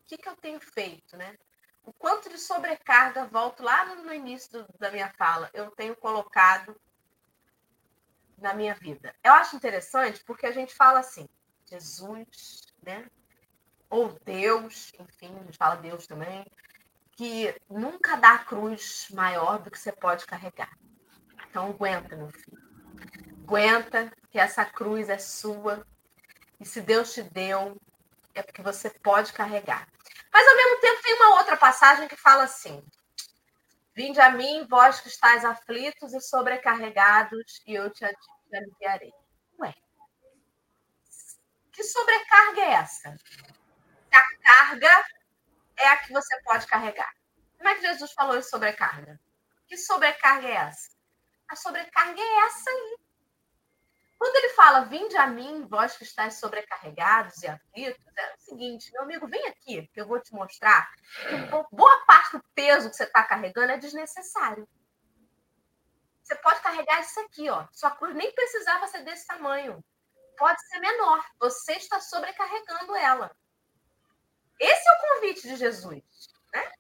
O 0.03 0.07
que, 0.07 0.19
que 0.19 0.29
eu 0.29 0.37
tenho 0.37 0.61
feito, 0.61 1.17
né? 1.17 1.37
O 1.85 1.93
quanto 1.93 2.29
de 2.29 2.39
sobrecarga, 2.39 3.27
volto 3.27 3.63
lá 3.63 3.95
no 3.97 4.13
início 4.13 4.53
do, 4.53 4.79
da 4.79 4.91
minha 4.91 5.11
fala, 5.17 5.51
eu 5.55 5.71
tenho 5.71 5.97
colocado 5.97 6.79
na 8.37 8.53
minha 8.53 8.75
vida. 8.75 9.15
Eu 9.25 9.33
acho 9.33 9.57
interessante 9.57 10.23
porque 10.25 10.47
a 10.47 10.53
gente 10.53 10.75
fala 10.75 11.01
assim, 11.01 11.27
Jesus, 11.65 12.63
né? 12.83 13.07
Ou 13.91 14.11
Deus, 14.23 14.93
enfim, 14.99 15.35
a 15.35 15.45
gente 15.45 15.57
fala 15.57 15.77
Deus 15.77 16.07
também 16.07 16.45
que 17.13 17.55
nunca 17.69 18.17
dá 18.17 18.39
cruz 18.39 19.09
maior 19.11 19.59
do 19.59 19.71
que 19.71 19.79
você 19.79 19.91
pode 19.91 20.25
carregar. 20.25 20.71
Então 21.59 21.71
aguenta, 21.71 22.15
meu 22.15 22.31
filho. 22.31 22.57
Aguenta 23.43 24.13
que 24.31 24.39
essa 24.39 24.65
cruz 24.65 25.09
é 25.09 25.19
sua. 25.19 25.85
E 26.61 26.65
se 26.65 26.81
Deus 26.81 27.13
te 27.13 27.21
deu, 27.21 27.77
é 28.33 28.45
porque 28.45 28.63
você 28.63 28.89
pode 28.89 29.33
carregar. 29.33 29.89
Mas 30.33 30.47
ao 30.47 30.55
mesmo 30.55 30.81
tempo 30.81 31.03
tem 31.03 31.15
uma 31.15 31.35
outra 31.41 31.57
passagem 31.57 32.07
que 32.07 32.15
fala 32.15 32.45
assim: 32.45 32.81
Vinde 33.93 34.21
a 34.21 34.31
mim, 34.31 34.69
vós 34.71 35.01
que 35.01 35.09
estáis 35.09 35.45
aflitos 35.45 36.15
e 36.15 36.21
sobrecarregados, 36.21 37.61
e 37.67 37.75
eu 37.75 37.91
te 37.91 38.05
aliviarei. 38.53 39.13
Ué, 39.59 39.75
que 41.73 41.83
sobrecarga 41.83 42.61
é 42.61 42.73
essa? 42.75 43.17
A 44.13 44.39
carga 44.45 45.05
é 45.77 45.89
a 45.89 45.97
que 45.97 46.13
você 46.13 46.41
pode 46.43 46.69
carregar. 46.69 47.13
Como 47.57 47.69
é 47.69 47.75
que 47.75 47.81
Jesus 47.81 48.13
falou 48.13 48.39
em 48.39 48.43
sobrecarga? 48.43 49.19
Que 49.67 49.77
sobrecarga 49.77 50.47
é 50.47 50.55
essa? 50.55 50.98
A 51.49 51.57
sobrecarga 51.57 52.21
é 52.21 52.47
essa 52.47 52.71
aí. 52.71 52.99
Quando 54.19 54.37
ele 54.37 54.49
fala, 54.51 54.81
vinde 54.81 55.17
a 55.17 55.29
mim, 55.29 55.67
vós 55.69 55.97
que 55.97 56.03
estáis 56.03 56.35
sobrecarregados 56.35 57.41
e 57.43 57.47
aflitos, 57.47 58.05
é 58.17 58.35
o 58.35 58.41
seguinte, 58.41 58.93
meu 58.93 59.03
amigo, 59.03 59.29
vem 59.29 59.47
aqui, 59.47 59.87
que 59.93 60.01
eu 60.01 60.09
vou 60.09 60.21
te 60.21 60.35
mostrar 60.35 60.91
que 61.29 61.37
boa 61.71 62.05
parte 62.05 62.37
do 62.37 62.45
peso 62.53 62.91
que 62.91 62.97
você 62.97 63.05
está 63.05 63.23
carregando 63.23 63.73
é 63.73 63.79
desnecessário. 63.79 64.69
Você 66.21 66.35
pode 66.37 66.61
carregar 66.61 67.01
isso 67.01 67.19
aqui, 67.21 67.49
ó. 67.49 67.67
Sua 67.73 67.93
cruz 67.93 68.15
nem 68.15 68.31
precisava 68.35 68.89
ser 68.89 69.03
desse 69.03 69.27
tamanho. 69.27 69.83
Pode 70.37 70.61
ser 70.67 70.79
menor. 70.81 71.25
Você 71.39 71.73
está 71.75 72.01
sobrecarregando 72.01 72.97
ela. 72.97 73.35
Esse 74.61 74.89
é 74.89 74.93
o 74.93 75.15
convite 75.15 75.43
de 75.49 75.57
Jesus. 75.57 76.03
Né? 76.53 76.73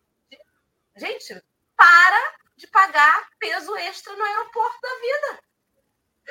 Gente, 0.96 1.42
para 1.76 2.38
de 2.58 2.66
pagar 2.66 3.28
peso 3.38 3.74
extra 3.76 4.14
no 4.14 4.22
aeroporto 4.22 4.78
da 4.82 4.94
vida. 5.00 5.42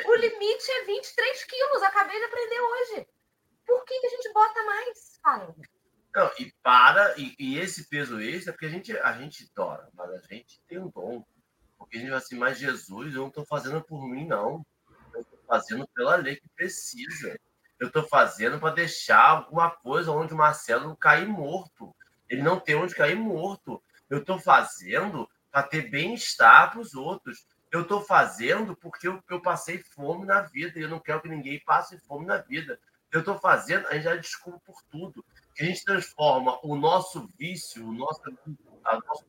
O 0.05 0.15
limite 0.15 0.71
é 0.71 0.86
23 0.86 1.43
quilos. 1.45 1.82
Acabei 1.82 2.19
de 2.19 2.25
aprender 2.25 2.61
hoje. 2.61 3.07
Por 3.65 3.84
que, 3.86 3.99
que 3.99 4.07
a 4.07 4.09
gente 4.11 4.32
bota 4.34 4.63
mais? 4.63 5.19
Fala. 5.23 5.55
Não, 6.13 6.32
e 6.39 6.53
para, 6.61 7.15
e, 7.17 7.36
e, 7.39 7.59
esse 7.59 7.88
peso 7.89 8.19
extra, 8.19 8.53
porque 8.53 8.65
a 8.65 8.69
gente, 8.69 8.95
a 8.97 9.13
gente 9.13 9.51
dora, 9.55 9.89
mas 9.93 10.11
a 10.11 10.19
gente 10.34 10.61
tem 10.67 10.78
um 10.78 10.89
dom. 10.89 11.25
Porque 11.78 11.97
a 11.97 11.99
gente 11.99 12.09
vai 12.09 12.19
assim, 12.19 12.38
mas 12.38 12.57
Jesus, 12.57 13.13
eu 13.13 13.21
não 13.21 13.28
estou 13.28 13.45
fazendo 13.45 13.82
por 13.84 14.07
mim, 14.07 14.28
não. 14.28 14.65
Eu 15.13 15.21
estou 15.21 15.39
fazendo 15.47 15.88
pela 15.89 16.15
lei 16.15 16.36
que 16.36 16.49
precisa 16.49 17.38
eu 17.80 17.88
estou 17.88 18.03
fazendo 18.07 18.59
para 18.59 18.73
deixar 18.73 19.30
alguma 19.30 19.69
coisa 19.69 20.11
onde 20.11 20.34
o 20.34 20.38
Marcelo 20.38 20.95
cair 20.95 21.28
morto. 21.28 21.95
Ele 22.28 22.41
não 22.41 22.59
tem 22.59 22.75
onde 22.75 22.95
cair 22.95 23.15
morto. 23.15 23.82
Eu 24.09 24.19
estou 24.19 24.39
fazendo 24.39 25.30
para 25.58 25.64
ter 25.64 25.89
bem-estar 25.89 26.70
para 26.70 26.80
os 26.80 26.93
outros. 26.93 27.47
Eu 27.72 27.82
estou 27.82 27.99
fazendo 27.99 28.76
porque 28.76 29.08
eu, 29.08 29.24
eu, 29.28 29.41
passei 29.41 29.80
fome 29.80 30.24
na 30.24 30.41
vida 30.41 30.78
e 30.78 30.84
eu 30.84 30.89
não 30.89 30.99
quero 30.99 31.20
que 31.20 31.28
ninguém 31.28 31.60
passe 31.66 31.97
fome 32.01 32.28
na 32.28 32.38
vida. 32.38 32.80
Eu 33.12 33.22
estou 33.22 33.39
fazendo, 33.39 33.88
a 33.88 33.95
gente 33.95 34.03
já 34.03 34.16
desculpa 34.16 34.60
por 34.64 34.84
tudo. 34.91 35.26
A 35.60 35.64
gente 35.64 35.84
transforma 35.84 36.60
o 36.62 36.76
nosso 36.76 37.28
vício, 37.39 37.88
o 37.88 37.91
nosso, 37.91 38.22
nosso, 38.86 39.26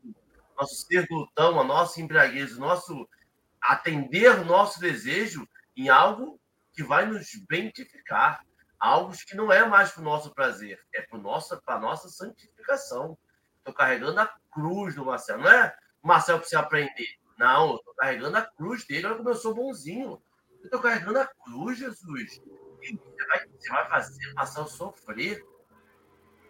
nosso 0.55 0.75
ser 0.75 1.07
glutão, 1.07 1.59
a 1.59 1.65
nossa 1.65 1.99
embriaguez, 1.99 2.59
o 2.59 2.61
nosso 2.61 3.09
atender 3.59 4.39
o 4.39 4.45
nosso 4.45 4.79
desejo 4.79 5.49
em 5.75 5.89
algo 5.89 6.39
que 6.75 6.83
vai 6.83 7.07
nos 7.07 7.35
bentificar. 7.49 8.45
Algo 8.79 9.17
que 9.17 9.35
não 9.35 9.51
é 9.51 9.67
mais 9.67 9.93
para 9.93 10.03
o 10.03 10.05
nosso 10.05 10.35
prazer, 10.35 10.79
é 10.95 11.01
para 11.01 11.19
a 11.19 11.81
nossa 11.81 12.09
santificação. 12.11 13.17
Estou 13.57 13.73
carregando 13.73 14.21
a 14.21 14.31
cruz 14.53 14.95
do 14.95 15.07
Marcelo. 15.07 15.43
Não 15.43 15.51
é 15.51 15.75
Marcelo 16.03 16.39
precisa 16.39 16.61
aprender. 16.61 17.19
Não, 17.39 17.77
estou 17.77 17.95
carregando 17.95 18.37
a 18.37 18.43
cruz 18.43 18.85
dele. 18.85 19.07
Olha 19.07 19.17
como 19.17 19.29
eu 19.29 19.35
sou 19.35 19.55
bonzinho. 19.55 20.23
Eu 20.61 20.65
estou 20.65 20.81
carregando 20.81 21.21
a 21.21 21.27
cruz, 21.27 21.79
Jesus. 21.79 22.41
Você 22.81 23.27
vai, 23.27 23.47
você 23.47 23.69
vai 23.69 23.89
fazer 23.89 24.35
Marcelo 24.35 24.69
sofrer. 24.69 25.45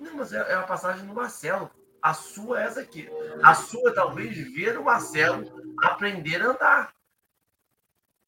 Não, 0.01 0.17
mas 0.17 0.33
é, 0.33 0.39
é 0.39 0.55
a 0.55 0.63
passagem 0.63 1.07
do 1.07 1.15
Marcelo. 1.15 1.71
A 2.01 2.15
sua 2.15 2.63
é 2.63 2.65
essa 2.65 2.81
aqui. 2.81 3.09
A 3.43 3.55
sua, 3.55 3.93
talvez, 3.95 4.37
ver 4.55 4.79
o 4.79 4.85
Marcelo 4.85 5.77
aprender 5.83 6.41
a 6.43 6.47
andar. 6.47 6.95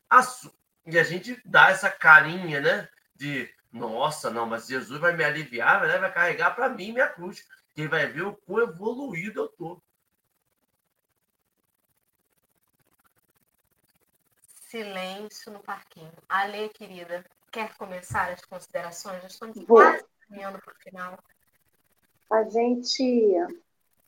A 0.09 0.23
su... 0.23 0.53
E 0.87 0.99
a 0.99 1.05
gente 1.05 1.41
dá 1.45 1.71
essa 1.71 1.91
carinha, 1.91 2.61
né? 2.61 2.89
De, 3.15 3.49
nossa, 3.73 4.31
não, 4.31 4.47
mas 4.47 4.67
Jesus 4.67 4.99
vai 4.99 5.17
me 5.17 5.23
aliviar, 5.23 5.87
né? 5.87 5.99
vai 5.99 6.13
carregar 6.13 6.55
para 6.55 6.69
mim 6.69 6.93
minha 6.93 7.09
cruz. 7.09 7.47
Quem 7.75 7.87
vai 7.87 8.07
ver 8.07 8.23
o 8.23 8.35
quão 8.35 8.63
evoluído 8.63 9.43
eu 9.43 9.49
tô. 9.49 9.83
Silêncio 14.71 15.53
no 15.53 15.59
parquinho. 15.61 16.13
Ale, 16.29 16.69
querida, 16.69 17.25
quer 17.51 17.77
começar 17.77 18.31
as 18.31 18.45
considerações? 18.45 19.21
Já 19.21 19.27
estamos 19.27 19.65
quase 19.65 20.05
caminhando 20.29 20.61
para 20.61 20.73
o 20.73 20.79
final. 20.79 21.19
A 22.31 22.45
gente, 22.45 23.35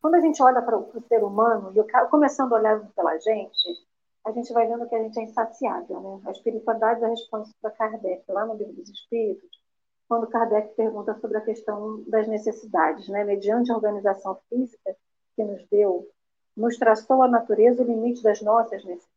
quando 0.00 0.14
a 0.14 0.20
gente 0.20 0.40
olha 0.40 0.62
para 0.62 0.78
o 0.78 1.04
ser 1.08 1.24
humano, 1.24 1.72
e 1.74 1.78
eu 1.78 1.86
começando 2.08 2.52
a 2.52 2.58
olhar 2.58 2.80
pela 2.94 3.18
gente, 3.18 3.86
a 4.24 4.30
gente 4.30 4.52
vai 4.52 4.68
vendo 4.68 4.88
que 4.88 4.94
a 4.94 5.02
gente 5.02 5.18
é 5.18 5.24
insaciável. 5.24 6.00
Né? 6.00 6.28
A 6.28 6.30
espiritualidade 6.30 7.00
já 7.00 7.08
responde 7.08 7.50
para 7.60 7.72
Kardec, 7.72 8.22
lá 8.28 8.46
no 8.46 8.54
Livro 8.54 8.74
dos 8.74 8.88
Espíritos, 8.88 9.60
quando 10.08 10.28
Kardec 10.28 10.76
pergunta 10.76 11.18
sobre 11.20 11.38
a 11.38 11.40
questão 11.40 12.04
das 12.06 12.28
necessidades, 12.28 13.08
né? 13.08 13.24
mediante 13.24 13.72
a 13.72 13.74
organização 13.74 14.38
física 14.48 14.94
que 15.34 15.42
nos 15.42 15.66
deu, 15.68 16.08
nos 16.56 16.76
traçou 16.76 17.20
a 17.20 17.28
natureza 17.28 17.82
o 17.82 17.86
limite 17.86 18.22
das 18.22 18.40
nossas 18.40 18.84
necessidades. 18.84 19.11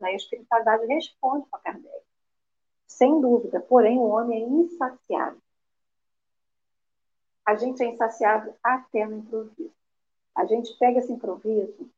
Né? 0.00 0.10
A 0.10 0.14
espiritualidade 0.14 0.86
responde 0.86 1.46
para 1.50 1.60
Kardec. 1.60 2.04
Sem 2.86 3.20
dúvida, 3.20 3.60
porém, 3.60 3.98
o 3.98 4.08
homem 4.08 4.42
é 4.42 4.46
insaciável. 4.46 5.40
A 7.44 7.54
gente 7.54 7.82
é 7.82 7.86
insaciável 7.86 8.54
até 8.62 9.06
no 9.06 9.18
improviso. 9.18 9.72
A 10.34 10.44
gente 10.44 10.76
pega 10.78 10.98
esse 10.98 11.12
improviso 11.12 11.90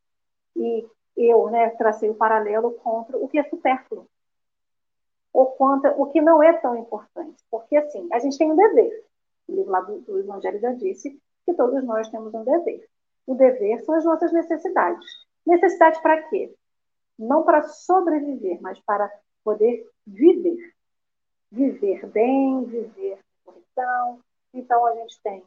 e 0.56 0.86
eu 1.16 1.50
né, 1.50 1.70
tracei 1.70 2.08
o 2.08 2.14
paralelo 2.14 2.72
contra 2.72 3.16
o 3.18 3.28
que 3.28 3.38
é 3.38 3.44
supérfluo. 3.44 4.06
Ou 5.32 5.46
contra 5.46 5.94
o 6.00 6.06
que 6.06 6.20
não 6.20 6.42
é 6.42 6.52
tão 6.54 6.76
importante. 6.76 7.42
Porque, 7.50 7.76
assim, 7.76 8.08
a 8.12 8.18
gente 8.18 8.36
tem 8.36 8.50
um 8.50 8.56
dever. 8.56 9.04
O 9.48 9.54
livro 9.54 9.70
lá 9.70 9.80
do, 9.80 10.00
do 10.00 10.18
Evangelho 10.18 10.60
já 10.60 10.72
disse 10.72 11.20
que 11.44 11.54
todos 11.54 11.84
nós 11.84 12.08
temos 12.08 12.32
um 12.34 12.44
dever. 12.44 12.88
O 13.26 13.34
dever 13.34 13.80
são 13.84 13.94
as 13.94 14.04
nossas 14.04 14.32
necessidades. 14.32 15.06
Necessidade 15.46 16.00
para 16.02 16.22
quê? 16.24 16.54
Não 17.20 17.42
para 17.42 17.62
sobreviver, 17.62 18.58
mas 18.62 18.80
para 18.80 19.12
poder 19.44 19.86
viver. 20.06 20.74
Viver 21.52 22.06
bem, 22.06 22.64
viver 22.64 23.18
com 23.44 23.52
correção. 23.52 24.20
Então, 24.54 24.86
a 24.86 24.94
gente 24.94 25.20
tem 25.22 25.44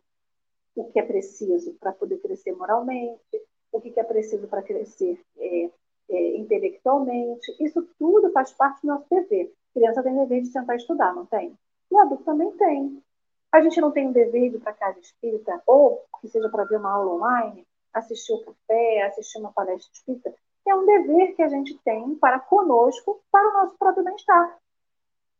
o 0.75 0.83
que 0.91 0.99
é 0.99 1.03
preciso 1.03 1.73
para 1.79 1.91
poder 1.91 2.19
crescer 2.19 2.51
moralmente, 2.51 3.41
o 3.71 3.81
que 3.81 3.99
é 3.99 4.03
preciso 4.03 4.47
para 4.47 4.61
crescer 4.61 5.19
é, 5.39 5.69
é, 6.11 6.37
intelectualmente. 6.37 7.55
Isso 7.59 7.81
tudo 7.97 8.31
faz 8.31 8.53
parte 8.53 8.81
do 8.81 8.89
nosso 8.89 9.07
dever. 9.09 9.51
A 9.71 9.79
criança 9.79 10.03
tem 10.03 10.15
dever 10.15 10.41
de 10.41 10.49
sentar 10.49 10.75
e 10.75 10.79
estudar, 10.79 11.15
não 11.15 11.25
tem? 11.25 11.57
O 11.89 11.97
adulto 11.97 12.23
também 12.23 12.51
tem. 12.51 13.03
A 13.51 13.61
gente 13.61 13.81
não 13.81 13.91
tem 13.91 14.07
um 14.07 14.11
dever 14.11 14.51
de 14.51 14.57
ir 14.57 14.59
para 14.59 14.73
casa 14.73 14.99
espírita, 14.99 15.59
ou 15.65 16.03
que 16.21 16.27
seja 16.27 16.49
para 16.49 16.65
ver 16.65 16.77
uma 16.77 16.91
aula 16.91 17.15
online, 17.15 17.65
assistir 17.93 18.33
o 18.33 18.43
café, 18.43 19.03
assistir 19.03 19.39
uma 19.39 19.51
palestra 19.51 19.91
espírita. 19.91 20.35
É 20.65 20.75
um 20.75 20.85
dever 20.85 21.35
que 21.35 21.43
a 21.43 21.49
gente 21.49 21.77
tem 21.79 22.15
para 22.15 22.39
conosco, 22.39 23.21
para 23.31 23.49
o 23.49 23.53
nosso 23.53 23.77
próprio 23.77 24.03
bem-estar. 24.03 24.57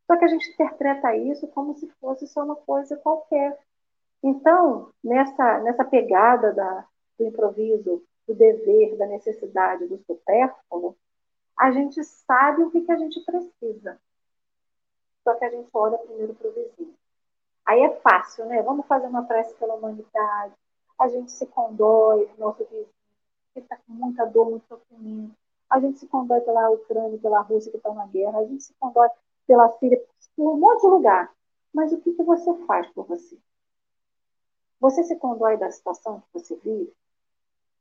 Só 0.06 0.16
que 0.16 0.24
a 0.24 0.28
gente 0.28 0.50
interpreta 0.50 1.16
isso 1.16 1.48
como 1.48 1.74
se 1.74 1.88
fosse 2.00 2.26
só 2.26 2.44
uma 2.44 2.56
coisa 2.56 2.96
qualquer. 2.98 3.58
Então, 4.22 4.90
nessa, 5.02 5.60
nessa 5.60 5.84
pegada 5.84 6.52
da, 6.52 6.86
do 7.18 7.26
improviso, 7.26 8.02
do 8.26 8.34
dever, 8.34 8.96
da 8.96 9.06
necessidade, 9.06 9.86
do 9.86 9.98
supérfluo, 10.06 10.96
a 11.58 11.70
gente 11.70 12.02
sabe 12.04 12.62
o 12.62 12.70
que, 12.70 12.82
que 12.82 12.92
a 12.92 12.96
gente 12.96 13.20
precisa. 13.20 13.98
Só 15.22 15.34
que 15.34 15.44
a 15.44 15.50
gente 15.50 15.68
olha 15.72 15.98
primeiro 15.98 16.34
para 16.34 16.48
o 16.48 16.52
vizinho. 16.52 16.94
Aí 17.64 17.82
é 17.82 17.90
fácil, 18.00 18.44
né? 18.46 18.62
Vamos 18.62 18.86
fazer 18.86 19.06
uma 19.06 19.24
prece 19.24 19.54
pela 19.54 19.74
humanidade. 19.74 20.52
A 20.98 21.08
gente 21.08 21.32
se 21.32 21.46
condói 21.46 22.28
nosso 22.38 22.64
vizinho, 22.64 22.88
que 23.54 23.60
está 23.60 23.76
com 23.76 23.92
muita 23.92 24.24
dor, 24.26 24.50
muito 24.50 24.66
sofrimento. 24.66 25.34
A 25.70 25.80
gente 25.80 25.98
se 25.98 26.06
condói 26.08 26.40
pela 26.40 26.70
Ucrânia, 26.70 27.18
pela 27.18 27.40
Rússia 27.40 27.70
que 27.70 27.78
estão 27.78 27.94
na 27.94 28.06
guerra. 28.06 28.40
A 28.40 28.44
gente 28.44 28.64
se 28.64 28.74
condói 28.74 29.08
pela 29.46 29.70
Síria, 29.78 30.02
por 30.36 30.52
um 30.52 30.58
monte 30.58 30.82
de 30.82 30.88
lugar. 30.88 31.32
Mas 31.72 31.92
o 31.92 32.00
que, 32.00 32.12
que 32.12 32.22
você 32.22 32.52
faz 32.66 32.86
por 32.88 33.06
você? 33.06 33.38
Você 34.80 35.02
se 35.04 35.16
condói 35.16 35.56
da 35.56 35.70
situação 35.70 36.20
que 36.20 36.40
você 36.40 36.56
vive? 36.56 36.92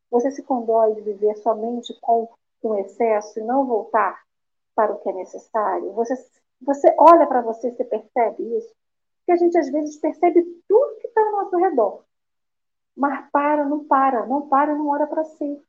Você 0.09 0.32
se 0.32 0.43
condói 0.43 0.93
de 0.93 1.01
viver 1.01 1.36
somente 1.38 1.93
com 1.99 2.30
um 2.63 2.76
excesso 2.80 3.39
e 3.39 3.43
não 3.43 3.65
voltar 3.65 4.24
para 4.76 4.93
o 4.93 4.99
que 4.99 5.09
é 5.09 5.13
necessário? 5.13 5.91
Você, 5.93 6.15
você 6.61 6.95
olha 6.97 7.28
para 7.28 7.41
você 7.41 7.71
você 7.71 7.84
percebe 7.84 8.43
isso? 8.57 8.74
Porque 9.17 9.32
a 9.32 9.36
gente 9.36 9.57
às 9.57 9.69
vezes 9.69 9.97
percebe 9.97 10.43
tudo 10.67 10.99
que 10.99 11.07
está 11.07 11.21
ao 11.21 11.32
nosso 11.32 11.57
redor. 11.57 12.03
Mas 12.96 13.30
para, 13.32 13.66
não 13.66 13.84
para, 13.86 14.26
não 14.26 14.48
para, 14.48 14.76
não 14.76 14.88
olha 14.88 15.08
para 15.08 15.24
si. 15.24 15.62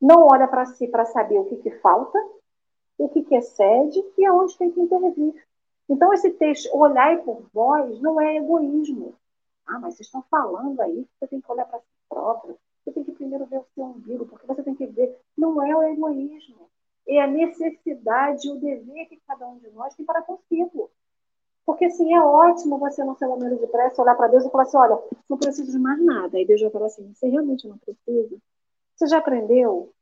Não 0.00 0.26
olha 0.26 0.46
para 0.46 0.66
si 0.66 0.86
para 0.86 1.04
saber 1.04 1.38
o 1.38 1.46
que, 1.46 1.56
que 1.56 1.70
falta, 1.78 2.18
o 2.96 3.08
que, 3.08 3.22
que 3.22 3.34
excede 3.34 4.02
e 4.16 4.26
aonde 4.26 4.56
tem 4.56 4.70
que 4.70 4.80
intervir. 4.80 5.34
Então, 5.88 6.12
esse 6.12 6.30
texto, 6.30 6.68
olhar 6.76 7.18
por 7.22 7.48
vós, 7.52 8.00
não 8.00 8.20
é 8.20 8.36
egoísmo. 8.36 9.14
Ah, 9.66 9.78
mas 9.78 9.94
vocês 9.94 10.06
estão 10.06 10.22
falando 10.30 10.80
aí 10.80 11.04
que 11.04 11.10
você 11.18 11.26
tem 11.26 11.40
que 11.40 11.52
olhar 11.52 11.66
para 11.66 11.80
si 11.80 11.86
próprio. 12.08 12.58
Você 12.84 12.92
tem 12.92 13.04
que 13.04 13.12
primeiro 13.12 13.46
ver 13.46 13.58
o 13.58 13.66
seu 13.74 13.84
umbigo, 13.84 14.26
porque 14.26 14.46
você 14.46 14.62
tem 14.62 14.74
que 14.74 14.86
ver, 14.86 15.18
não 15.36 15.62
é 15.62 15.76
o 15.76 15.82
egoísmo, 15.82 16.70
é 17.06 17.20
a 17.20 17.26
necessidade, 17.26 18.50
o 18.50 18.58
dever 18.58 19.06
que 19.08 19.20
cada 19.26 19.46
um 19.46 19.58
de 19.58 19.68
nós 19.70 19.94
tem 19.94 20.06
para 20.06 20.22
consigo. 20.22 20.90
Porque 21.68 21.84
assim, 21.84 22.14
é 22.14 22.18
ótimo 22.18 22.78
você 22.78 23.04
não 23.04 23.14
ser 23.14 23.26
um 23.26 23.36
número 23.36 23.58
de 23.58 23.66
pressa, 23.66 24.00
olhar 24.00 24.14
para 24.14 24.28
Deus 24.28 24.42
e 24.42 24.50
falar 24.50 24.62
assim, 24.62 24.78
olha, 24.78 24.98
não 25.28 25.36
preciso 25.36 25.70
de 25.70 25.78
mais 25.78 26.02
nada. 26.02 26.38
Aí 26.38 26.46
Deus 26.46 26.62
vai 26.62 26.70
falar 26.70 26.86
assim, 26.86 27.12
você 27.12 27.28
realmente 27.28 27.68
não 27.68 27.76
precisa? 27.76 28.38
Você 28.96 29.06
já 29.06 29.18
aprendeu 29.18 29.92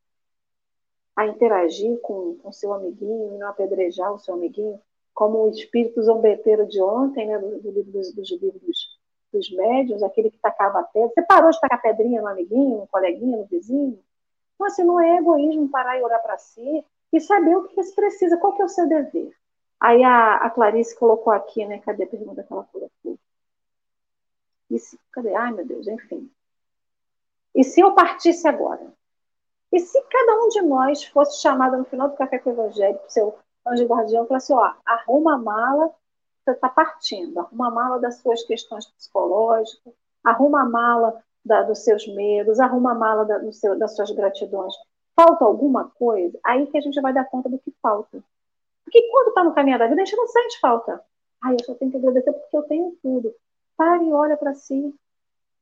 a 1.16 1.26
interagir 1.26 1.98
com 2.02 2.38
o 2.44 2.52
seu 2.52 2.72
amiguinho 2.72 3.34
e 3.34 3.38
não 3.38 3.48
apedrejar 3.48 4.14
o 4.14 4.18
seu 4.20 4.34
amiguinho? 4.34 4.80
Como 5.12 5.42
o 5.42 5.50
espírito 5.50 6.00
zombeteiro 6.04 6.68
de 6.68 6.80
ontem, 6.80 7.26
né, 7.26 7.36
do 7.36 7.68
livro 7.68 7.90
dos, 7.90 8.14
dos 8.14 8.30
livros 8.30 8.96
dos 9.32 9.50
médios, 9.50 10.04
aquele 10.04 10.30
que 10.30 10.38
tacava 10.38 10.84
pedra. 10.84 11.10
Você 11.12 11.22
parou 11.22 11.50
de 11.50 11.58
tacar 11.58 11.82
pedrinha 11.82 12.22
no 12.22 12.28
amiguinho, 12.28 12.78
no 12.78 12.86
coleguinha, 12.86 13.38
no 13.38 13.44
vizinho? 13.44 13.98
Então, 14.54 14.68
assim, 14.68 14.84
não 14.84 15.00
é 15.00 15.16
egoísmo 15.16 15.68
parar 15.68 15.98
e 15.98 16.02
olhar 16.04 16.20
para 16.20 16.38
si 16.38 16.84
e 17.12 17.20
saber 17.20 17.56
o 17.56 17.64
que 17.64 17.82
se 17.82 17.92
precisa, 17.92 18.36
qual 18.36 18.52
que 18.52 18.62
é 18.62 18.64
o 18.64 18.68
seu 18.68 18.88
dever. 18.88 19.34
Aí 19.86 20.02
a, 20.02 20.38
a 20.38 20.50
Clarice 20.50 20.98
colocou 20.98 21.32
aqui, 21.32 21.64
né? 21.64 21.78
Cadê 21.78 22.02
a 22.02 22.08
pergunta 22.08 22.42
que 22.42 22.52
ela 22.52 22.68
colocou? 22.72 23.16
E 24.68 24.80
se, 24.80 24.98
cadê? 25.12 25.32
Ai, 25.32 25.52
meu 25.52 25.64
Deus, 25.64 25.86
enfim. 25.86 26.28
E 27.54 27.62
se 27.62 27.80
eu 27.80 27.94
partisse 27.94 28.48
agora? 28.48 28.92
E 29.70 29.78
se 29.78 30.02
cada 30.10 30.42
um 30.42 30.48
de 30.48 30.60
nós 30.62 31.04
fosse 31.04 31.40
chamado 31.40 31.76
no 31.76 31.84
final 31.84 32.08
do 32.08 32.16
Café 32.16 32.36
com 32.40 32.50
o 32.50 32.52
Evangelho, 32.52 32.98
seu 33.06 33.38
anjo 33.64 33.86
guardião, 33.86 34.24
e 34.24 34.26
falasse, 34.26 34.52
ó, 34.52 34.74
arruma 34.84 35.36
a 35.36 35.38
mala 35.38 35.94
você 36.44 36.50
está 36.50 36.68
partindo. 36.68 37.38
Arruma 37.38 37.68
a 37.68 37.70
mala 37.70 38.00
das 38.00 38.16
suas 38.16 38.42
questões 38.42 38.86
psicológicas, 38.86 39.94
arruma 40.24 40.62
a 40.62 40.68
mala 40.68 41.22
da, 41.44 41.62
dos 41.62 41.84
seus 41.84 42.08
medos, 42.08 42.58
arruma 42.58 42.90
a 42.90 42.94
mala 42.96 43.24
da, 43.24 43.52
seu, 43.52 43.78
das 43.78 43.94
suas 43.94 44.10
gratidões. 44.10 44.74
Falta 45.14 45.44
alguma 45.44 45.90
coisa? 45.90 46.36
Aí 46.44 46.66
que 46.66 46.76
a 46.76 46.80
gente 46.80 47.00
vai 47.00 47.12
dar 47.12 47.26
conta 47.26 47.48
do 47.48 47.58
que 47.60 47.72
falta. 47.80 48.20
Porque 48.86 49.02
quando 49.10 49.28
está 49.28 49.42
no 49.42 49.52
caminho 49.52 49.78
da 49.80 49.88
vida, 49.88 50.00
a 50.00 50.04
gente 50.04 50.16
não 50.16 50.28
sente 50.28 50.60
falta. 50.60 51.02
Ai, 51.42 51.54
eu 51.54 51.64
só 51.64 51.74
tenho 51.74 51.90
que 51.90 51.96
agradecer 51.96 52.32
porque 52.32 52.56
eu 52.56 52.62
tenho 52.62 52.96
tudo. 53.02 53.34
Pare 53.76 54.04
e 54.04 54.12
olha 54.12 54.36
para 54.36 54.54
si. 54.54 54.94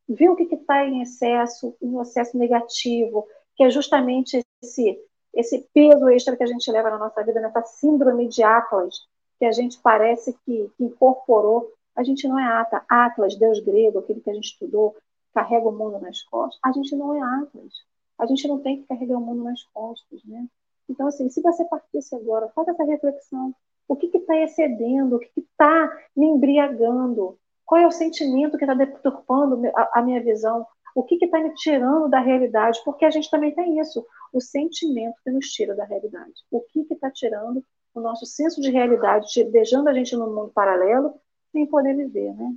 Vê 0.06 0.28
o 0.28 0.36
que 0.36 0.42
está 0.54 0.84
em 0.84 1.00
excesso, 1.00 1.74
em 1.80 1.98
excesso 1.98 2.36
negativo, 2.36 3.26
que 3.56 3.64
é 3.64 3.70
justamente 3.70 4.44
esse, 4.62 5.00
esse 5.32 5.66
peso 5.72 6.06
extra 6.10 6.36
que 6.36 6.42
a 6.42 6.46
gente 6.46 6.70
leva 6.70 6.90
na 6.90 6.98
nossa 6.98 7.24
vida, 7.24 7.40
nessa 7.40 7.62
síndrome 7.62 8.28
de 8.28 8.42
Atlas, 8.42 8.94
que 9.38 9.46
a 9.46 9.52
gente 9.52 9.80
parece 9.80 10.34
que, 10.44 10.70
que 10.76 10.84
incorporou. 10.84 11.72
A 11.96 12.04
gente 12.04 12.28
não 12.28 12.38
é 12.38 12.44
Ata, 12.44 12.84
Atlas, 12.86 13.36
deus 13.36 13.58
grego, 13.60 14.00
aquele 14.00 14.20
que 14.20 14.28
a 14.28 14.34
gente 14.34 14.50
estudou, 14.50 14.94
carrega 15.32 15.66
o 15.66 15.72
mundo 15.72 15.98
nas 15.98 16.22
costas. 16.24 16.60
A 16.62 16.72
gente 16.72 16.94
não 16.94 17.14
é 17.14 17.42
Atlas. 17.42 17.72
A 18.18 18.26
gente 18.26 18.46
não 18.46 18.60
tem 18.60 18.82
que 18.82 18.86
carregar 18.86 19.16
o 19.16 19.20
mundo 19.20 19.42
nas 19.42 19.62
costas, 19.72 20.22
né? 20.24 20.46
Então, 20.89 21.07
assim, 21.07 21.28
se 21.28 21.41
você 21.41 21.64
partisse 21.64 22.14
agora, 22.14 22.49
faça 22.55 22.72
essa 22.72 22.85
reflexão. 22.85 23.55
O 23.89 23.97
que 23.97 24.07
está 24.16 24.37
excedendo? 24.39 25.16
O 25.16 25.18
que 25.18 25.30
está 25.41 25.91
me 26.16 26.26
embriagando? 26.26 27.39
Qual 27.64 27.80
é 27.80 27.87
o 27.87 27.93
sentimento 27.93 28.59
que 28.59 28.64
está 28.64 28.74
deturpando 28.74 29.61
a, 29.93 30.03
minha 30.03 30.22
visão? 30.22 30.66
O 30.95 31.03
que 31.03 31.22
está 31.22 31.41
me 31.41 31.55
tirando 31.55 32.09
da 32.09 32.20
realidade? 32.20 32.80
Porque 32.85 33.05
a 33.05 33.11
gente 33.11 33.30
também 33.30 33.55
tem 33.55 33.78
isso, 33.78 34.07
o 34.32 34.41
sentimento 34.41 35.16
que 35.24 35.30
nos 35.30 35.47
tira 35.47 35.74
da 35.74 35.85
realidade. 35.85 36.32
O 36.51 36.61
que 36.61 36.87
está 36.91 37.11
tirando 37.11 37.64
o 37.95 38.01
nosso 38.01 38.26
senso 38.26 38.61
de 38.61 38.70
realidade, 38.70 39.45
deixando 39.45 39.89
a 39.89 39.95
gente 39.95 40.16
num 40.16 40.35
mundo 40.35 40.53
paralelo, 40.53 41.14
sem 41.53 41.66
poder 41.66 41.95
viver, 41.95 42.35
né? 42.35 42.55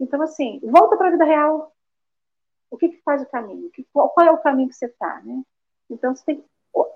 Então, 0.00 0.20
assim, 0.22 0.58
volta 0.64 0.96
para 0.96 1.08
a 1.08 1.10
vida 1.10 1.24
real. 1.24 1.72
O 2.70 2.78
que, 2.78 2.88
que 2.88 3.02
faz 3.02 3.22
o 3.22 3.26
caminho? 3.26 3.70
Qual, 3.92 4.08
qual 4.08 4.26
é 4.26 4.30
o 4.30 4.38
caminho 4.38 4.68
que 4.68 4.74
você 4.74 4.86
está, 4.86 5.20
né? 5.22 5.42
Então, 5.90 6.16
você 6.16 6.24
tem, 6.24 6.44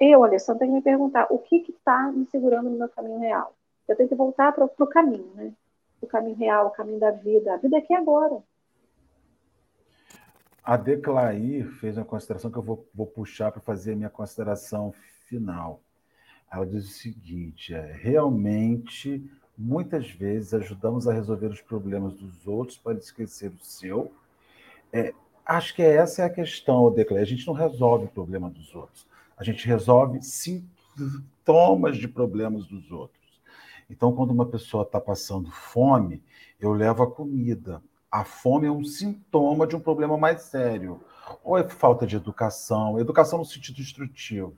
eu, 0.01 0.25
Alessandro, 0.25 0.61
tenho 0.61 0.73
que 0.73 0.77
me 0.77 0.83
perguntar 0.83 1.27
o 1.31 1.39
que 1.39 1.65
está 1.69 2.11
me 2.13 2.27
segurando 2.27 2.71
no 2.71 2.79
meu 2.79 2.89
caminho 2.89 3.19
real. 3.19 3.55
Eu 3.89 3.97
tenho 3.97 4.09
que 4.09 4.15
voltar 4.15 4.53
para 4.53 4.65
o 4.65 4.87
caminho, 4.87 5.31
né? 5.35 5.53
O 6.01 6.07
caminho 6.07 6.37
real, 6.37 6.67
o 6.67 6.71
caminho 6.71 6.99
da 6.99 7.11
vida. 7.11 7.55
A 7.55 7.57
vida 7.57 7.77
é 7.77 7.79
aqui 7.81 7.95
agora. 7.95 8.43
A 10.63 10.77
Declair 10.77 11.67
fez 11.79 11.97
uma 11.97 12.07
consideração 12.07 12.51
que 12.51 12.57
eu 12.57 12.63
vou, 12.63 12.87
vou 12.95 13.07
puxar 13.07 13.53
para 13.53 13.61
fazer 13.61 13.93
a 13.93 13.97
minha 13.97 14.11
consideração 14.11 14.93
final. 15.27 15.81
Ela 16.51 16.67
diz 16.67 16.85
o 16.85 16.93
seguinte: 16.93 17.75
é, 17.75 17.93
realmente, 17.93 19.31
muitas 19.57 20.11
vezes 20.11 20.55
ajudamos 20.55 21.07
a 21.07 21.13
resolver 21.13 21.49
os 21.49 21.61
problemas 21.61 22.15
dos 22.15 22.47
outros 22.47 22.79
para 22.79 22.97
esquecer 22.97 23.51
o 23.51 23.59
seu. 23.63 24.11
É, 24.93 25.13
acho 25.45 25.75
que 25.75 25.83
essa 25.83 26.23
é 26.23 26.25
a 26.25 26.31
questão, 26.31 26.85
Odeclé. 26.85 27.21
A 27.21 27.27
gente 27.27 27.47
não 27.47 27.55
resolve 27.55 28.07
o 28.07 28.11
problema 28.11 28.49
dos 28.49 28.75
outros. 28.75 29.07
A 29.37 29.45
gente 29.45 29.67
resolve 29.67 30.23
sintomas 30.23 31.97
de 31.97 32.09
problemas 32.09 32.67
dos 32.67 32.91
outros. 32.91 33.25
Então, 33.89 34.13
quando 34.13 34.31
uma 34.31 34.47
pessoa 34.47 34.83
está 34.83 35.01
passando 35.01 35.51
fome, 35.51 36.23
eu 36.59 36.73
levo 36.73 37.03
a 37.03 37.11
comida. 37.11 37.83
A 38.11 38.25
fome 38.25 38.67
é 38.67 38.71
um 38.71 38.85
sintoma 38.85 39.67
de 39.67 39.77
um 39.77 39.81
problema 39.81 40.17
mais 40.17 40.43
sério. 40.43 41.01
Ou 41.43 41.59
é 41.59 41.69
falta 41.69 42.07
de 42.07 42.17
educação, 42.17 42.99
educação 42.99 43.39
no 43.39 43.45
sentido 43.45 43.81
instrutivo, 43.81 44.55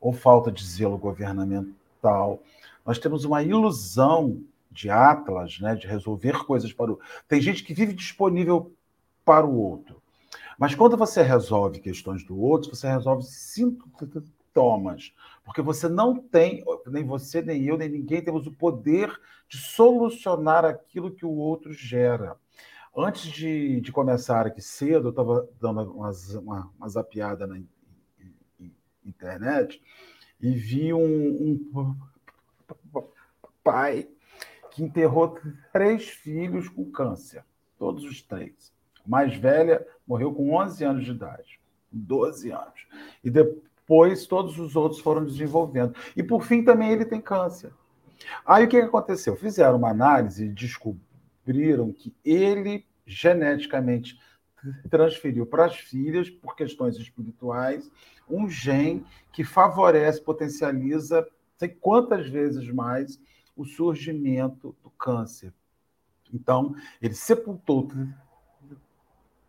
ou 0.00 0.12
falta 0.12 0.50
de 0.50 0.64
zelo 0.64 0.98
governamental. 0.98 2.40
Nós 2.84 2.98
temos 2.98 3.24
uma 3.24 3.42
ilusão 3.42 4.42
de 4.70 4.88
Atlas, 4.88 5.60
né, 5.60 5.74
de 5.74 5.86
resolver 5.86 6.44
coisas 6.44 6.72
para 6.72 6.92
o. 6.92 7.00
Tem 7.28 7.40
gente 7.40 7.62
que 7.62 7.74
vive 7.74 7.92
disponível 7.92 8.72
para 9.24 9.46
o 9.46 9.56
outro. 9.56 10.01
Mas 10.58 10.74
quando 10.74 10.96
você 10.96 11.22
resolve 11.22 11.80
questões 11.80 12.24
do 12.24 12.38
outro, 12.38 12.74
você 12.74 12.88
resolve 12.88 13.24
sintomas. 13.24 15.12
Porque 15.44 15.62
você 15.62 15.88
não 15.88 16.16
tem, 16.16 16.64
nem 16.86 17.04
você, 17.04 17.42
nem 17.42 17.64
eu, 17.64 17.76
nem 17.76 17.88
ninguém 17.88 18.22
temos 18.22 18.46
o 18.46 18.52
poder 18.52 19.10
de 19.48 19.58
solucionar 19.58 20.64
aquilo 20.64 21.10
que 21.10 21.26
o 21.26 21.30
outro 21.30 21.72
gera. 21.72 22.36
Antes 22.96 23.30
de, 23.30 23.80
de 23.80 23.90
começar 23.90 24.46
aqui 24.46 24.60
cedo, 24.60 25.08
eu 25.08 25.10
estava 25.10 25.48
dando 25.60 25.82
uma, 25.92 26.10
uma 26.78 26.88
zapiada 26.88 27.46
na 27.46 27.58
internet 29.04 29.82
e 30.40 30.52
vi 30.52 30.92
um, 30.92 31.64
um 31.74 31.96
pai 33.64 34.08
que 34.70 34.82
enterrou 34.82 35.38
três 35.72 36.08
filhos 36.08 36.68
com 36.68 36.90
câncer, 36.90 37.44
todos 37.78 38.04
os 38.04 38.22
três. 38.22 38.72
Mais 39.06 39.34
velha 39.36 39.86
morreu 40.06 40.32
com 40.32 40.54
11 40.54 40.84
anos 40.84 41.04
de 41.04 41.10
idade, 41.10 41.60
12 41.90 42.50
anos. 42.50 42.86
E 43.22 43.30
depois 43.30 44.26
todos 44.26 44.58
os 44.58 44.76
outros 44.76 45.00
foram 45.00 45.24
desenvolvendo. 45.24 45.94
E 46.16 46.22
por 46.22 46.42
fim 46.44 46.64
também 46.64 46.90
ele 46.90 47.04
tem 47.04 47.20
câncer. 47.20 47.72
Aí 48.46 48.64
o 48.64 48.68
que 48.68 48.76
aconteceu? 48.76 49.36
Fizeram 49.36 49.76
uma 49.76 49.90
análise 49.90 50.44
e 50.44 50.48
descobriram 50.48 51.92
que 51.92 52.14
ele 52.24 52.86
geneticamente 53.04 54.18
transferiu 54.88 55.44
para 55.44 55.66
as 55.66 55.76
filhas, 55.76 56.30
por 56.30 56.54
questões 56.54 56.96
espirituais, 56.96 57.90
um 58.28 58.48
gene 58.48 59.04
que 59.32 59.42
favorece, 59.42 60.20
potencializa, 60.20 61.26
sei 61.56 61.68
quantas 61.68 62.28
vezes 62.28 62.68
mais, 62.70 63.20
o 63.56 63.64
surgimento 63.64 64.74
do 64.82 64.90
câncer. 64.90 65.52
Então, 66.32 66.74
ele 67.00 67.14
sepultou 67.14 67.88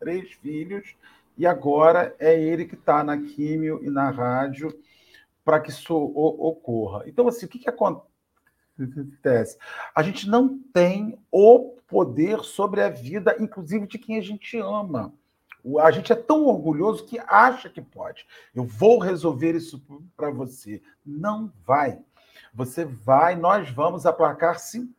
três 0.04 0.34
filhos 0.34 0.96
e 1.38 1.48
agora 1.48 2.14
é 2.20 2.38
ele 2.40 2.66
que 2.66 2.76
está 2.76 3.04
na 3.04 3.18
químio 3.18 3.80
e 3.84 3.90
na 3.90 4.10
rádio 4.10 4.78
para 5.44 5.60
que 5.60 5.70
isso 5.70 5.96
ocorra. 5.96 7.04
Então, 7.08 7.28
assim, 7.28 7.46
o 7.46 7.50
que, 7.50 7.60
que 7.60 7.70
acontece? 7.70 9.58
A 9.96 10.04
gente 10.04 10.30
não 10.30 10.60
tem 10.74 11.18
o 11.32 11.78
poder 11.88 12.40
sobre 12.42 12.82
a 12.82 12.90
vida, 12.90 13.36
inclusive 13.40 13.88
de 13.88 13.98
quem 13.98 14.18
a 14.18 14.22
gente 14.22 14.58
ama. 14.58 15.14
A 15.82 15.92
gente 15.92 16.12
é 16.12 16.16
tão 16.16 16.46
orgulhoso 16.46 17.06
que 17.06 17.18
acha 17.20 17.70
que 17.70 17.82
pode. 17.82 18.26
Eu 18.54 18.66
vou 18.66 19.00
resolver 19.00 19.56
isso 19.56 19.82
para 20.16 20.30
você. 20.30 20.82
Não 21.06 21.52
vai. 21.66 22.00
Você 22.54 22.84
vai, 22.86 23.36
nós 23.36 23.70
vamos 23.70 24.06
aplacar 24.06 24.60
sintomas. 24.60 24.98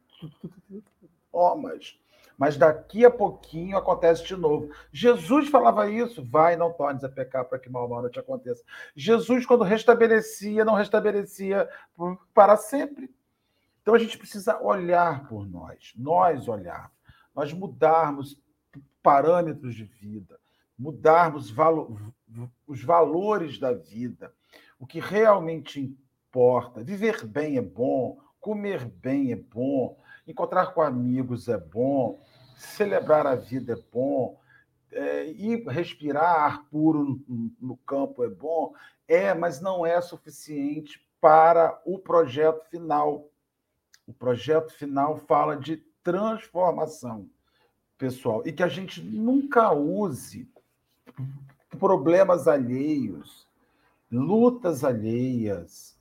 Mas 2.36 2.56
daqui 2.56 3.04
a 3.04 3.10
pouquinho 3.10 3.76
acontece 3.76 4.24
de 4.24 4.36
novo. 4.36 4.70
Jesus 4.92 5.48
falava 5.48 5.90
isso, 5.90 6.24
vai, 6.24 6.56
não 6.56 6.72
tornes 6.72 7.04
a 7.04 7.08
pecar 7.08 7.44
para 7.44 7.58
que 7.58 7.70
mal 7.70 7.88
não 7.88 8.10
te 8.10 8.18
aconteça. 8.18 8.62
Jesus, 8.94 9.46
quando 9.46 9.62
restabelecia, 9.62 10.64
não 10.64 10.74
restabelecia 10.74 11.68
para 12.34 12.56
sempre. 12.56 13.10
Então 13.82 13.94
a 13.94 13.98
gente 13.98 14.18
precisa 14.18 14.60
olhar 14.62 15.28
por 15.28 15.46
nós, 15.46 15.92
nós 15.94 16.48
olhar, 16.48 16.90
nós 17.34 17.52
mudarmos 17.52 18.40
parâmetros 19.02 19.74
de 19.74 19.84
vida, 19.84 20.40
mudarmos 20.78 21.50
valo, 21.50 22.14
os 22.66 22.82
valores 22.82 23.58
da 23.58 23.72
vida, 23.72 24.32
o 24.78 24.86
que 24.86 24.98
realmente 24.98 25.80
importa. 25.80 26.82
Viver 26.82 27.26
bem 27.26 27.58
é 27.58 27.62
bom, 27.62 28.18
comer 28.40 28.86
bem 28.86 29.32
é 29.32 29.36
bom, 29.36 29.98
encontrar 30.26 30.72
com 30.72 30.80
amigos 30.80 31.48
é 31.48 31.58
bom, 31.58 32.20
celebrar 32.56 33.26
a 33.26 33.34
vida 33.34 33.72
é 33.72 33.82
bom, 33.92 34.38
é, 34.90 35.26
ir 35.32 35.66
respirar 35.66 36.24
ar 36.24 36.64
puro 36.66 37.22
no, 37.28 37.52
no 37.60 37.76
campo 37.78 38.24
é 38.24 38.28
bom, 38.28 38.72
é, 39.08 39.34
mas 39.34 39.60
não 39.60 39.84
é 39.84 40.00
suficiente 40.00 41.04
para 41.20 41.80
o 41.84 41.98
projeto 41.98 42.64
final. 42.70 43.28
O 44.06 44.12
projeto 44.12 44.72
final 44.72 45.16
fala 45.16 45.56
de 45.56 45.78
transformação 46.02 47.28
pessoal 47.96 48.42
e 48.44 48.52
que 48.52 48.62
a 48.62 48.68
gente 48.68 49.02
nunca 49.02 49.72
use 49.72 50.48
problemas 51.78 52.46
alheios, 52.46 53.48
lutas 54.10 54.84
alheias, 54.84 55.98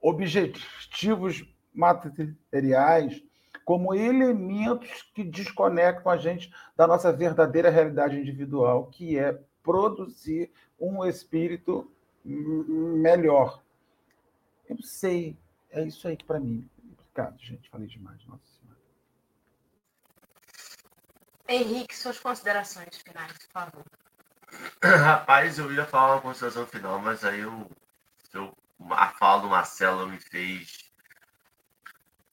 objetivos 0.00 1.44
materiais 1.72 3.22
como 3.64 3.94
elementos 3.94 5.02
que 5.14 5.22
desconectam 5.24 6.10
a 6.10 6.16
gente 6.16 6.52
da 6.76 6.86
nossa 6.86 7.12
verdadeira 7.12 7.70
realidade 7.70 8.18
individual, 8.18 8.86
que 8.86 9.18
é 9.18 9.38
produzir 9.62 10.50
um 10.78 11.04
espírito 11.04 11.90
melhor. 12.24 13.62
Eu 14.68 14.80
sei, 14.82 15.36
é 15.70 15.82
isso 15.84 16.06
aí 16.08 16.16
para 16.16 16.40
mim. 16.40 16.68
Obrigado, 17.12 17.38
gente. 17.38 17.68
Falei 17.68 17.86
demais. 17.86 18.24
Nossa 18.26 18.42
Senhora. 18.46 18.80
Henrique, 21.48 21.94
suas 21.96 22.18
considerações 22.18 22.96
finais, 22.98 23.32
por 23.32 23.52
favor. 23.52 23.84
Rapaz, 24.82 25.58
eu 25.58 25.72
ia 25.72 25.84
falar 25.84 26.14
uma 26.14 26.22
consideração 26.22 26.66
final, 26.66 26.98
mas 27.00 27.24
aí 27.24 27.40
eu, 27.40 27.70
eu, 28.32 28.56
a 28.90 29.08
fala 29.10 29.42
do 29.42 29.48
Marcelo 29.48 30.08
me 30.08 30.18
fez 30.18 30.81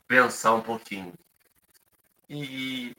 pensar 0.10 0.56
um 0.56 0.62
pouquinho. 0.62 1.14
E 2.28 2.96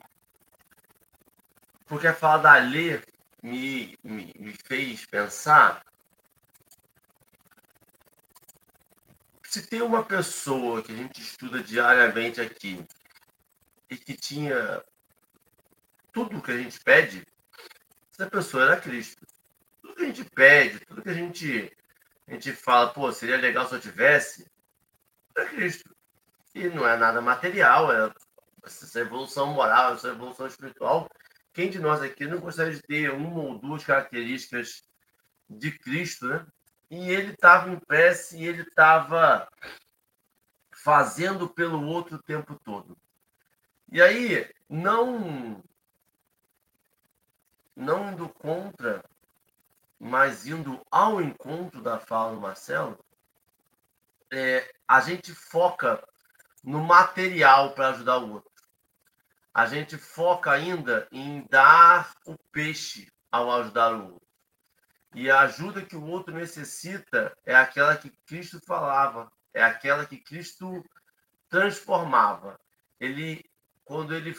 porque 1.85 2.07
a 2.07 2.15
fala 2.15 2.41
da 2.41 2.55
Lê 2.57 3.01
me, 3.43 3.97
me, 4.01 4.33
me 4.39 4.53
fez 4.53 5.05
pensar 5.05 5.83
se 9.43 9.67
tem 9.67 9.81
uma 9.81 10.05
pessoa 10.05 10.81
que 10.81 10.93
a 10.93 10.95
gente 10.95 11.21
estuda 11.21 11.61
diariamente 11.61 12.39
aqui 12.39 12.81
e 13.89 13.97
que 13.97 14.15
tinha 14.15 14.81
tudo 16.13 16.41
que 16.41 16.51
a 16.51 16.57
gente 16.57 16.79
pede, 16.79 17.27
essa 18.13 18.29
pessoa 18.29 18.63
era 18.63 18.79
Cristo. 18.79 19.27
Tudo 19.81 19.95
que 19.95 20.03
a 20.03 20.05
gente 20.05 20.23
pede, 20.23 20.79
tudo 20.85 21.01
que 21.01 21.09
a 21.09 21.13
gente, 21.13 21.77
a 22.25 22.31
gente 22.31 22.53
fala, 22.53 22.93
pô, 22.93 23.11
seria 23.11 23.35
legal 23.35 23.67
se 23.67 23.75
eu 23.75 23.81
tivesse, 23.81 24.49
é 25.35 25.45
Cristo. 25.47 25.90
E 26.53 26.67
não 26.69 26.87
é 26.87 26.97
nada 26.97 27.21
material, 27.21 27.91
é 27.91 28.11
essa 28.63 28.99
evolução 28.99 29.47
moral, 29.47 29.93
essa 29.93 30.09
evolução 30.09 30.47
espiritual. 30.47 31.09
Quem 31.53 31.69
de 31.69 31.79
nós 31.79 32.01
aqui 32.01 32.25
não 32.27 32.39
gostaria 32.39 32.73
de 32.73 32.81
ter 32.81 33.11
uma 33.11 33.41
ou 33.41 33.57
duas 33.57 33.83
características 33.83 34.83
de 35.49 35.71
Cristo, 35.79 36.27
né? 36.27 36.45
e 36.89 37.09
ele 37.09 37.33
estava 37.33 37.69
em 37.69 37.79
prece 37.79 38.37
e 38.37 38.45
ele 38.45 38.61
estava 38.63 39.47
fazendo 40.71 41.47
pelo 41.49 41.85
outro 41.85 42.17
o 42.17 42.23
tempo 42.23 42.59
todo. 42.63 42.97
E 43.91 44.01
aí, 44.01 44.49
não 44.69 45.63
não 47.75 48.11
indo 48.11 48.29
contra, 48.29 49.03
mas 49.99 50.45
indo 50.45 50.81
ao 50.91 51.21
encontro 51.21 51.81
da 51.81 51.99
fala 51.99 52.35
do 52.35 52.41
Marcelo, 52.41 52.99
é, 54.31 54.71
a 54.87 54.99
gente 55.01 55.33
foca 55.33 56.03
no 56.63 56.83
material 56.83 57.73
para 57.73 57.89
ajudar 57.89 58.17
o 58.17 58.33
outro. 58.33 58.51
A 59.53 59.65
gente 59.65 59.97
foca 59.97 60.51
ainda 60.51 61.07
em 61.11 61.45
dar 61.49 62.13
o 62.25 62.37
peixe 62.51 63.11
ao 63.31 63.51
ajudar 63.51 63.93
o 63.93 64.13
outro. 64.13 64.27
E 65.13 65.29
a 65.29 65.41
ajuda 65.41 65.81
que 65.81 65.95
o 65.95 66.05
outro 66.05 66.33
necessita 66.33 67.35
é 67.45 67.53
aquela 67.53 67.97
que 67.97 68.09
Cristo 68.25 68.59
falava, 68.65 69.29
é 69.53 69.61
aquela 69.61 70.05
que 70.05 70.17
Cristo 70.17 70.83
transformava. 71.49 72.57
Ele, 72.97 73.43
quando 73.83 74.15
ele 74.15 74.33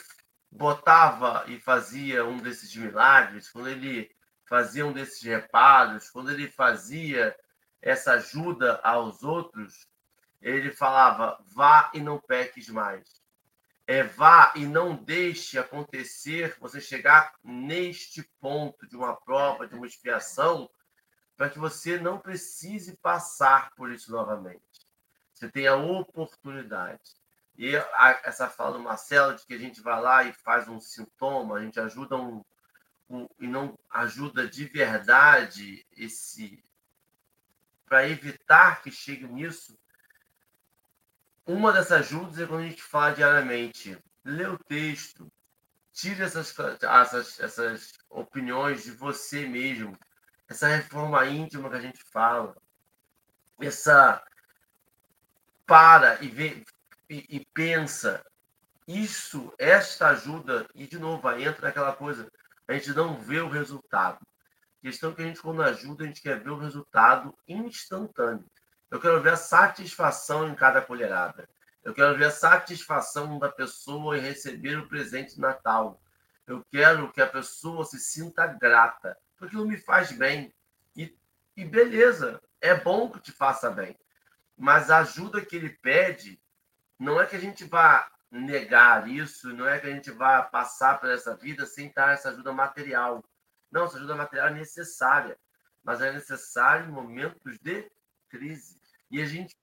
botava 0.50 1.44
e 1.46 1.60
fazia 1.60 2.24
um 2.24 2.38
desses 2.38 2.74
milagres, 2.74 3.50
quando 3.50 3.68
ele 3.68 4.10
fazia 4.48 4.86
um 4.86 4.92
desses 4.92 5.22
reparos, 5.22 6.08
quando 6.10 6.30
ele 6.30 6.48
fazia 6.48 7.36
essa 7.82 8.12
ajuda 8.12 8.80
aos 8.82 9.22
outros, 9.22 9.86
ele 10.42 10.72
falava: 10.72 11.42
vá 11.46 11.90
e 11.94 12.00
não 12.00 12.18
peques 12.18 12.68
mais. 12.68 13.22
É, 13.86 14.02
vá 14.02 14.52
e 14.56 14.66
não 14.66 14.94
deixe 14.94 15.58
acontecer 15.58 16.56
você 16.60 16.80
chegar 16.80 17.34
neste 17.42 18.22
ponto 18.40 18.86
de 18.86 18.96
uma 18.96 19.14
prova, 19.16 19.66
de 19.66 19.74
uma 19.74 19.86
expiação, 19.86 20.70
para 21.36 21.50
que 21.50 21.58
você 21.58 21.98
não 21.98 22.18
precise 22.18 22.96
passar 22.96 23.70
por 23.74 23.90
isso 23.90 24.10
novamente. 24.10 24.62
Você 25.32 25.48
tem 25.48 25.66
a 25.66 25.76
oportunidade. 25.76 27.16
E 27.56 27.74
essa 28.24 28.48
fala 28.48 28.78
do 28.78 28.80
Marcelo 28.82 29.34
de 29.34 29.44
que 29.44 29.54
a 29.54 29.58
gente 29.58 29.80
vai 29.80 30.00
lá 30.00 30.24
e 30.24 30.32
faz 30.32 30.68
um 30.68 30.80
sintoma, 30.80 31.56
a 31.56 31.62
gente 31.62 31.78
ajuda 31.78 32.16
um, 32.16 32.44
um 33.10 33.28
e 33.38 33.46
não 33.46 33.78
ajuda 33.90 34.48
de 34.48 34.64
verdade 34.64 35.86
esse 35.96 36.62
para 37.84 38.08
evitar 38.08 38.80
que 38.82 38.90
chegue 38.90 39.26
nisso. 39.26 39.78
Uma 41.46 41.72
dessas 41.72 41.92
ajudas 41.92 42.38
é 42.38 42.46
quando 42.46 42.60
a 42.60 42.68
gente 42.68 42.82
fala 42.82 43.14
diariamente, 43.14 43.98
lê 44.24 44.46
o 44.46 44.58
texto, 44.58 45.30
tire 45.92 46.22
essas, 46.22 46.54
essas, 46.80 47.40
essas 47.40 47.92
opiniões 48.08 48.84
de 48.84 48.92
você 48.92 49.46
mesmo, 49.46 49.98
essa 50.48 50.68
reforma 50.68 51.26
íntima 51.26 51.68
que 51.68 51.76
a 51.76 51.80
gente 51.80 52.02
fala, 52.04 52.56
essa 53.60 54.22
para 55.66 56.22
e 56.22 56.28
vê 56.28 56.64
e, 57.08 57.36
e 57.36 57.46
pensa 57.52 58.24
isso, 58.86 59.52
esta 59.58 60.08
ajuda, 60.08 60.66
e 60.74 60.86
de 60.86 60.98
novo, 60.98 61.30
entra 61.32 61.68
aquela 61.68 61.92
coisa, 61.94 62.30
a 62.66 62.72
gente 62.72 62.90
não 62.92 63.18
vê 63.20 63.40
o 63.40 63.48
resultado. 63.48 64.18
A 64.78 64.86
questão 64.86 65.10
é 65.10 65.14
que 65.14 65.22
a 65.22 65.24
gente, 65.26 65.40
quando 65.40 65.62
ajuda, 65.62 66.04
a 66.04 66.06
gente 66.06 66.22
quer 66.22 66.42
ver 66.42 66.50
o 66.50 66.58
resultado 66.58 67.36
instantâneo. 67.46 68.44
Eu 68.92 69.00
quero 69.00 69.22
ver 69.22 69.32
a 69.32 69.36
satisfação 69.36 70.46
em 70.46 70.54
cada 70.54 70.82
colherada. 70.82 71.48
Eu 71.82 71.94
quero 71.94 72.14
ver 72.14 72.26
a 72.26 72.30
satisfação 72.30 73.38
da 73.38 73.48
pessoa 73.48 74.18
em 74.18 74.20
receber 74.20 74.76
o 74.76 74.86
presente 74.86 75.36
de 75.36 75.40
Natal. 75.40 75.98
Eu 76.46 76.62
quero 76.70 77.10
que 77.10 77.22
a 77.22 77.26
pessoa 77.26 77.86
se 77.86 77.98
sinta 77.98 78.46
grata, 78.46 79.16
porque 79.34 79.46
aquilo 79.46 79.66
me 79.66 79.78
faz 79.78 80.12
bem. 80.12 80.54
E, 80.94 81.18
e 81.56 81.64
beleza, 81.64 82.38
é 82.60 82.74
bom 82.74 83.10
que 83.10 83.18
te 83.18 83.32
faça 83.32 83.70
bem. 83.70 83.98
Mas 84.58 84.90
a 84.90 84.98
ajuda 84.98 85.40
que 85.40 85.56
ele 85.56 85.70
pede 85.70 86.38
não 86.98 87.18
é 87.18 87.24
que 87.24 87.36
a 87.36 87.40
gente 87.40 87.64
vá 87.64 88.12
negar 88.30 89.08
isso, 89.08 89.54
não 89.54 89.66
é 89.66 89.78
que 89.78 89.86
a 89.86 89.90
gente 89.90 90.10
vá 90.10 90.42
passar 90.42 91.00
por 91.00 91.08
essa 91.08 91.34
vida 91.34 91.64
sem 91.64 91.90
dar 91.96 92.12
essa 92.12 92.28
ajuda 92.28 92.52
material. 92.52 93.24
Não, 93.70 93.86
essa 93.86 93.96
ajuda 93.96 94.14
material 94.14 94.48
é 94.48 94.52
necessária, 94.52 95.38
mas 95.82 96.02
é 96.02 96.12
necessária 96.12 96.84
em 96.84 96.92
momentos 96.92 97.58
de 97.58 97.90
crise. 98.28 98.81
E 99.12 99.20
a 99.20 99.26
gente 99.26 99.54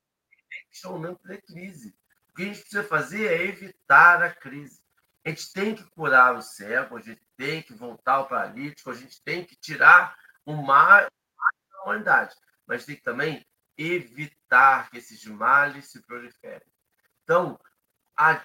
tem 0.49 0.63
que 0.69 0.75
estar 0.75 0.89
no 0.89 0.95
momento 0.95 1.27
de 1.27 1.41
crise. 1.41 1.95
O 2.29 2.35
que 2.35 2.43
a 2.43 2.45
gente 2.45 2.59
precisa 2.59 2.83
fazer 2.83 3.25
é 3.25 3.43
evitar 3.43 4.21
a 4.21 4.31
crise. 4.31 4.79
A 5.25 5.29
gente 5.29 5.51
tem 5.51 5.75
que 5.75 5.83
curar 5.89 6.35
o 6.35 6.41
cego, 6.41 6.95
a 6.95 7.01
gente 7.01 7.21
tem 7.35 7.61
que 7.63 7.73
voltar 7.73 8.13
ao 8.13 8.27
paralítico, 8.27 8.91
a 8.91 8.93
gente 8.93 9.21
tem 9.23 9.43
que 9.43 9.55
tirar 9.55 10.15
o 10.45 10.53
mal 10.53 11.01
da 11.01 11.83
humanidade. 11.83 12.35
Mas 12.67 12.85
tem 12.85 12.95
que 12.95 13.01
também 13.01 13.43
evitar 13.75 14.89
que 14.91 14.99
esses 14.99 15.25
males 15.25 15.89
se 15.89 15.99
proliferem. 16.03 16.67
Então, 17.23 17.59
a, 18.15 18.39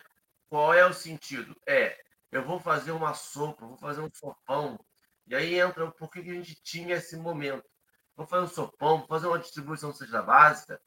qual 0.48 0.72
é 0.72 0.86
o 0.86 0.92
sentido? 0.94 1.54
É, 1.66 2.02
eu 2.32 2.44
vou 2.44 2.58
fazer 2.58 2.92
uma 2.92 3.12
sopa, 3.12 3.66
vou 3.66 3.76
fazer 3.76 4.00
um 4.00 4.10
sopão, 4.12 4.78
e 5.26 5.34
aí 5.34 5.58
entra 5.58 5.90
por 5.90 6.10
que 6.10 6.20
a 6.20 6.22
gente 6.22 6.54
tinha 6.62 6.96
esse 6.96 7.16
momento. 7.16 7.68
Vou 8.16 8.26
fazer 8.26 8.44
um 8.44 8.48
sopão, 8.48 8.98
vou 8.98 9.06
fazer 9.06 9.26
uma 9.26 9.38
distribuição 9.38 9.92
cesta 9.92 10.22
básica, 10.22 10.80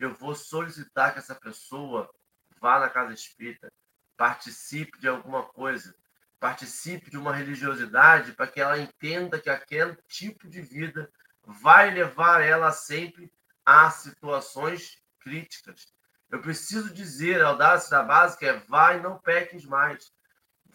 eu 0.00 0.14
vou 0.14 0.34
solicitar 0.34 1.12
que 1.12 1.18
essa 1.18 1.34
pessoa 1.34 2.10
vá 2.58 2.80
na 2.80 2.88
casa 2.88 3.12
espírita, 3.12 3.70
participe 4.16 4.98
de 4.98 5.06
alguma 5.06 5.42
coisa, 5.42 5.94
participe 6.40 7.10
de 7.10 7.18
uma 7.18 7.34
religiosidade 7.34 8.32
para 8.32 8.46
que 8.46 8.60
ela 8.60 8.78
entenda 8.78 9.38
que 9.38 9.50
aquele 9.50 9.94
tipo 10.08 10.48
de 10.48 10.62
vida 10.62 11.12
vai 11.44 11.90
levar 11.90 12.40
ela 12.40 12.72
sempre 12.72 13.30
a 13.64 13.90
situações 13.90 14.98
críticas. 15.20 15.92
Eu 16.30 16.40
preciso 16.40 16.94
dizer, 16.94 17.42
a 17.42 17.48
audácia 17.48 18.02
básica 18.02 18.46
é 18.46 18.56
vai 18.58 19.00
não 19.00 19.18
peques 19.18 19.66
mais. 19.66 20.12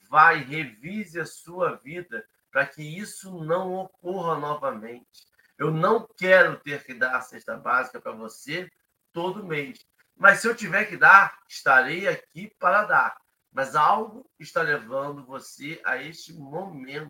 Vai, 0.08 0.44
revise 0.44 1.20
a 1.20 1.26
sua 1.26 1.78
vida 1.78 2.24
para 2.52 2.66
que 2.68 2.84
isso 2.84 3.44
não 3.44 3.74
ocorra 3.74 4.38
novamente. 4.40 5.28
Eu 5.58 5.72
não 5.72 6.08
quero 6.18 6.60
ter 6.60 6.84
que 6.84 6.94
dar 6.94 7.16
a 7.16 7.22
cesta 7.22 7.58
básica 7.58 8.00
para 8.00 8.12
você 8.12 8.70
todo 9.16 9.46
mês. 9.46 9.80
Mas 10.14 10.42
se 10.42 10.48
eu 10.48 10.54
tiver 10.54 10.84
que 10.86 10.98
dar, 10.98 11.40
estarei 11.48 12.06
aqui 12.06 12.54
para 12.60 12.84
dar. 12.84 13.18
Mas 13.50 13.74
algo 13.74 14.30
está 14.38 14.62
levando 14.62 15.26
você 15.26 15.82
a 15.86 15.96
este 15.96 16.34
momento. 16.34 17.10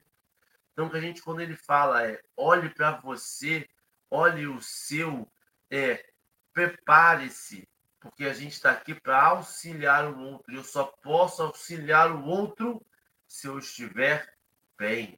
Então, 0.72 0.88
que 0.88 0.98
a 0.98 1.02
gente, 1.02 1.24
quando 1.24 1.40
ele 1.40 1.56
fala, 1.56 2.08
é 2.08 2.22
olhe 2.38 2.70
para 2.70 2.92
você, 2.98 3.68
olhe 4.10 4.46
o 4.46 4.62
seu, 4.62 5.28
é 5.72 6.06
prepare-se, 6.54 7.68
porque 8.00 8.26
a 8.26 8.34
gente 8.34 8.52
está 8.52 8.72
aqui 8.72 8.94
para 8.94 9.24
auxiliar 9.24 10.06
o 10.06 10.20
outro. 10.20 10.54
Eu 10.54 10.64
só 10.64 10.84
posso 10.84 11.42
auxiliar 11.42 12.12
o 12.12 12.24
outro 12.24 12.86
se 13.28 13.48
eu 13.48 13.58
estiver 13.58 14.32
bem. 14.78 15.18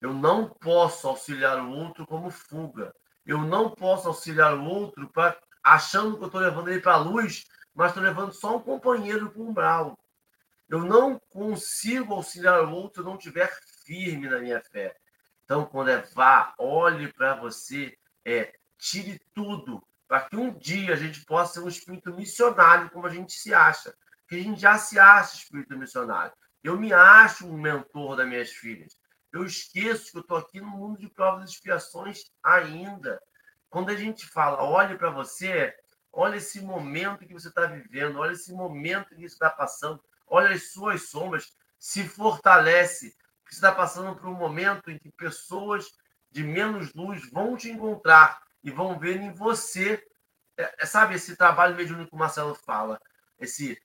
Eu 0.00 0.14
não 0.14 0.48
posso 0.48 1.08
auxiliar 1.08 1.60
o 1.60 1.70
outro 1.70 2.06
como 2.06 2.30
fuga. 2.30 2.94
Eu 3.26 3.42
não 3.42 3.70
posso 3.70 4.08
auxiliar 4.08 4.54
o 4.54 4.64
outro 4.64 5.08
para 5.08 5.36
achando 5.66 6.16
que 6.16 6.22
eu 6.22 6.26
estou 6.26 6.40
levando 6.40 6.68
ele 6.68 6.80
para 6.80 6.92
a 6.92 6.98
luz, 6.98 7.44
mas 7.74 7.88
estou 7.88 8.02
levando 8.04 8.32
só 8.32 8.56
um 8.56 8.60
companheiro 8.62 9.28
para 9.28 9.40
o 9.42 9.48
umbral. 9.48 9.98
Eu 10.68 10.84
não 10.84 11.18
consigo 11.28 12.14
auxiliar 12.14 12.62
o 12.62 12.70
outro 12.70 13.02
se 13.02 13.08
não 13.08 13.16
estiver 13.16 13.52
firme 13.84 14.28
na 14.28 14.38
minha 14.38 14.62
fé. 14.62 14.96
Então, 15.44 15.66
quando 15.66 15.88
é 15.88 16.00
vá, 16.14 16.54
olhe 16.56 17.12
para 17.12 17.34
você, 17.34 17.98
é, 18.24 18.54
tire 18.78 19.20
tudo, 19.34 19.82
para 20.06 20.28
que 20.28 20.36
um 20.36 20.56
dia 20.56 20.92
a 20.92 20.96
gente 20.96 21.24
possa 21.24 21.54
ser 21.54 21.60
um 21.60 21.68
espírito 21.68 22.14
missionário, 22.14 22.88
como 22.90 23.08
a 23.08 23.10
gente 23.10 23.32
se 23.32 23.52
acha. 23.52 23.92
Que 24.28 24.36
a 24.36 24.42
gente 24.42 24.60
já 24.60 24.78
se 24.78 25.00
acha 25.00 25.36
espírito 25.36 25.76
missionário. 25.76 26.32
Eu 26.62 26.78
me 26.78 26.92
acho 26.92 27.44
um 27.44 27.58
mentor 27.58 28.16
das 28.16 28.28
minhas 28.28 28.50
filhas. 28.50 28.96
Eu 29.32 29.44
esqueço 29.44 30.12
que 30.12 30.18
eu 30.18 30.22
estou 30.22 30.36
aqui 30.36 30.60
no 30.60 30.68
mundo 30.68 30.98
de 31.00 31.08
provas 31.08 31.50
e 31.50 31.54
expiações 31.54 32.30
ainda. 32.42 33.20
Quando 33.68 33.90
a 33.90 33.96
gente 33.96 34.26
fala, 34.26 34.62
olhe 34.62 34.96
para 34.96 35.10
você, 35.10 35.74
olha 36.12 36.36
esse 36.36 36.60
momento 36.60 37.26
que 37.26 37.34
você 37.34 37.48
está 37.48 37.66
vivendo, 37.66 38.18
olha 38.18 38.32
esse 38.32 38.52
momento 38.52 39.14
que 39.14 39.16
você 39.16 39.34
está 39.34 39.50
passando, 39.50 40.02
olha 40.26 40.54
as 40.54 40.72
suas 40.72 41.08
sombras, 41.08 41.54
se 41.78 42.06
fortalece. 42.08 43.16
Você 43.44 43.56
está 43.56 43.72
passando 43.72 44.16
por 44.16 44.26
um 44.26 44.34
momento 44.34 44.90
em 44.90 44.98
que 44.98 45.10
pessoas 45.12 45.86
de 46.30 46.42
menos 46.42 46.92
luz 46.94 47.30
vão 47.30 47.56
te 47.56 47.70
encontrar 47.70 48.42
e 48.62 48.70
vão 48.70 48.98
ver 48.98 49.16
em 49.16 49.32
você, 49.32 50.04
é, 50.56 50.82
é, 50.82 50.86
sabe, 50.86 51.14
esse 51.14 51.36
trabalho 51.36 51.76
mediúnico 51.76 52.10
que 52.10 52.16
o 52.16 52.18
Marcelo 52.18 52.54
fala, 52.54 53.00
esse 53.38 53.80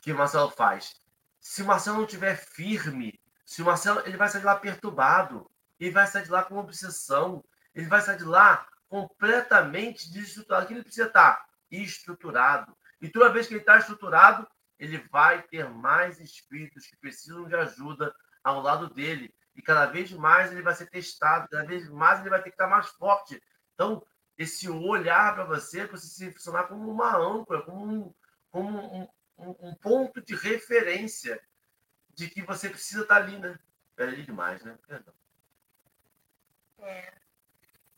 que 0.00 0.12
o 0.12 0.16
Marcelo 0.16 0.50
faz. 0.50 1.00
Se 1.40 1.62
o 1.62 1.66
Marcelo 1.66 1.98
não 1.98 2.04
estiver 2.04 2.36
firme, 2.36 3.20
se 3.44 3.62
o 3.62 3.64
Marcelo 3.64 4.00
ele 4.06 4.16
vai 4.16 4.28
sair 4.28 4.40
de 4.40 4.46
lá 4.46 4.56
perturbado, 4.56 5.50
ele 5.78 5.90
vai 5.90 6.06
sair 6.06 6.24
de 6.24 6.30
lá 6.30 6.42
com 6.42 6.56
obsessão, 6.56 7.44
ele 7.74 7.86
vai 7.86 8.00
sair 8.00 8.16
de 8.16 8.24
lá 8.24 8.66
completamente 8.88 10.10
desestruturado. 10.12 10.66
Que 10.66 10.74
ele 10.74 10.82
precisa 10.82 11.06
estar 11.06 11.46
estruturado. 11.70 12.76
E 13.00 13.08
toda 13.08 13.32
vez 13.32 13.46
que 13.46 13.54
ele 13.54 13.60
está 13.60 13.78
estruturado, 13.78 14.46
ele 14.78 14.98
vai 15.10 15.42
ter 15.42 15.68
mais 15.68 16.20
espíritos 16.20 16.86
que 16.86 16.96
precisam 16.96 17.46
de 17.46 17.54
ajuda 17.54 18.14
ao 18.42 18.60
lado 18.60 18.88
dele. 18.92 19.34
E 19.54 19.62
cada 19.62 19.86
vez 19.86 20.12
mais 20.12 20.52
ele 20.52 20.62
vai 20.62 20.74
ser 20.74 20.88
testado, 20.88 21.48
cada 21.48 21.66
vez 21.66 21.88
mais 21.88 22.20
ele 22.20 22.30
vai 22.30 22.42
ter 22.42 22.50
que 22.50 22.54
estar 22.54 22.68
mais 22.68 22.88
forte. 22.88 23.42
Então, 23.74 24.04
esse 24.36 24.68
olhar 24.68 25.34
para 25.34 25.44
você, 25.44 25.86
para 25.86 25.96
você 25.96 26.06
se 26.06 26.32
funcionar 26.32 26.64
como 26.64 26.90
uma 26.90 27.16
âncora, 27.16 27.62
como 27.62 27.86
um, 27.86 28.14
como 28.50 28.78
um, 28.78 29.08
um, 29.38 29.68
um, 29.68 29.74
ponto 29.74 30.20
de 30.20 30.34
referência 30.34 31.40
de 32.14 32.28
que 32.28 32.42
você 32.42 32.68
precisa 32.68 33.02
estar 33.02 33.16
ali, 33.16 33.38
né? 33.38 33.58
Ali 33.96 34.24
demais, 34.24 34.62
né? 34.62 34.76
Perdão. 34.86 35.14
É 36.80 37.25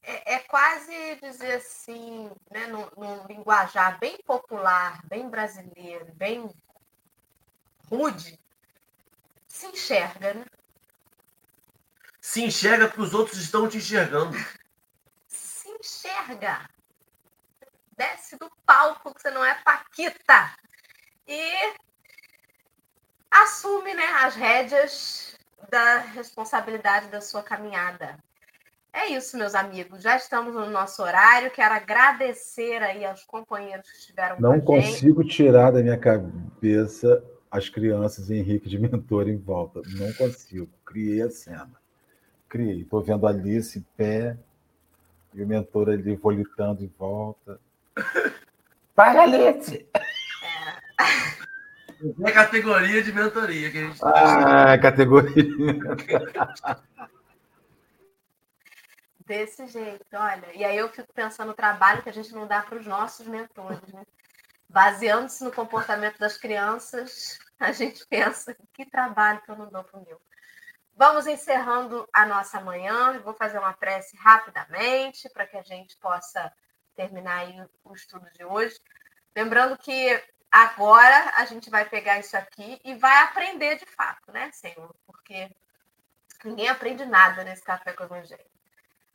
é, 0.09 0.35
é 0.35 0.39
quase 0.41 1.17
dizer 1.17 1.57
assim, 1.57 2.31
né, 2.51 2.67
num, 2.69 2.89
num, 2.97 3.27
linguajar 3.27 3.99
bem 3.99 4.17
popular, 4.25 5.05
bem 5.05 5.29
brasileiro, 5.29 6.07
bem 6.15 6.51
rude, 7.91 8.41
se 9.47 9.67
enxerga, 9.67 10.33
né? 10.33 10.47
Se 12.21 12.43
enxerga 12.43 12.89
que 12.89 13.01
os 13.01 13.13
outros 13.13 13.39
estão 13.39 13.69
te 13.69 13.77
enxergando. 13.77 14.37
Se 15.27 15.69
enxerga. 15.69 16.69
Desce 17.97 18.37
do 18.37 18.51
palco 18.65 19.15
que 19.15 19.23
você 19.23 19.31
não 19.31 19.45
é 19.45 19.55
Paquita. 19.63 20.55
E 21.27 21.75
assume 23.31 23.95
né, 23.95 24.07
as 24.23 24.35
rédeas 24.35 25.39
da 25.69 25.99
responsabilidade 25.99 27.09
da 27.09 27.21
sua 27.21 27.43
caminhada. 27.43 28.19
É 28.99 29.11
isso, 29.13 29.37
meus 29.37 29.55
amigos. 29.55 30.03
Já 30.03 30.17
estamos 30.17 30.55
no 30.55 30.69
nosso 30.71 31.03
horário. 31.03 31.51
Quero 31.51 31.75
agradecer 31.75 32.83
aí 32.83 33.05
aos 33.05 33.25
companheiros 33.25 33.91
que 33.91 33.99
estiveram 33.99 34.37
Não 34.41 34.61
com 34.61 34.75
a 34.77 34.81
gente. 34.81 34.93
consigo 34.93 35.25
tirar 35.25 35.71
da 35.71 35.83
minha 35.83 35.97
cabeça 35.97 37.23
as 37.51 37.69
crianças 37.69 38.29
e 38.29 38.35
Henrique 38.35 38.69
de 38.69 38.79
mentor 38.79 39.29
em 39.29 39.37
volta. 39.37 39.81
Não 39.97 40.13
consigo. 40.15 40.69
Criei 40.85 41.23
a 41.23 41.31
cena. 41.31 41.71
Criei. 42.49 42.83
Estou 42.83 43.03
vendo 43.03 43.27
a 43.27 43.31
Alice 43.31 43.79
em 43.79 43.87
pé 43.97 44.37
e 45.35 45.43
o 45.43 45.47
mentor 45.47 45.89
ali 45.91 46.17
volitando 46.17 46.83
em 46.83 46.93
volta. 46.99 47.61
Para, 48.95 49.23
Alice! 49.23 49.87
É 52.25 52.31
categoria 52.31 53.03
de 53.03 53.13
mentoria 53.13 53.71
que 53.71 53.79
a 53.79 53.81
gente 53.87 53.99
Ah, 54.03 54.79
categoria. 54.79 55.45
Desse 59.29 59.67
jeito, 59.67 60.07
olha. 60.15 60.51
E 60.55 60.65
aí 60.65 60.79
eu 60.79 60.89
fico 60.89 61.13
pensando 61.13 61.49
no 61.49 61.55
trabalho 61.55 62.03
que 62.03 62.09
a 62.09 62.13
gente 62.13 62.33
não 62.33 62.47
dá 62.47 62.63
para 62.63 62.79
os 62.79 62.87
nossos 62.87 63.27
mentores, 63.27 63.93
né? 63.93 64.03
Baseando-se 64.67 65.45
no 65.45 65.53
comportamento 65.53 66.19
das 66.19 66.39
crianças, 66.39 67.39
a 67.61 67.71
gente 67.71 68.07
pensa 68.07 68.57
que 68.73 68.87
trabalho 68.87 69.43
que 69.43 69.51
eu 69.51 69.57
não 69.57 69.69
dou 69.69 69.85
para 69.85 70.01
o 70.01 70.05
meu. 70.07 70.19
Vamos 70.95 71.27
encerrando 71.27 72.09
a 72.11 72.25
nossa 72.25 72.59
manhã. 72.63 73.13
Eu 73.13 73.23
vou 73.23 73.35
fazer 73.35 73.59
uma 73.59 73.75
prece 73.75 74.17
rapidamente 74.17 75.29
para 75.29 75.47
que 75.47 75.59
a 75.59 75.63
gente 75.63 75.95
possa 75.99 76.51
terminar 76.97 77.45
o 77.85 77.93
estudo 77.93 78.27
de 78.33 78.47
hoje. 78.47 78.81
Lembrando 79.37 79.77
que 79.77 80.25
agora 80.51 81.35
a 81.37 81.45
gente 81.45 81.69
vai 81.69 81.87
pegar 81.87 82.19
isso 82.19 82.35
aqui 82.35 82.81
e 82.83 82.95
vai 82.95 83.25
aprender 83.25 83.77
de 83.77 83.85
fato, 83.85 84.33
né, 84.33 84.51
Senhor? 84.53 84.97
Porque 85.07 85.55
ninguém 86.43 86.71
aprende 86.71 87.05
nada 87.05 87.45
nesse 87.45 87.63
café 87.63 87.93
com 87.93 88.05
o 88.05 88.07
Evangelho. 88.07 88.58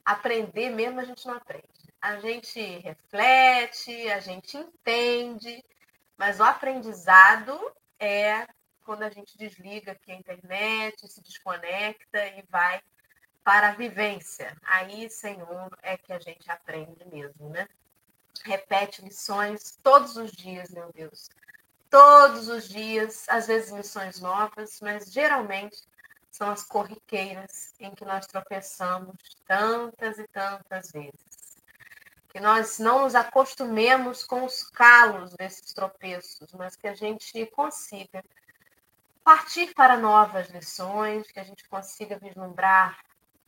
Aprender 0.06 0.70
mesmo 0.70 1.00
a 1.00 1.06
gente 1.06 1.26
não 1.26 1.36
aprende. 1.36 1.68
A 2.02 2.20
gente 2.20 2.60
reflete, 2.80 4.10
a 4.12 4.20
gente 4.20 4.58
entende, 4.58 5.64
mas 6.18 6.40
o 6.40 6.44
aprendizado 6.44 7.58
é 8.00 8.46
quando 8.84 9.04
a 9.04 9.10
gente 9.10 9.38
desliga 9.38 9.94
aqui 9.94 10.12
a 10.12 10.16
internet, 10.16 11.08
se 11.08 11.22
desconecta 11.22 12.26
e 12.28 12.44
vai 12.50 12.82
para 13.44 13.70
a 13.70 13.74
vivência. 13.74 14.56
Aí, 14.64 15.10
Senhor, 15.10 15.70
é 15.82 15.98
que 15.98 16.12
a 16.14 16.20
gente 16.20 16.50
aprende 16.50 17.06
mesmo, 17.06 17.50
né? 17.50 17.68
Repete 18.44 19.02
lições 19.02 19.78
todos 19.82 20.18
os 20.18 20.32
dias, 20.32 20.70
meu 20.72 20.92
Deus. 20.92 21.30
Todos 21.90 22.48
os 22.48 22.68
dias, 22.68 23.26
às 23.30 23.48
vezes 23.48 23.72
lições 23.72 24.20
novas, 24.20 24.80
mas 24.82 25.12
geralmente 25.12 25.78
são 26.34 26.50
as 26.50 26.64
corriqueiras 26.64 27.76
em 27.80 27.94
que 27.94 28.04
nós 28.04 28.26
tropeçamos 28.26 29.16
tantas 29.46 30.18
e 30.18 30.28
tantas 30.30 30.92
vezes. 30.92 31.62
Que 32.28 32.40
nós 32.40 32.80
não 32.80 33.04
nos 33.04 33.14
acostumemos 33.14 34.24
com 34.24 34.44
os 34.44 34.64
calos 34.72 35.32
desses 35.36 35.72
tropeços, 35.74 36.52
mas 36.54 36.76
que 36.76 36.88
a 36.88 36.96
gente 36.96 37.46
consiga 37.46 38.26
partir 39.24 39.76
para 39.76 39.96
novas 39.96 40.50
lições, 40.50 41.32
que 41.32 41.40
a 41.40 41.44
gente 41.44 41.70
consiga 41.70 42.18
vislumbrar 42.18 42.98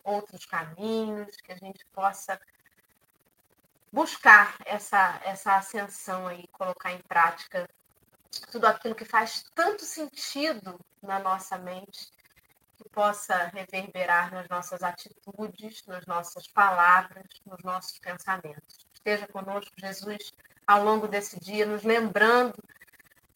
outros 0.03 0.45
caminhos, 0.45 1.35
que 1.37 1.51
a 1.51 1.57
gente 1.57 1.83
possa 1.87 2.39
buscar 3.91 4.57
essa, 4.63 5.19
essa 5.23 5.55
ascensão 5.55 6.27
aí, 6.27 6.47
colocar 6.51 6.93
em 6.93 7.01
prática 7.07 7.67
tudo 8.51 8.67
aquilo 8.67 8.93
que 8.93 9.05
faz 9.05 9.43
tanto 9.55 9.83
sentido 9.83 10.79
na 11.01 11.17
nossa 11.17 11.57
mente 11.57 12.13
possa 12.95 13.51
reverberar 13.53 14.33
nas 14.33 14.47
nossas 14.47 14.81
atitudes, 14.81 15.83
nas 15.85 16.05
nossas 16.05 16.47
palavras, 16.47 17.25
nos 17.45 17.61
nossos 17.61 17.99
pensamentos. 17.99 18.87
Esteja 18.93 19.27
conosco, 19.27 19.73
Jesus, 19.77 20.31
ao 20.65 20.81
longo 20.81 21.05
desse 21.05 21.37
dia, 21.39 21.65
nos 21.65 21.83
lembrando 21.83 22.55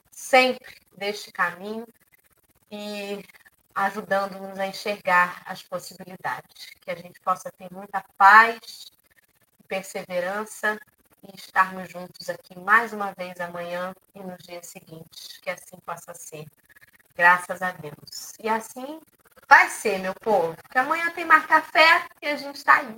sempre 0.10 0.78
deste 0.98 1.32
caminho 1.32 1.86
e 2.72 3.22
ajudando-nos 3.76 4.58
a 4.58 4.66
enxergar 4.66 5.44
as 5.46 5.62
possibilidades. 5.62 6.72
Que 6.82 6.92
a 6.92 6.96
gente 6.96 7.20
possa 7.20 7.52
ter 7.52 7.72
muita 7.72 8.04
paz, 8.18 8.92
perseverança 9.68 10.80
e 11.22 11.36
estarmos 11.36 11.90
juntos 11.90 12.30
aqui 12.30 12.58
mais 12.58 12.94
uma 12.94 13.12
vez 13.12 13.40
amanhã 13.42 13.94
e 14.16 14.20
nos 14.22 14.38
dias 14.38 14.68
seguintes. 14.68 15.38
Que 15.42 15.50
assim 15.50 15.78
possa 15.86 16.14
ser. 16.14 16.46
Graças 17.16 17.62
a 17.62 17.72
Deus. 17.72 18.34
E 18.42 18.48
assim 18.48 19.02
Vai 19.50 19.68
ser, 19.70 19.98
meu 19.98 20.14
povo, 20.14 20.56
que 20.72 20.78
amanhã 20.78 21.12
tem 21.12 21.26
mais 21.26 21.44
café 21.48 22.06
e 22.22 22.28
a 22.28 22.36
gente 22.36 22.58
está 22.58 22.76
aí. 22.76 22.96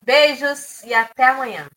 Beijos 0.00 0.82
e 0.84 0.94
até 0.94 1.24
amanhã. 1.24 1.68